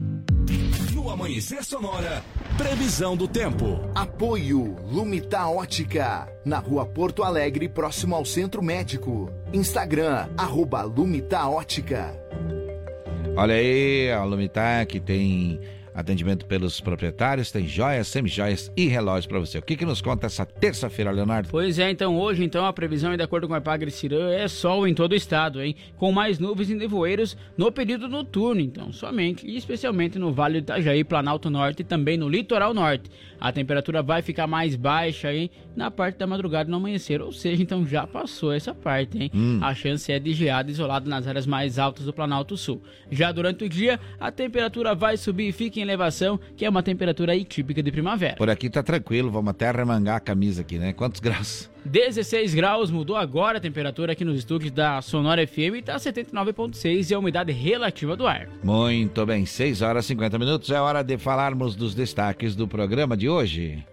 No 0.91 1.09
Amanhecer 1.11 1.63
Sonora, 1.63 2.23
previsão 2.57 3.15
do 3.15 3.27
tempo. 3.27 3.79
Apoio 3.93 4.75
Lumita 4.91 5.47
Ótica, 5.47 6.27
na 6.43 6.57
rua 6.57 6.83
Porto 6.83 7.23
Alegre, 7.23 7.69
próximo 7.69 8.15
ao 8.15 8.25
Centro 8.25 8.63
Médico. 8.63 9.31
Instagram, 9.53 10.27
arroba 10.35 10.81
Lumita 10.81 11.47
Ótica. 11.47 12.19
Olha 13.37 13.53
aí, 13.53 14.11
a 14.11 14.23
Lumitar 14.23 14.87
que 14.87 14.99
tem 14.99 15.59
atendimento 15.95 16.45
pelos 16.45 16.81
proprietários, 16.81 17.51
tem 17.51 17.65
joias, 17.65 18.07
semijoias 18.07 18.69
e 18.75 18.85
relógios 18.87 19.25
para 19.25 19.39
você. 19.39 19.57
O 19.57 19.61
que 19.61 19.77
que 19.77 19.85
nos 19.85 20.01
conta 20.01 20.27
essa 20.27 20.45
terça-feira, 20.45 21.09
Leonardo? 21.09 21.47
Pois 21.49 21.79
é, 21.79 21.89
então 21.89 22.17
hoje 22.17 22.43
então 22.43 22.65
a 22.65 22.73
previsão 22.73 23.13
é 23.13 23.17
de 23.17 23.23
acordo 23.23 23.47
com 23.47 23.53
a 23.53 23.59
Epagre 23.59 23.89
Cirã 23.89 24.29
é 24.29 24.47
sol 24.49 24.85
em 24.85 24.93
todo 24.93 25.13
o 25.13 25.15
estado, 25.15 25.63
hein? 25.63 25.75
Com 25.95 26.11
mais 26.11 26.37
nuvens 26.37 26.69
e 26.69 26.75
nevoeiros 26.75 27.37
no 27.57 27.71
período 27.71 28.09
noturno, 28.09 28.59
então, 28.59 28.91
somente 28.91 29.47
e 29.47 29.55
especialmente 29.55 30.19
no 30.19 30.33
Vale 30.33 30.59
do 30.59 30.63
Itajaí, 30.65 31.03
Planalto 31.03 31.49
Norte 31.49 31.81
e 31.81 31.85
também 31.85 32.17
no 32.17 32.27
Litoral 32.27 32.73
Norte. 32.73 33.09
A 33.39 33.51
temperatura 33.51 34.03
vai 34.03 34.21
ficar 34.21 34.47
mais 34.47 34.75
baixa, 34.75 35.33
hein? 35.33 35.49
Na 35.75 35.89
parte 35.89 36.17
da 36.17 36.27
madrugada 36.27 36.69
e 36.69 36.71
no 36.71 36.77
amanhecer, 36.77 37.21
ou 37.21 37.31
seja, 37.31 37.61
então 37.61 37.85
já 37.85 38.05
passou 38.05 38.51
essa 38.51 38.73
parte, 38.73 39.17
hein? 39.17 39.31
Hum. 39.33 39.59
A 39.61 39.73
chance 39.73 40.11
é 40.11 40.19
de 40.19 40.33
geada 40.33 40.69
isolada 40.69 41.09
nas 41.09 41.25
áreas 41.25 41.45
mais 41.45 41.79
altas 41.79 42.05
do 42.05 42.11
Planalto 42.11 42.57
Sul. 42.57 42.81
Já 43.09 43.31
durante 43.31 43.63
o 43.63 43.69
dia, 43.69 43.99
a 44.19 44.31
temperatura 44.31 44.93
vai 44.93 45.15
subir 45.15 45.49
e 45.49 45.51
fica 45.51 45.79
em 45.79 45.84
elevação, 45.85 46.39
que 46.57 46.65
é 46.65 46.69
uma 46.69 46.83
temperatura 46.83 47.31
aí 47.31 47.43
típica 47.43 47.81
de 47.81 47.91
primavera. 47.91 48.35
Por 48.35 48.49
aqui 48.49 48.69
tá 48.69 48.83
tranquilo, 48.83 49.31
vamos 49.31 49.51
até 49.51 49.71
remangar 49.71 50.17
a 50.17 50.19
camisa 50.19 50.61
aqui, 50.61 50.77
né? 50.77 50.93
Quantos 50.93 51.19
graus? 51.19 51.69
16 51.85 52.55
graus, 52.55 52.89
mudou 52.89 53.15
agora 53.15 53.59
a 53.59 53.61
temperatura 53.61 54.13
aqui 54.13 54.25
nos 54.25 54.39
estúdios 54.39 54.71
da 54.71 55.01
Sonora 55.01 55.45
FM 55.45 55.77
e 55.77 55.81
tá 55.83 55.97
79,6 55.97 57.11
e 57.11 57.13
a 57.13 57.19
umidade 57.19 57.51
relativa 57.51 58.17
do 58.17 58.25
ar. 58.25 58.49
Muito 58.63 59.23
bem, 59.25 59.45
6 59.45 59.83
horas 59.83 60.05
e 60.05 60.07
50 60.09 60.39
minutos. 60.39 60.71
É 60.71 60.81
hora 60.81 61.03
de 61.03 61.17
falarmos 61.17 61.75
dos 61.75 61.93
destaques 61.93 62.55
do 62.55 62.67
programa 62.67 63.15
de 63.15 63.29
hoje. 63.29 63.85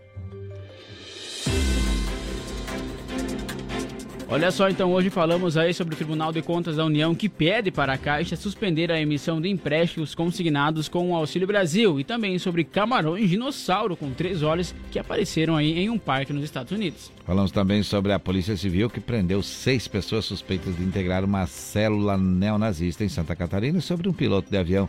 Olha 4.32 4.50
só, 4.50 4.70
então 4.70 4.90
hoje 4.90 5.10
falamos 5.10 5.58
aí 5.58 5.74
sobre 5.74 5.92
o 5.92 5.96
Tribunal 5.96 6.32
de 6.32 6.40
Contas 6.40 6.76
da 6.76 6.86
União 6.86 7.14
que 7.14 7.28
pede 7.28 7.70
para 7.70 7.92
a 7.92 7.98
Caixa 7.98 8.34
suspender 8.34 8.90
a 8.90 8.98
emissão 8.98 9.38
de 9.38 9.50
empréstimos 9.50 10.14
consignados 10.14 10.88
com 10.88 11.10
o 11.10 11.14
Auxílio 11.14 11.46
Brasil 11.46 12.00
e 12.00 12.04
também 12.04 12.38
sobre 12.38 12.64
camarões 12.64 13.28
dinossauro 13.28 13.94
com 13.94 14.10
três 14.10 14.42
olhos 14.42 14.74
que 14.90 14.98
apareceram 14.98 15.54
aí 15.54 15.78
em 15.78 15.90
um 15.90 15.98
parque 15.98 16.32
nos 16.32 16.44
Estados 16.44 16.72
Unidos. 16.72 17.12
Falamos 17.26 17.52
também 17.52 17.82
sobre 17.82 18.10
a 18.14 18.18
Polícia 18.18 18.56
Civil 18.56 18.88
que 18.88 19.00
prendeu 19.00 19.42
seis 19.42 19.86
pessoas 19.86 20.24
suspeitas 20.24 20.78
de 20.78 20.82
integrar 20.82 21.26
uma 21.26 21.46
célula 21.46 22.16
neonazista 22.16 23.04
em 23.04 23.10
Santa 23.10 23.36
Catarina 23.36 23.80
e 23.80 23.82
sobre 23.82 24.08
um 24.08 24.14
piloto 24.14 24.50
de 24.50 24.56
avião 24.56 24.88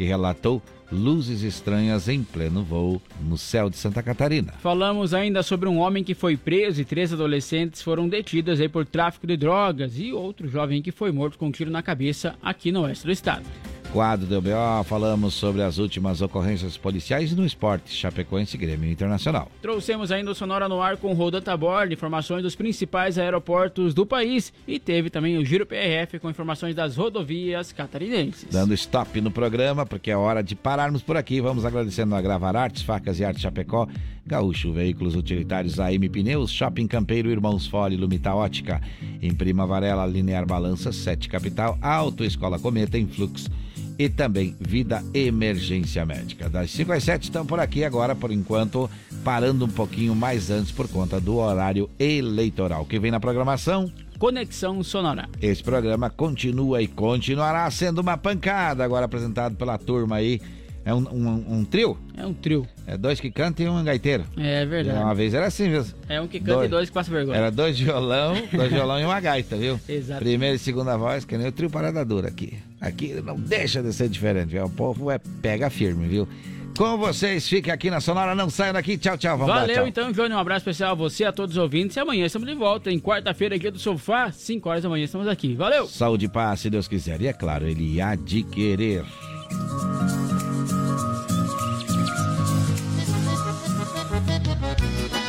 que 0.00 0.04
relatou 0.06 0.62
luzes 0.90 1.42
estranhas 1.42 2.08
em 2.08 2.24
pleno 2.24 2.64
voo 2.64 3.02
no 3.20 3.36
céu 3.36 3.68
de 3.68 3.76
Santa 3.76 4.02
Catarina. 4.02 4.54
Falamos 4.62 5.12
ainda 5.12 5.42
sobre 5.42 5.68
um 5.68 5.76
homem 5.76 6.02
que 6.02 6.14
foi 6.14 6.38
preso 6.38 6.80
e 6.80 6.86
três 6.86 7.12
adolescentes 7.12 7.82
foram 7.82 8.08
detidos 8.08 8.58
aí 8.58 8.68
por 8.68 8.86
tráfico 8.86 9.26
de 9.26 9.36
drogas 9.36 9.98
e 9.98 10.10
outro 10.10 10.48
jovem 10.48 10.80
que 10.80 10.90
foi 10.90 11.12
morto 11.12 11.36
com 11.36 11.48
um 11.48 11.52
tiro 11.52 11.70
na 11.70 11.82
cabeça 11.82 12.34
aqui 12.42 12.72
no 12.72 12.80
oeste 12.84 13.04
do 13.04 13.12
estado. 13.12 13.44
Quadro 13.92 14.24
do 14.24 14.40
BO, 14.40 14.84
falamos 14.84 15.34
sobre 15.34 15.62
as 15.62 15.78
últimas 15.78 16.22
ocorrências 16.22 16.76
policiais 16.76 17.34
no 17.34 17.44
esporte, 17.44 17.92
Chapecoense 17.92 18.56
Grêmio 18.56 18.88
Internacional. 18.88 19.50
Trouxemos 19.60 20.12
ainda 20.12 20.30
o 20.30 20.34
Sonora 20.34 20.68
no 20.68 20.80
ar 20.80 20.96
com 20.96 21.10
o 21.10 21.12
Rodan 21.12 21.40
Tabor, 21.40 21.90
informações 21.90 22.44
dos 22.44 22.54
principais 22.54 23.18
aeroportos 23.18 23.92
do 23.92 24.06
país 24.06 24.52
e 24.66 24.78
teve 24.78 25.10
também 25.10 25.38
o 25.38 25.44
Giro 25.44 25.66
PRF 25.66 26.20
com 26.20 26.30
informações 26.30 26.72
das 26.72 26.96
rodovias 26.96 27.72
catarinenses. 27.72 28.48
Dando 28.52 28.74
stop 28.74 29.20
no 29.20 29.30
programa, 29.30 29.84
porque 29.84 30.12
é 30.12 30.16
hora 30.16 30.40
de 30.40 30.54
pararmos 30.54 31.02
por 31.02 31.16
aqui. 31.16 31.40
Vamos 31.40 31.64
agradecendo 31.64 32.14
a 32.14 32.22
Gravar 32.22 32.54
Artes, 32.54 32.82
Facas 32.82 33.18
e 33.18 33.24
Arte 33.24 33.40
Chapecó, 33.40 33.88
Gaúcho 34.24 34.72
Veículos 34.72 35.16
Utilitários, 35.16 35.80
AM 35.80 36.08
Pneus, 36.08 36.52
Shopping 36.52 36.86
Campeiro, 36.86 37.28
Irmãos 37.28 37.66
Fole, 37.66 37.96
Lumita 37.96 38.32
Ótica, 38.32 38.80
Imprima 39.20 39.66
Varela, 39.66 40.06
Linear 40.06 40.46
Balança, 40.46 40.92
Sete 40.92 41.28
Capital, 41.28 41.76
Auto 41.82 42.24
Escola 42.24 42.56
Cometa, 42.56 42.96
Influx 42.96 43.50
e 44.00 44.08
também 44.08 44.56
Vida 44.58 45.04
Emergência 45.12 46.06
Médica. 46.06 46.48
Das 46.48 46.70
5 46.70 46.90
às 46.90 47.04
7 47.04 47.24
estão 47.24 47.44
por 47.44 47.60
aqui 47.60 47.84
agora, 47.84 48.14
por 48.14 48.30
enquanto, 48.32 48.88
parando 49.22 49.66
um 49.66 49.68
pouquinho 49.68 50.14
mais 50.14 50.50
antes 50.50 50.72
por 50.72 50.88
conta 50.88 51.20
do 51.20 51.36
horário 51.36 51.90
eleitoral. 51.98 52.86
que 52.86 52.98
vem 52.98 53.10
na 53.10 53.20
programação? 53.20 53.92
Conexão 54.18 54.82
Sonora. 54.82 55.28
Esse 55.42 55.62
programa 55.62 56.08
continua 56.08 56.80
e 56.80 56.86
continuará 56.86 57.70
sendo 57.70 57.98
uma 58.00 58.16
pancada, 58.16 58.82
agora 58.82 59.04
apresentado 59.04 59.56
pela 59.56 59.76
turma 59.76 60.16
aí 60.16 60.40
É 60.84 60.94
um, 60.94 61.06
um, 61.10 61.58
um 61.58 61.64
trio? 61.64 61.98
É 62.16 62.24
um 62.26 62.32
trio. 62.32 62.66
É 62.86 62.96
dois 62.96 63.20
que 63.20 63.30
cantam 63.30 63.66
e 63.66 63.68
um 63.68 63.84
gaiteiro. 63.84 64.24
É 64.36 64.64
verdade. 64.64 64.98
Uma 64.98 65.14
vez 65.14 65.34
era 65.34 65.46
assim, 65.46 65.68
viu? 65.68 65.84
É 66.08 66.20
um 66.20 66.26
que 66.26 66.40
canta 66.40 66.64
e 66.64 66.68
dois 66.68 66.88
que 66.88 66.94
passa 66.94 67.10
vergonha. 67.10 67.36
Era 67.36 67.50
dois 67.50 67.78
violão, 67.78 68.34
dois 68.52 68.72
violão 68.72 68.98
e 68.98 69.04
uma 69.04 69.20
gaita, 69.20 69.56
viu? 69.56 69.78
Exato. 69.88 70.20
Primeira 70.20 70.56
e 70.56 70.58
segunda 70.58 70.96
voz, 70.96 71.24
que 71.24 71.36
nem 71.36 71.48
o 71.48 71.52
trio 71.52 71.68
parada 71.68 72.04
dura 72.04 72.28
aqui. 72.28 72.58
Aqui 72.80 73.20
não 73.22 73.36
deixa 73.36 73.82
de 73.82 73.92
ser 73.92 74.08
diferente, 74.08 74.48
viu? 74.48 74.64
O 74.64 74.70
povo 74.70 75.10
é 75.10 75.18
pega 75.18 75.68
firme, 75.68 76.08
viu? 76.08 76.26
Com 76.76 76.96
vocês, 76.96 77.46
fiquem 77.46 77.72
aqui 77.72 77.90
na 77.90 78.00
Sonora, 78.00 78.34
não 78.34 78.48
saiam 78.48 78.72
daqui. 78.72 78.96
Tchau, 78.96 79.18
tchau. 79.18 79.36
Vamos 79.36 79.54
lá, 79.54 79.60
Valeu 79.62 79.74
tchau. 79.76 79.86
então, 79.86 80.12
Johnny. 80.12 80.32
Um 80.32 80.38
abraço 80.38 80.60
especial 80.60 80.92
a 80.92 80.94
você, 80.94 81.24
a 81.24 81.32
todos 81.32 81.56
os 81.56 81.62
ouvintes. 81.62 81.96
E 81.96 82.00
amanhã 82.00 82.24
estamos 82.24 82.48
de 82.48 82.54
volta, 82.54 82.90
em 82.90 82.98
quarta-feira, 82.98 83.56
aqui 83.56 83.70
do 83.70 83.78
Sofá, 83.78 84.30
5 84.32 84.66
horas 84.68 84.82
da 84.82 84.88
manhã. 84.88 85.04
Estamos 85.04 85.28
aqui. 85.28 85.54
Valeu! 85.54 85.86
Saúde 85.86 86.24
e 86.24 86.28
paz, 86.28 86.60
se 86.60 86.70
Deus 86.70 86.88
quiser. 86.88 87.20
E 87.20 87.26
é 87.26 87.32
claro, 87.34 87.68
ele 87.68 88.00
há 88.00 88.14
de 88.14 88.42
querer. 88.44 89.04
Thank 94.70 95.19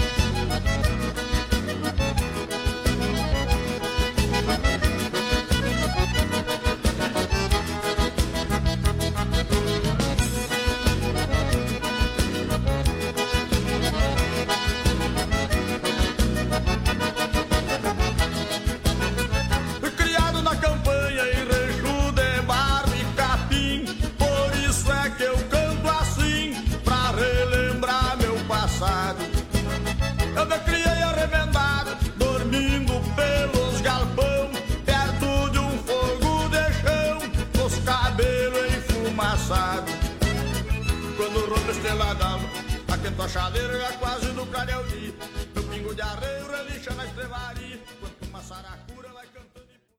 Aquento 43.22 43.24
a 43.24 43.28
chaleira 43.28 43.80
já 43.80 43.92
quase 43.98 44.26
no 44.28 44.46
clareio 44.48 44.84
dia 44.88 45.14
Meu 45.54 45.64
pingo 45.66 45.94
de 45.94 46.02
arreio 46.02 46.50
relixa 46.50 46.92
na 46.96 47.06
estrevaria 47.06 47.80